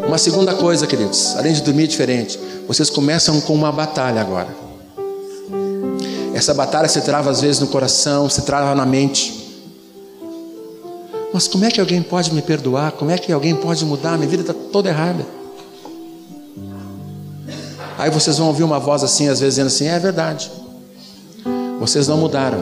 Uma 0.08 0.18
segunda 0.18 0.54
coisa, 0.54 0.88
queridos, 0.88 1.36
além 1.36 1.54
de 1.54 1.62
dormir 1.62 1.88
diferente, 1.88 2.40
vocês 2.68 2.90
começam 2.90 3.42
com 3.42 3.54
uma 3.54 3.72
batalha 3.72 4.22
agora. 4.22 4.65
Essa 6.36 6.54
batalha 6.54 6.90
se 6.90 7.00
trava 7.00 7.32
às 7.32 7.40
vezes 7.40 7.62
no 7.62 7.68
coração, 7.68 8.30
se 8.30 8.42
trava 8.42 8.76
na 8.76 8.86
mente. 8.86 9.42
Mas 11.34 11.48
como 11.48 11.64
é 11.64 11.72
que 11.72 11.80
alguém 11.80 12.04
pode 12.04 12.34
me 12.34 12.42
perdoar? 12.42 12.92
Como 12.92 13.10
é 13.10 13.18
que 13.18 13.32
alguém 13.32 13.56
pode 13.56 13.86
mudar? 13.86 14.18
Minha 14.18 14.28
vida 14.28 14.42
está 14.42 14.54
toda 14.54 14.90
errada. 14.90 15.26
Aí 17.98 18.10
vocês 18.10 18.38
vão 18.38 18.48
ouvir 18.48 18.64
uma 18.64 18.80
voz 18.80 19.02
assim, 19.02 19.30
às 19.30 19.40
vezes 19.40 19.56
dizendo 19.56 19.68
assim: 19.68 19.88
é 19.88 19.98
verdade. 19.98 20.52
Vocês 21.80 22.06
não 22.06 22.18
mudaram. 22.18 22.58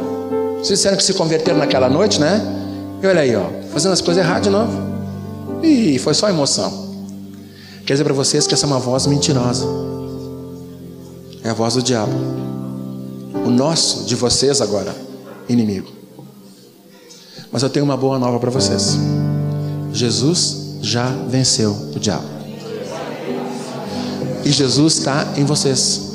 Vocês 0.57 0.78
disseram 0.78 0.95
que 0.95 1.03
se 1.03 1.15
converteram 1.15 1.57
naquela 1.57 1.89
noite, 1.89 2.19
né? 2.21 2.41
E 3.01 3.07
olha 3.07 3.21
aí, 3.21 3.36
ó, 3.36 3.47
fazendo 3.71 3.93
as 3.93 4.01
coisas 4.01 4.24
erradas 4.24 4.43
de 4.43 4.49
novo. 4.51 4.71
E 5.63 5.97
foi 5.97 6.13
só 6.13 6.30
emoção. 6.30 6.93
Quer 7.88 7.93
dizer 7.93 8.03
para 8.03 8.13
vocês 8.13 8.45
que 8.45 8.53
essa 8.53 8.67
é 8.67 8.67
uma 8.67 8.80
voz 8.80 9.07
mentirosa. 9.07 9.65
É 11.43 11.49
a 11.49 11.53
voz 11.55 11.74
do 11.74 11.82
diabo. 11.82 12.53
O 13.34 13.49
nosso, 13.49 14.05
de 14.05 14.15
vocês 14.15 14.61
agora, 14.61 14.95
inimigo. 15.49 15.89
Mas 17.51 17.63
eu 17.63 17.69
tenho 17.69 17.86
uma 17.86 17.97
boa 17.97 18.17
nova 18.17 18.39
para 18.39 18.49
vocês. 18.49 18.97
Jesus 19.91 20.77
já 20.81 21.07
venceu 21.27 21.71
o 21.95 21.99
diabo. 21.99 22.25
E 24.43 24.51
Jesus 24.51 24.97
está 24.97 25.34
em 25.38 25.45
vocês. 25.45 26.13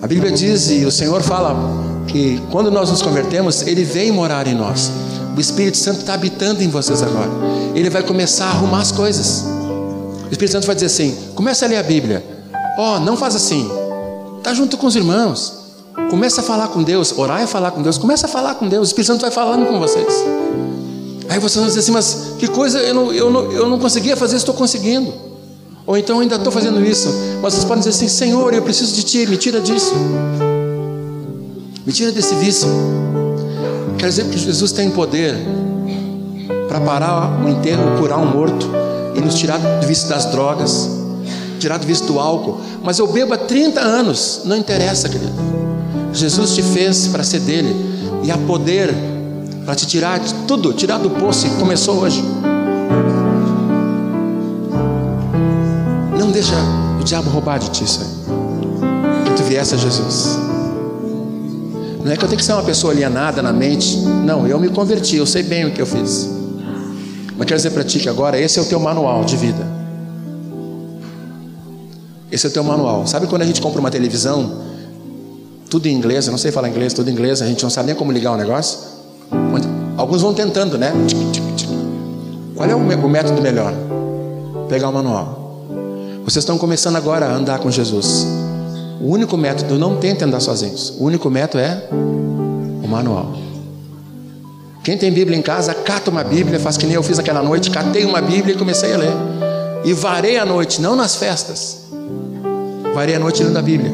A 0.00 0.06
Bíblia 0.06 0.32
diz, 0.32 0.70
e 0.70 0.84
o 0.84 0.92
Senhor 0.92 1.22
fala, 1.22 1.56
que 2.06 2.40
quando 2.50 2.70
nós 2.70 2.90
nos 2.90 3.02
convertemos, 3.02 3.62
Ele 3.66 3.84
vem 3.84 4.12
morar 4.12 4.46
em 4.46 4.54
nós. 4.54 4.90
O 5.36 5.40
Espírito 5.40 5.76
Santo 5.76 6.00
está 6.00 6.14
habitando 6.14 6.62
em 6.62 6.68
vocês 6.68 7.02
agora. 7.02 7.30
Ele 7.74 7.90
vai 7.90 8.02
começar 8.02 8.46
a 8.46 8.50
arrumar 8.50 8.80
as 8.80 8.92
coisas. 8.92 9.44
O 10.24 10.28
Espírito 10.30 10.52
Santo 10.52 10.66
vai 10.66 10.74
dizer 10.74 10.86
assim: 10.86 11.16
começa 11.34 11.64
a 11.64 11.68
ler 11.68 11.78
a 11.78 11.82
Bíblia. 11.82 12.24
Ó, 12.78 12.96
oh, 12.96 13.00
não 13.00 13.16
faz 13.16 13.34
assim. 13.34 13.68
Está 14.44 14.52
junto 14.52 14.76
com 14.76 14.86
os 14.86 14.94
irmãos. 14.94 15.54
Começa 16.10 16.42
a 16.42 16.44
falar 16.44 16.68
com 16.68 16.82
Deus. 16.82 17.16
Orar 17.16 17.40
é 17.40 17.46
falar 17.46 17.70
com 17.70 17.80
Deus. 17.80 17.96
Começa 17.96 18.26
a 18.26 18.28
falar 18.28 18.56
com 18.56 18.68
Deus. 18.68 18.88
O 18.88 18.90
Espírito 18.90 19.06
Santo 19.06 19.22
vai 19.22 19.30
falando 19.30 19.64
com 19.66 19.78
vocês. 19.80 20.06
Aí 21.30 21.38
vocês 21.38 21.56
vão 21.56 21.64
dizer 21.64 21.80
assim: 21.80 21.92
mas 21.92 22.34
que 22.38 22.46
coisa, 22.48 22.78
eu 22.80 22.94
não, 22.94 23.10
eu 23.10 23.30
não, 23.30 23.50
eu 23.50 23.70
não 23.70 23.78
conseguia 23.78 24.14
fazer, 24.14 24.36
estou 24.36 24.54
conseguindo. 24.54 25.10
Ou 25.86 25.96
então 25.96 26.20
ainda 26.20 26.36
estou 26.36 26.52
fazendo 26.52 26.84
isso. 26.84 27.08
Mas 27.40 27.54
vocês 27.54 27.64
podem 27.64 27.78
dizer 27.78 27.96
assim: 27.96 28.06
Senhor, 28.06 28.52
eu 28.52 28.60
preciso 28.60 28.94
de 28.94 29.02
Ti, 29.04 29.26
me 29.26 29.38
tira 29.38 29.62
disso. 29.62 29.94
Me 31.86 31.90
tira 31.94 32.12
desse 32.12 32.34
vício. 32.34 32.68
Quer 33.96 34.10
dizer 34.10 34.26
que 34.26 34.36
Jesus 34.36 34.72
tem 34.72 34.90
poder 34.90 35.38
para 36.68 36.82
parar 36.82 37.40
um 37.42 37.48
enterro, 37.48 37.98
curar 37.98 38.18
um 38.18 38.26
morto 38.26 38.68
e 39.16 39.22
nos 39.22 39.36
tirar 39.36 39.56
do 39.56 39.86
vício 39.86 40.06
das 40.06 40.26
drogas, 40.26 40.90
tirar 41.64 41.78
do 41.78 41.86
vício 41.86 42.06
do 42.06 42.18
álcool. 42.18 42.60
Mas 42.82 42.98
eu 42.98 43.06
bebo 43.06 43.32
há 43.32 43.38
30 43.38 43.80
anos, 43.80 44.42
não 44.44 44.56
interessa, 44.56 45.08
querido. 45.08 45.32
Jesus 46.12 46.54
te 46.54 46.62
fez 46.62 47.08
para 47.08 47.24
ser 47.24 47.40
dele 47.40 47.74
e 48.22 48.30
há 48.30 48.36
poder 48.36 48.94
para 49.64 49.74
te 49.74 49.86
tirar 49.86 50.18
de 50.18 50.32
tudo, 50.46 50.72
tirar 50.74 50.98
do 50.98 51.10
poço 51.10 51.46
e 51.46 51.50
começou 51.50 52.00
hoje. 52.00 52.22
Não 56.18 56.30
deixa 56.30 56.54
o 57.00 57.04
diabo 57.04 57.30
roubar 57.30 57.58
de 57.58 57.70
ti 57.70 57.84
isso 57.84 58.00
aí. 58.00 59.24
Que 59.24 59.36
tu 59.36 59.42
viesse 59.44 59.74
a 59.74 59.78
Jesus. 59.78 60.38
Não 62.04 62.12
é 62.12 62.16
que 62.16 62.22
eu 62.22 62.28
tenho 62.28 62.38
que 62.38 62.44
ser 62.44 62.52
uma 62.52 62.62
pessoa 62.62 62.92
alienada 62.92 63.40
na 63.40 63.52
mente. 63.52 63.96
Não, 63.96 64.46
eu 64.46 64.60
me 64.60 64.68
converti, 64.68 65.16
eu 65.16 65.26
sei 65.26 65.42
bem 65.42 65.64
o 65.64 65.72
que 65.72 65.80
eu 65.80 65.86
fiz. 65.86 66.28
Mas 67.36 67.46
quero 67.46 67.56
dizer 67.56 67.70
para 67.70 67.82
ti 67.82 67.98
que 67.98 68.08
agora 68.08 68.38
esse 68.38 68.58
é 68.58 68.62
o 68.62 68.66
teu 68.66 68.78
manual 68.78 69.24
de 69.24 69.36
vida. 69.36 69.83
Esse 72.34 72.46
é 72.46 72.48
o 72.48 72.52
teu 72.52 72.64
manual. 72.64 73.06
Sabe 73.06 73.28
quando 73.28 73.42
a 73.42 73.46
gente 73.46 73.62
compra 73.62 73.78
uma 73.78 73.92
televisão, 73.92 74.58
tudo 75.70 75.86
em 75.86 75.94
inglês, 75.94 76.26
eu 76.26 76.32
não 76.32 76.38
sei 76.38 76.50
falar 76.50 76.68
inglês, 76.68 76.92
tudo 76.92 77.08
em 77.08 77.12
inglês, 77.12 77.40
a 77.40 77.46
gente 77.46 77.62
não 77.62 77.70
sabe 77.70 77.86
nem 77.86 77.94
como 77.94 78.10
ligar 78.10 78.32
o 78.32 78.36
negócio? 78.36 78.76
Alguns 79.96 80.20
vão 80.20 80.34
tentando, 80.34 80.76
né? 80.76 80.92
Qual 82.56 82.68
é 82.68 82.74
o 82.74 83.08
método 83.08 83.40
melhor? 83.40 83.72
Pegar 84.68 84.88
o 84.88 84.92
manual. 84.92 85.62
Vocês 86.24 86.42
estão 86.42 86.58
começando 86.58 86.96
agora 86.96 87.26
a 87.26 87.32
andar 87.32 87.60
com 87.60 87.70
Jesus. 87.70 88.26
O 89.00 89.10
único 89.10 89.36
método, 89.36 89.78
não 89.78 89.98
tente 89.98 90.24
andar 90.24 90.40
sozinhos. 90.40 90.90
O 90.98 91.04
único 91.04 91.30
método 91.30 91.62
é 91.62 91.88
o 92.82 92.88
manual. 92.88 93.32
Quem 94.82 94.98
tem 94.98 95.12
Bíblia 95.12 95.38
em 95.38 95.42
casa, 95.42 95.72
cata 95.72 96.10
uma 96.10 96.24
Bíblia, 96.24 96.58
faz 96.58 96.76
que 96.76 96.84
nem 96.84 96.96
eu 96.96 97.02
fiz 97.04 97.16
aquela 97.16 97.44
noite, 97.44 97.70
catei 97.70 98.04
uma 98.04 98.20
Bíblia 98.20 98.56
e 98.56 98.58
comecei 98.58 98.92
a 98.92 98.96
ler. 98.96 99.12
E 99.84 99.92
varei 99.92 100.36
a 100.36 100.44
noite, 100.44 100.80
não 100.80 100.96
nas 100.96 101.14
festas. 101.14 101.83
Varei 102.94 103.16
a 103.16 103.18
noite 103.18 103.42
lendo 103.42 103.58
a 103.58 103.62
Bíblia. 103.62 103.92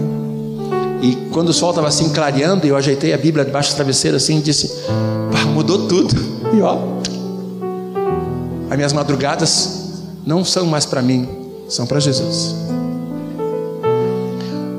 E 1.03 1.17
quando 1.33 1.49
o 1.49 1.53
sol 1.53 1.71
estava 1.71 1.89
assim 1.89 2.11
clareando, 2.11 2.67
eu 2.67 2.77
ajeitei 2.77 3.15
a 3.15 3.19
Bíblia 3.19 3.45
debaixo 3.45 3.73
do 3.73 3.77
travesseiro 3.77 4.17
assim 4.17 4.39
e 4.39 4.43
disse: 4.43 4.71
mudou 5.55 5.89
tudo. 5.89 6.31
E 6.53 6.61
ó, 6.63 6.79
as 8.69 8.77
minhas 8.77 8.93
madrugadas 8.93 10.03
não 10.27 10.45
são 10.45 10.67
mais 10.67 10.85
para 10.85 11.01
mim, 11.01 11.29
são 11.69 11.87
para 11.87 12.01
Jesus. 12.01 12.57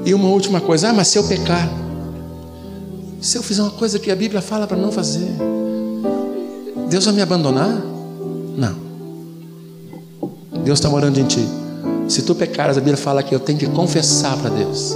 E 0.06 0.14
uma 0.14 0.28
última 0.28 0.60
coisa, 0.60 0.90
ah, 0.90 0.94
mas 0.94 1.08
se 1.08 1.18
eu 1.18 1.24
pecar, 1.24 1.70
se 3.22 3.38
eu 3.38 3.42
fizer 3.42 3.62
uma 3.62 3.72
coisa 3.72 4.00
que 4.00 4.12
a 4.12 4.16
Bíblia 4.18 4.42
fala 4.42 4.68
para 4.68 4.76
não 4.76 4.92
fazer, 4.92 5.30
Deus 6.90 7.06
vai 7.06 7.14
me 7.14 7.22
abandonar? 7.22 7.70
Não. 8.58 8.76
Deus 10.66 10.78
está 10.78 10.90
morando 10.90 11.18
em 11.18 11.24
ti. 11.26 11.61
Se 12.08 12.24
tu 12.24 12.36
pecares, 12.36 12.78
a 12.78 12.80
Bíblia 12.80 12.98
fala 12.98 13.24
que 13.24 13.34
eu 13.34 13.40
tenho 13.40 13.58
que 13.58 13.68
confessar 13.68 14.38
para 14.38 14.50
Deus. 14.50 14.96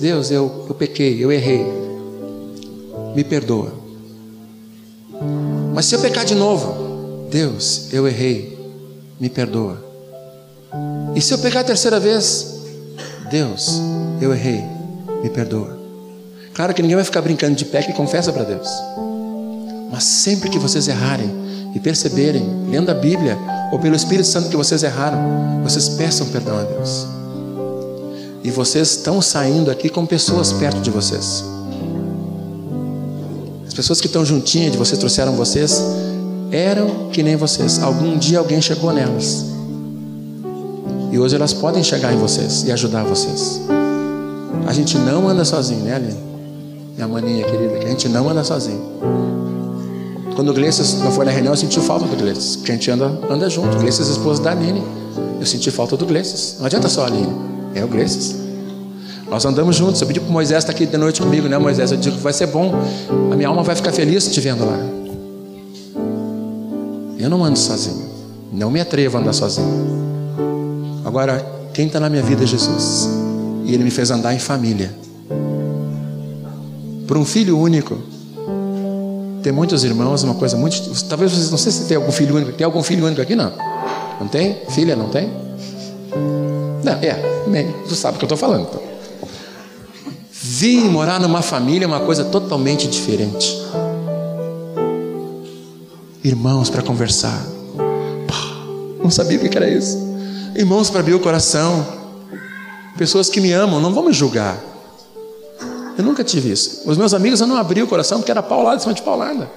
Deus, 0.00 0.30
eu, 0.30 0.66
eu 0.68 0.74
pequei, 0.74 1.22
eu 1.22 1.30
errei. 1.30 1.66
Me 3.14 3.22
perdoa. 3.22 3.72
Mas 5.74 5.86
se 5.86 5.94
eu 5.94 6.00
pecar 6.00 6.24
de 6.24 6.34
novo, 6.34 7.28
Deus, 7.30 7.92
eu 7.92 8.06
errei. 8.08 8.58
Me 9.20 9.28
perdoa. 9.28 9.84
E 11.14 11.20
se 11.20 11.32
eu 11.32 11.38
pecar 11.38 11.62
a 11.62 11.64
terceira 11.64 11.98
vez, 11.98 12.54
Deus, 13.30 13.80
eu 14.20 14.32
errei, 14.32 14.62
me 15.22 15.30
perdoa. 15.30 15.78
Claro 16.54 16.74
que 16.74 16.82
ninguém 16.82 16.96
vai 16.96 17.04
ficar 17.04 17.22
brincando 17.22 17.54
de 17.54 17.64
pé 17.64 17.82
que 17.82 17.92
confessa 17.92 18.32
para 18.32 18.44
Deus. 18.44 18.68
Mas 19.90 20.04
sempre 20.04 20.50
que 20.50 20.58
vocês 20.58 20.88
errarem 20.88 21.47
e 21.74 21.80
perceberem, 21.80 22.42
lendo 22.70 22.90
a 22.90 22.94
Bíblia 22.94 23.38
ou 23.72 23.78
pelo 23.78 23.94
Espírito 23.94 24.26
Santo 24.26 24.48
que 24.48 24.56
vocês 24.56 24.82
erraram, 24.82 25.18
vocês 25.62 25.88
peçam 25.90 26.26
perdão 26.28 26.58
a 26.58 26.62
Deus. 26.62 27.06
E 28.42 28.50
vocês 28.50 28.90
estão 28.90 29.20
saindo 29.20 29.70
aqui 29.70 29.88
com 29.88 30.06
pessoas 30.06 30.52
perto 30.52 30.80
de 30.80 30.90
vocês. 30.90 31.44
As 33.66 33.74
pessoas 33.74 34.00
que 34.00 34.06
estão 34.06 34.24
juntinhas 34.24 34.72
de 34.72 34.78
vocês 34.78 34.98
trouxeram 34.98 35.32
vocês 35.34 35.82
eram 36.50 37.10
que 37.12 37.22
nem 37.22 37.36
vocês. 37.36 37.82
Algum 37.82 38.16
dia 38.16 38.38
alguém 38.38 38.60
chegou 38.60 38.92
nelas. 38.92 39.44
E 41.12 41.18
hoje 41.18 41.36
elas 41.36 41.52
podem 41.52 41.82
chegar 41.82 42.12
em 42.12 42.18
vocês 42.18 42.64
e 42.64 42.72
ajudar 42.72 43.04
vocês. 43.04 43.60
A 44.66 44.72
gente 44.72 44.96
não 44.98 45.28
anda 45.28 45.44
sozinho, 45.44 45.84
né, 45.84 45.94
Aline? 45.94 46.20
Minha 46.94 47.08
maninha 47.08 47.44
querida, 47.44 47.78
que 47.78 47.86
a 47.86 47.88
gente 47.88 48.08
não 48.08 48.28
anda 48.28 48.42
sozinho. 48.44 48.80
Quando 50.38 50.50
o 50.50 50.54
Gleices 50.54 50.94
não 51.00 51.10
foi 51.10 51.24
na 51.24 51.32
reunião, 51.32 51.52
eu 51.52 51.56
senti 51.56 51.80
falta 51.80 52.04
do 52.04 52.14
Gleices, 52.14 52.54
porque 52.54 52.70
a 52.70 52.74
gente 52.76 52.88
anda, 52.92 53.06
anda 53.28 53.50
junto. 53.50 53.76
O 53.76 53.80
Gleices 53.80 54.08
é 54.08 54.12
esposa 54.12 54.40
da 54.40 54.52
Aline. 54.52 54.80
Eu 55.40 55.44
senti 55.44 55.68
falta 55.68 55.96
do 55.96 56.06
Gleices. 56.06 56.58
Não 56.60 56.66
adianta 56.66 56.88
só 56.88 57.02
a 57.02 57.06
Aline, 57.06 57.32
é 57.74 57.84
o 57.84 57.88
Gleices. 57.88 58.36
Nós 59.28 59.44
andamos 59.44 59.74
juntos. 59.74 60.00
Eu 60.00 60.06
pedi 60.06 60.20
para 60.20 60.30
Moisés 60.30 60.58
estar 60.60 60.70
aqui 60.70 60.86
de 60.86 60.96
noite 60.96 61.20
comigo, 61.20 61.48
né, 61.48 61.58
Moisés? 61.58 61.90
Eu 61.90 61.98
digo 61.98 62.18
que 62.18 62.22
vai 62.22 62.32
ser 62.32 62.46
bom. 62.46 62.72
A 63.32 63.34
minha 63.34 63.48
alma 63.48 63.64
vai 63.64 63.74
ficar 63.74 63.90
feliz 63.90 64.28
te 64.28 64.40
vendo 64.40 64.64
lá. 64.64 64.78
Eu 67.18 67.28
não 67.28 67.42
ando 67.42 67.58
sozinho. 67.58 68.08
Não 68.52 68.70
me 68.70 68.80
atrevo 68.80 69.18
a 69.18 69.20
andar 69.20 69.32
sozinho. 69.32 69.66
Agora, 71.04 71.44
quem 71.74 71.88
está 71.88 71.98
na 71.98 72.08
minha 72.08 72.22
vida 72.22 72.44
é 72.44 72.46
Jesus. 72.46 73.08
E 73.64 73.74
Ele 73.74 73.82
me 73.82 73.90
fez 73.90 74.12
andar 74.12 74.32
em 74.32 74.38
família. 74.38 74.94
Por 77.08 77.16
um 77.16 77.24
filho 77.24 77.58
único. 77.58 78.17
Ter 79.48 79.52
muitos 79.52 79.82
irmãos 79.82 80.22
uma 80.24 80.34
coisa 80.34 80.58
muito. 80.58 80.76
Talvez 81.04 81.32
vocês 81.32 81.50
não 81.50 81.56
sei 81.56 81.72
se 81.72 81.86
tem 81.86 81.96
algum 81.96 82.12
filho 82.12 82.36
único. 82.36 82.52
Tem 82.52 82.66
algum 82.66 82.82
filho 82.82 83.06
único 83.06 83.22
aqui? 83.22 83.34
Não. 83.34 83.50
Não 84.20 84.28
tem? 84.28 84.58
Filha, 84.68 84.94
não 84.94 85.08
tem? 85.08 85.32
Não, 86.84 86.92
é. 86.92 87.72
Tu 87.88 87.94
sabe 87.94 88.16
o 88.16 88.18
que 88.18 88.26
eu 88.26 88.26
estou 88.26 88.36
falando. 88.36 88.68
Então. 88.68 88.82
Vir 90.30 90.84
morar 90.90 91.18
numa 91.18 91.40
família 91.40 91.86
é 91.86 91.88
uma 91.88 92.00
coisa 92.00 92.26
totalmente 92.26 92.86
diferente. 92.88 93.58
Irmãos 96.22 96.68
para 96.68 96.82
conversar. 96.82 97.42
Não 99.02 99.10
sabia 99.10 99.38
o 99.38 99.40
que 99.48 99.56
era 99.56 99.70
isso. 99.70 99.96
Irmãos 100.54 100.90
para 100.90 101.00
abrir 101.00 101.14
o 101.14 101.20
coração. 101.20 101.86
Pessoas 102.98 103.30
que 103.30 103.40
me 103.40 103.50
amam, 103.50 103.80
não 103.80 104.04
me 104.04 104.12
julgar. 104.12 104.62
Eu 105.98 106.04
nunca 106.04 106.22
tive 106.22 106.52
isso. 106.52 106.88
Os 106.88 106.96
meus 106.96 107.12
amigos 107.12 107.40
eu 107.40 107.46
não 107.48 107.56
abri 107.56 107.82
o 107.82 107.88
coração 107.88 108.18
porque 108.18 108.30
era 108.30 108.40
paulada 108.40 108.76
em 108.76 108.80
cima 108.80 108.94
de 108.94 109.02
paulada. 109.02 109.50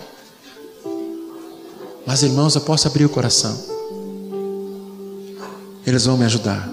Mas 2.04 2.24
irmãos, 2.24 2.56
eu 2.56 2.62
posso 2.62 2.88
abrir 2.88 3.06
o 3.06 3.10
coração. 3.10 3.56
Eles 5.86 6.06
vão 6.06 6.18
me 6.18 6.26
ajudar. 6.26 6.68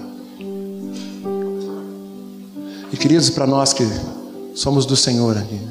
E 2.91 2.97
queridos, 2.97 3.29
para 3.29 3.45
nós 3.45 3.71
que 3.71 3.83
somos 4.55 4.87
do 4.87 4.95
Senhor 4.95 5.37
aqui, 5.37 5.61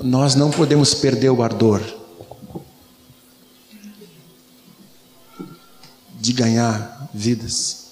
nós 0.00 0.34
não 0.34 0.50
podemos 0.50 0.94
perder 0.94 1.28
o 1.28 1.42
ardor 1.42 1.82
de 6.18 6.32
ganhar 6.32 7.10
vidas. 7.12 7.84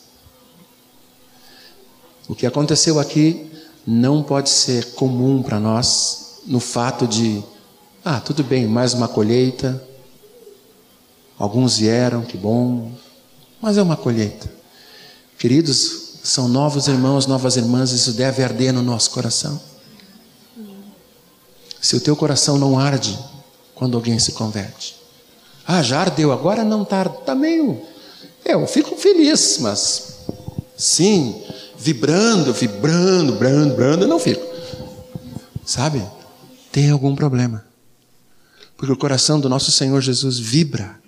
O 2.26 2.34
que 2.34 2.46
aconteceu 2.46 2.98
aqui 2.98 3.50
não 3.86 4.22
pode 4.22 4.48
ser 4.50 4.92
comum 4.92 5.42
para 5.42 5.60
nós 5.60 6.40
no 6.46 6.60
fato 6.60 7.06
de, 7.06 7.42
ah, 8.04 8.20
tudo 8.20 8.42
bem, 8.42 8.66
mais 8.66 8.94
uma 8.94 9.08
colheita. 9.08 9.82
Alguns 11.38 11.78
vieram, 11.78 12.22
que 12.22 12.36
bom, 12.36 12.92
mas 13.60 13.76
é 13.76 13.82
uma 13.82 13.96
colheita. 13.96 14.50
Queridos, 15.38 16.04
são 16.22 16.48
novos 16.48 16.86
irmãos, 16.88 17.26
novas 17.26 17.56
irmãs, 17.56 17.90
isso 17.90 18.12
deve 18.12 18.42
arder 18.42 18.72
no 18.72 18.82
nosso 18.82 19.10
coração. 19.10 19.60
Se 21.80 21.96
o 21.96 22.00
teu 22.00 22.16
coração 22.16 22.58
não 22.58 22.78
arde 22.78 23.18
quando 23.74 23.96
alguém 23.96 24.18
se 24.18 24.32
converte, 24.32 24.96
ah, 25.66 25.82
já 25.82 26.00
ardeu, 26.00 26.32
agora 26.32 26.64
não 26.64 26.82
está, 26.82 27.02
está 27.02 27.34
meio. 27.34 27.80
Eu 28.44 28.66
fico 28.66 28.96
feliz, 28.96 29.58
mas 29.60 30.16
sim, 30.76 31.42
vibrando, 31.84 32.54
vibrando, 32.54 33.34
brando, 33.34 33.68
vibrando, 33.70 34.04
eu 34.04 34.08
não 34.08 34.18
fico. 34.18 34.42
Sabe? 35.66 36.02
Tem 36.72 36.90
algum 36.90 37.14
problema. 37.14 37.62
Porque 38.74 38.90
o 38.90 38.96
coração 38.96 39.38
do 39.38 39.50
nosso 39.50 39.70
Senhor 39.70 40.00
Jesus 40.00 40.38
vibra. 40.38 40.98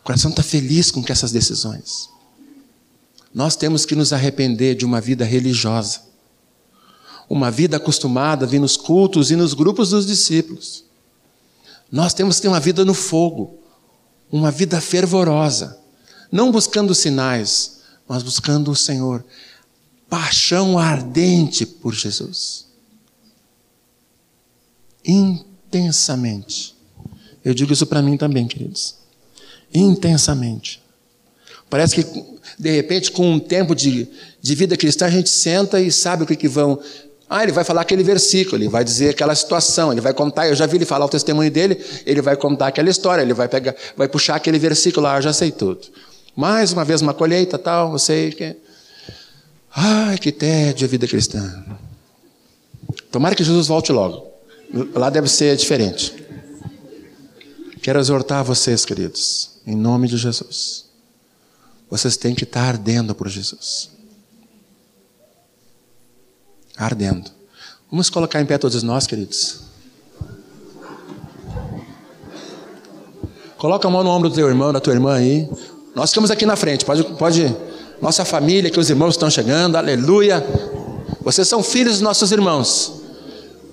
O 0.00 0.02
coração 0.02 0.32
está 0.32 0.42
feliz 0.42 0.90
com 0.90 1.04
essas 1.08 1.30
decisões. 1.30 2.08
Nós 3.32 3.54
temos 3.54 3.86
que 3.86 3.94
nos 3.94 4.12
arrepender 4.12 4.74
de 4.74 4.84
uma 4.84 5.00
vida 5.00 5.24
religiosa. 5.24 6.00
Uma 7.30 7.48
vida 7.48 7.76
acostumada 7.76 8.46
a 8.46 8.48
vir 8.48 8.58
nos 8.58 8.76
cultos 8.76 9.30
e 9.30 9.36
nos 9.36 9.54
grupos 9.54 9.90
dos 9.90 10.06
discípulos. 10.06 10.84
Nós 11.90 12.12
temos 12.12 12.36
que 12.36 12.42
ter 12.42 12.48
uma 12.48 12.60
vida 12.60 12.84
no 12.84 12.94
fogo. 12.94 13.60
Uma 14.30 14.50
vida 14.50 14.80
fervorosa. 14.80 15.78
Não 16.32 16.50
buscando 16.50 16.96
sinais, 16.96 17.78
mas 18.08 18.24
buscando 18.24 18.72
o 18.72 18.76
Senhor 18.76 19.24
paixão 20.08 20.78
ardente 20.78 21.66
por 21.66 21.94
Jesus. 21.94 22.66
Intensamente. 25.04 26.74
Eu 27.44 27.54
digo 27.54 27.72
isso 27.72 27.86
para 27.86 28.02
mim 28.02 28.16
também, 28.16 28.46
queridos. 28.46 28.96
Intensamente. 29.72 30.82
Parece 31.68 31.94
que, 31.94 32.24
de 32.58 32.70
repente, 32.70 33.10
com 33.10 33.32
um 33.32 33.38
tempo 33.38 33.74
de, 33.74 34.08
de 34.40 34.54
vida 34.54 34.76
cristã, 34.76 35.06
a 35.06 35.10
gente 35.10 35.28
senta 35.28 35.80
e 35.80 35.90
sabe 35.90 36.22
o 36.22 36.26
que, 36.26 36.36
que 36.36 36.48
vão. 36.48 36.80
Ah, 37.28 37.42
ele 37.42 37.52
vai 37.52 37.64
falar 37.64 37.80
aquele 37.80 38.04
versículo, 38.04 38.56
ele 38.56 38.68
vai 38.68 38.84
dizer 38.84 39.10
aquela 39.10 39.34
situação, 39.34 39.90
ele 39.92 40.00
vai 40.00 40.14
contar. 40.14 40.48
Eu 40.48 40.54
já 40.54 40.66
vi 40.66 40.76
ele 40.76 40.84
falar 40.84 41.06
o 41.06 41.08
testemunho 41.08 41.50
dele, 41.50 41.84
ele 42.04 42.22
vai 42.22 42.36
contar 42.36 42.68
aquela 42.68 42.88
história, 42.88 43.22
ele 43.22 43.34
vai 43.34 43.48
pegar, 43.48 43.74
vai 43.96 44.08
puxar 44.08 44.36
aquele 44.36 44.58
versículo 44.58 45.04
lá, 45.04 45.16
ah, 45.16 45.20
já 45.20 45.32
sei 45.32 45.50
tudo. 45.50 45.80
Mais 46.36 46.72
uma 46.72 46.84
vez 46.84 47.02
uma 47.02 47.12
colheita, 47.12 47.58
tal, 47.58 47.92
eu 47.92 47.98
sei 47.98 48.30
que. 48.30 48.56
Ai, 49.78 50.16
que 50.16 50.32
tédio 50.32 50.86
a 50.86 50.88
vida 50.88 51.06
cristã. 51.06 51.62
Tomara 53.12 53.34
que 53.34 53.44
Jesus 53.44 53.66
volte 53.66 53.92
logo. 53.92 54.26
Lá 54.94 55.10
deve 55.10 55.28
ser 55.28 55.54
diferente. 55.54 56.14
Quero 57.82 58.00
exortar 58.00 58.42
vocês, 58.42 58.86
queridos, 58.86 59.60
em 59.66 59.76
nome 59.76 60.08
de 60.08 60.16
Jesus. 60.16 60.86
Vocês 61.90 62.16
têm 62.16 62.34
que 62.34 62.44
estar 62.44 62.62
ardendo 62.62 63.14
por 63.14 63.28
Jesus. 63.28 63.90
Ardendo. 66.74 67.30
Vamos 67.90 68.08
colocar 68.08 68.40
em 68.40 68.46
pé 68.46 68.56
todos 68.56 68.82
nós, 68.82 69.06
queridos. 69.06 69.60
Coloca 73.58 73.86
a 73.86 73.90
mão 73.90 74.02
no 74.02 74.08
ombro 74.08 74.30
do 74.30 74.34
teu 74.34 74.48
irmão, 74.48 74.72
da 74.72 74.80
tua 74.80 74.94
irmã 74.94 75.16
aí. 75.16 75.46
Nós 75.94 76.10
ficamos 76.10 76.30
aqui 76.30 76.46
na 76.46 76.56
frente. 76.56 76.82
Pode, 76.82 77.04
pode 77.16 77.54
nossa 78.00 78.24
família, 78.24 78.70
que 78.70 78.78
os 78.78 78.90
irmãos 78.90 79.14
estão 79.14 79.30
chegando, 79.30 79.76
aleluia. 79.76 80.44
Vocês 81.20 81.48
são 81.48 81.62
filhos 81.62 81.94
dos 81.94 82.02
nossos 82.02 82.30
irmãos. 82.30 82.92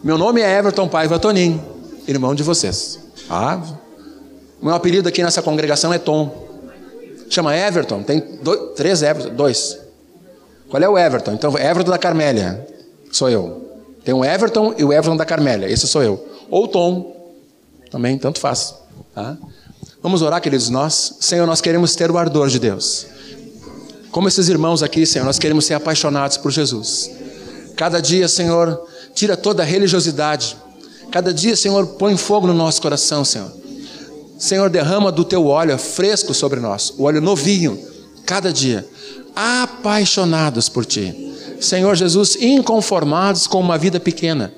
Meu 0.04 0.18
nome 0.18 0.42
é 0.42 0.58
Everton 0.58 0.88
Paiva 0.88 1.20
Tonin, 1.20 1.62
irmão 2.08 2.34
de 2.34 2.44
vocês. 2.44 3.00
Ah, 3.30 3.62
meu 4.62 4.74
apelido 4.74 5.08
aqui 5.10 5.24
nessa 5.24 5.42
congregação 5.42 5.94
é 5.94 5.98
Tom. 5.98 6.44
Chama 7.30 7.56
Everton, 7.56 8.04
tem 8.04 8.22
dois, 8.42 8.60
três 8.76 9.02
Everton, 9.02 9.34
dois. 9.34 9.78
Qual 10.70 10.82
é 10.82 10.90
o 10.90 10.98
Everton? 10.98 11.34
Então, 11.34 11.58
Everton 11.58 11.92
da 11.92 11.98
Carmélia, 11.98 12.68
sou 13.12 13.30
eu. 13.30 13.62
Tem 14.04 14.14
o 14.14 14.24
Everton 14.24 14.74
e 14.78 14.84
o 14.84 14.92
Everton 14.92 15.16
da 15.16 15.26
Carmélia, 15.26 15.70
esse 15.70 15.88
sou 15.88 16.04
eu. 16.04 16.28
Ou 16.50 16.68
Tom, 16.68 17.16
também, 17.90 18.18
tanto 18.18 18.40
faz. 18.40 18.76
Tá? 19.14 19.38
Vamos 20.02 20.22
orar, 20.22 20.42
queridos 20.42 20.70
nós. 20.70 21.16
Senhor, 21.20 21.46
nós 21.46 21.62
queremos 21.62 21.96
ter 21.96 22.12
o 22.12 22.18
ardor 22.18 22.50
de 22.50 22.60
Deus. 22.60 23.13
Como 24.14 24.28
esses 24.28 24.48
irmãos 24.48 24.84
aqui, 24.84 25.08
Senhor, 25.08 25.26
nós 25.26 25.40
queremos 25.40 25.66
ser 25.66 25.74
apaixonados 25.74 26.38
por 26.38 26.52
Jesus. 26.52 27.10
Cada 27.76 28.00
dia, 28.00 28.28
Senhor, 28.28 28.80
tira 29.12 29.36
toda 29.36 29.64
a 29.64 29.66
religiosidade. 29.66 30.56
Cada 31.12 31.34
dia, 31.34 31.56
Senhor, 31.56 31.84
põe 31.98 32.16
fogo 32.16 32.46
no 32.46 32.54
nosso 32.54 32.80
coração, 32.80 33.26
Senhor. 33.26 33.52
Senhor, 34.38 34.70
derrama 34.70 35.12
do 35.12 35.26
teu 35.26 35.48
óleo 35.48 35.80
fresco 35.80 36.32
sobre 36.32 36.60
nós, 36.60 36.94
o 36.96 37.06
óleo 37.06 37.20
novinho, 37.22 37.80
cada 38.24 38.54
dia. 38.54 38.88
Apaixonados 39.36 40.70
por 40.70 40.86
ti. 40.86 41.34
Senhor 41.60 41.96
Jesus, 41.96 42.36
inconformados 42.40 43.48
com 43.48 43.60
uma 43.60 43.80
vida 43.80 44.00
pequena, 44.00 44.54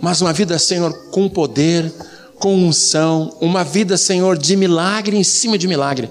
mas 0.00 0.20
uma 0.20 0.32
vida, 0.32 0.58
Senhor, 0.58 0.92
com 1.12 1.28
poder, 1.28 1.92
com 2.40 2.52
unção, 2.56 3.32
uma 3.40 3.62
vida, 3.62 3.96
Senhor, 3.96 4.36
de 4.36 4.56
milagre 4.56 5.16
em 5.16 5.22
cima 5.22 5.56
de 5.56 5.68
milagre 5.68 6.10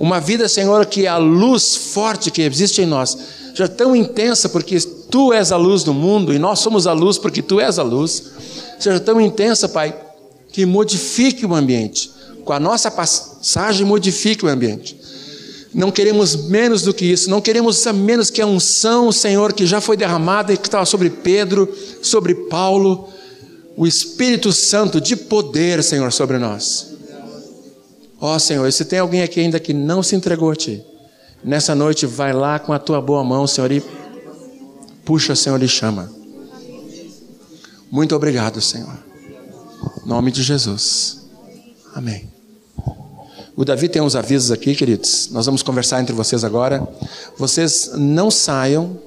uma 0.00 0.18
vida, 0.18 0.48
Senhor, 0.48 0.86
que 0.86 1.06
a 1.06 1.18
luz 1.18 1.76
forte 1.76 2.30
que 2.30 2.40
existe 2.40 2.80
em 2.80 2.86
nós, 2.86 3.18
já 3.52 3.68
tão 3.68 3.94
intensa, 3.94 4.48
porque 4.48 4.78
Tu 4.80 5.32
és 5.34 5.52
a 5.52 5.56
luz 5.56 5.84
do 5.84 5.92
mundo 5.92 6.32
e 6.32 6.38
nós 6.38 6.60
somos 6.60 6.86
a 6.86 6.92
luz 6.94 7.18
porque 7.18 7.42
Tu 7.42 7.60
és 7.60 7.78
a 7.78 7.82
luz, 7.82 8.24
seja 8.78 8.98
tão 8.98 9.20
intensa, 9.20 9.68
Pai, 9.68 9.94
que 10.50 10.64
modifique 10.64 11.44
o 11.44 11.54
ambiente. 11.54 12.10
Com 12.46 12.54
a 12.54 12.58
nossa 12.58 12.90
passagem, 12.90 13.84
modifique 13.84 14.42
o 14.42 14.48
ambiente. 14.48 14.98
Não 15.74 15.90
queremos 15.90 16.34
menos 16.48 16.80
do 16.80 16.94
que 16.94 17.04
isso, 17.04 17.28
não 17.28 17.42
queremos 17.42 17.84
menos 17.92 18.30
que 18.30 18.40
a 18.40 18.46
unção, 18.46 19.12
Senhor, 19.12 19.52
que 19.52 19.66
já 19.66 19.82
foi 19.82 19.98
derramada 19.98 20.52
e 20.52 20.56
que 20.56 20.66
estava 20.66 20.86
sobre 20.86 21.10
Pedro, 21.10 21.68
sobre 22.00 22.34
Paulo, 22.34 23.08
o 23.76 23.86
Espírito 23.86 24.50
Santo 24.50 24.98
de 24.98 25.14
poder, 25.14 25.84
Senhor, 25.84 26.10
sobre 26.10 26.38
nós. 26.38 26.90
Ó 28.20 28.34
oh, 28.34 28.38
Senhor, 28.38 28.70
se 28.70 28.84
tem 28.84 28.98
alguém 28.98 29.22
aqui 29.22 29.40
ainda 29.40 29.58
que 29.58 29.72
não 29.72 30.02
se 30.02 30.14
entregou 30.14 30.50
a 30.50 30.54
Ti, 30.54 30.84
nessa 31.42 31.74
noite 31.74 32.04
vai 32.04 32.34
lá 32.34 32.58
com 32.58 32.72
a 32.72 32.78
Tua 32.78 33.00
boa 33.00 33.24
mão, 33.24 33.46
Senhor, 33.46 33.72
e 33.72 33.82
puxa, 35.04 35.34
Senhor, 35.34 35.62
e 35.62 35.68
chama. 35.68 36.12
Muito 37.90 38.14
obrigado, 38.14 38.60
Senhor. 38.60 38.96
Em 40.04 40.08
nome 40.08 40.30
de 40.30 40.42
Jesus. 40.42 41.26
Amém. 41.94 42.30
O 43.56 43.64
Davi 43.64 43.88
tem 43.88 44.00
uns 44.00 44.14
avisos 44.14 44.50
aqui, 44.50 44.74
queridos. 44.74 45.28
Nós 45.32 45.46
vamos 45.46 45.62
conversar 45.62 46.00
entre 46.00 46.14
vocês 46.14 46.44
agora. 46.44 46.86
Vocês 47.36 47.90
não 47.94 48.30
saiam, 48.30 48.98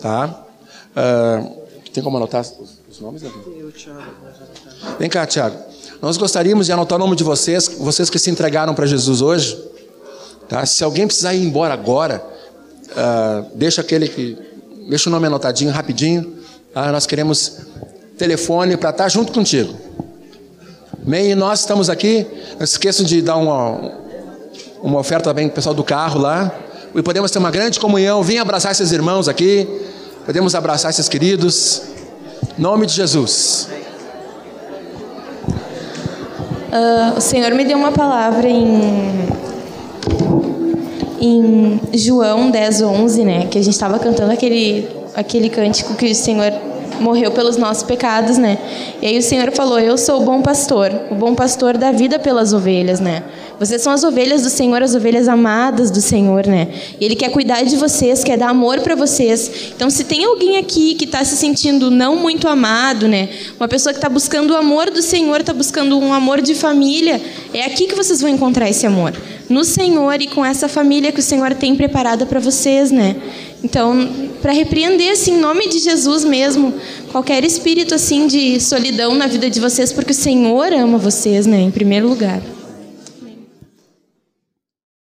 tá? 0.00 0.44
Uh, 0.92 1.66
tem 1.92 2.02
como 2.02 2.16
anotar 2.16 2.44
os 2.88 3.00
nomes, 3.00 3.22
Davi? 3.22 3.34
Vem 4.98 5.10
cá, 5.10 5.26
Tiago. 5.26 5.75
Nós 6.06 6.16
gostaríamos 6.16 6.66
de 6.66 6.72
anotar 6.72 6.94
o 6.94 7.00
nome 7.00 7.16
de 7.16 7.24
vocês, 7.24 7.66
vocês 7.80 8.08
que 8.08 8.16
se 8.16 8.30
entregaram 8.30 8.72
para 8.76 8.86
Jesus 8.86 9.20
hoje. 9.20 9.60
Tá? 10.48 10.64
Se 10.64 10.84
alguém 10.84 11.04
precisar 11.04 11.34
ir 11.34 11.42
embora 11.42 11.74
agora, 11.74 12.24
uh, 12.92 13.50
deixa 13.56 13.80
aquele 13.80 14.06
que. 14.06 14.38
Deixa 14.88 15.08
o 15.08 15.12
nome 15.12 15.26
anotadinho 15.26 15.72
rapidinho. 15.72 16.32
Tá? 16.72 16.92
Nós 16.92 17.06
queremos 17.06 17.58
telefone 18.16 18.76
para 18.76 18.90
estar 18.90 19.02
tá 19.02 19.08
junto 19.08 19.32
contigo. 19.32 19.74
E 21.08 21.34
nós 21.34 21.58
estamos 21.58 21.90
aqui. 21.90 22.24
Não 22.56 22.62
esqueçam 22.62 23.04
de 23.04 23.20
dar 23.20 23.34
uma, 23.34 23.92
uma 24.84 25.00
oferta 25.00 25.30
também 25.30 25.48
para 25.48 25.54
o 25.54 25.56
pessoal 25.56 25.74
do 25.74 25.82
carro 25.82 26.20
lá. 26.20 26.54
E 26.94 27.02
podemos 27.02 27.32
ter 27.32 27.40
uma 27.40 27.50
grande 27.50 27.80
comunhão. 27.80 28.22
Vim 28.22 28.38
abraçar 28.38 28.70
esses 28.70 28.92
irmãos 28.92 29.28
aqui. 29.28 29.66
Podemos 30.24 30.54
abraçar 30.54 30.88
esses 30.88 31.08
queridos. 31.08 31.82
Nome 32.56 32.86
de 32.86 32.92
Jesus. 32.92 33.66
Uh, 36.68 37.16
o 37.16 37.20
Senhor 37.20 37.52
me 37.54 37.64
deu 37.64 37.78
uma 37.78 37.92
palavra 37.92 38.48
em, 38.48 39.28
em 41.20 41.80
João 41.94 42.50
10, 42.50 42.82
11, 42.82 43.24
né? 43.24 43.46
Que 43.46 43.58
a 43.58 43.62
gente 43.62 43.74
estava 43.74 43.98
cantando 43.98 44.32
aquele, 44.32 44.88
aquele 45.14 45.48
cântico 45.48 45.94
que 45.94 46.10
o 46.10 46.14
Senhor 46.14 46.52
morreu 47.00 47.30
pelos 47.30 47.56
nossos 47.56 47.82
pecados, 47.82 48.38
né? 48.38 48.58
E 49.00 49.06
aí 49.06 49.18
o 49.18 49.22
Senhor 49.22 49.50
falou: 49.52 49.78
Eu 49.78 49.96
sou 49.96 50.22
o 50.22 50.24
bom 50.24 50.42
pastor, 50.42 50.90
o 51.10 51.14
bom 51.14 51.34
pastor 51.34 51.76
da 51.76 51.92
vida 51.92 52.18
pelas 52.18 52.52
ovelhas, 52.52 53.00
né? 53.00 53.22
Vocês 53.58 53.80
são 53.80 53.92
as 53.92 54.04
ovelhas 54.04 54.42
do 54.42 54.50
Senhor, 54.50 54.82
as 54.82 54.94
ovelhas 54.94 55.28
amadas 55.28 55.90
do 55.90 56.00
Senhor, 56.00 56.46
né? 56.46 56.68
E 57.00 57.04
Ele 57.04 57.16
quer 57.16 57.30
cuidar 57.30 57.62
de 57.62 57.74
vocês, 57.76 58.22
quer 58.22 58.36
dar 58.36 58.50
amor 58.50 58.80
para 58.80 58.94
vocês. 58.94 59.72
Então, 59.74 59.88
se 59.88 60.04
tem 60.04 60.24
alguém 60.24 60.58
aqui 60.58 60.94
que 60.94 61.04
está 61.04 61.24
se 61.24 61.36
sentindo 61.36 61.90
não 61.90 62.16
muito 62.16 62.48
amado, 62.48 63.08
né? 63.08 63.30
Uma 63.58 63.66
pessoa 63.66 63.94
que 63.94 63.98
está 63.98 64.10
buscando 64.10 64.52
o 64.52 64.56
amor 64.56 64.90
do 64.90 65.00
Senhor, 65.00 65.40
está 65.40 65.54
buscando 65.54 65.98
um 65.98 66.12
amor 66.12 66.42
de 66.42 66.54
família, 66.54 67.20
é 67.54 67.64
aqui 67.64 67.86
que 67.86 67.94
vocês 67.94 68.20
vão 68.20 68.30
encontrar 68.30 68.68
esse 68.68 68.86
amor. 68.86 69.14
No 69.48 69.64
Senhor 69.64 70.20
e 70.20 70.26
com 70.26 70.44
essa 70.44 70.68
família 70.68 71.10
que 71.10 71.20
o 71.20 71.22
Senhor 71.22 71.54
tem 71.54 71.74
preparada 71.74 72.26
para 72.26 72.40
vocês, 72.40 72.90
né? 72.90 73.16
Então, 73.62 74.08
para 74.42 74.52
repreender 74.52 75.12
assim, 75.12 75.34
em 75.34 75.40
nome 75.40 75.68
de 75.68 75.78
Jesus 75.78 76.24
mesmo, 76.24 76.74
qualquer 77.10 77.44
espírito 77.44 77.94
assim 77.94 78.26
de 78.26 78.60
solidão 78.60 79.14
na 79.14 79.26
vida 79.26 79.48
de 79.50 79.60
vocês, 79.60 79.92
porque 79.92 80.12
o 80.12 80.14
Senhor 80.14 80.72
ama 80.72 80.98
vocês, 80.98 81.46
né, 81.46 81.60
em 81.60 81.70
primeiro 81.70 82.08
lugar. 82.08 82.40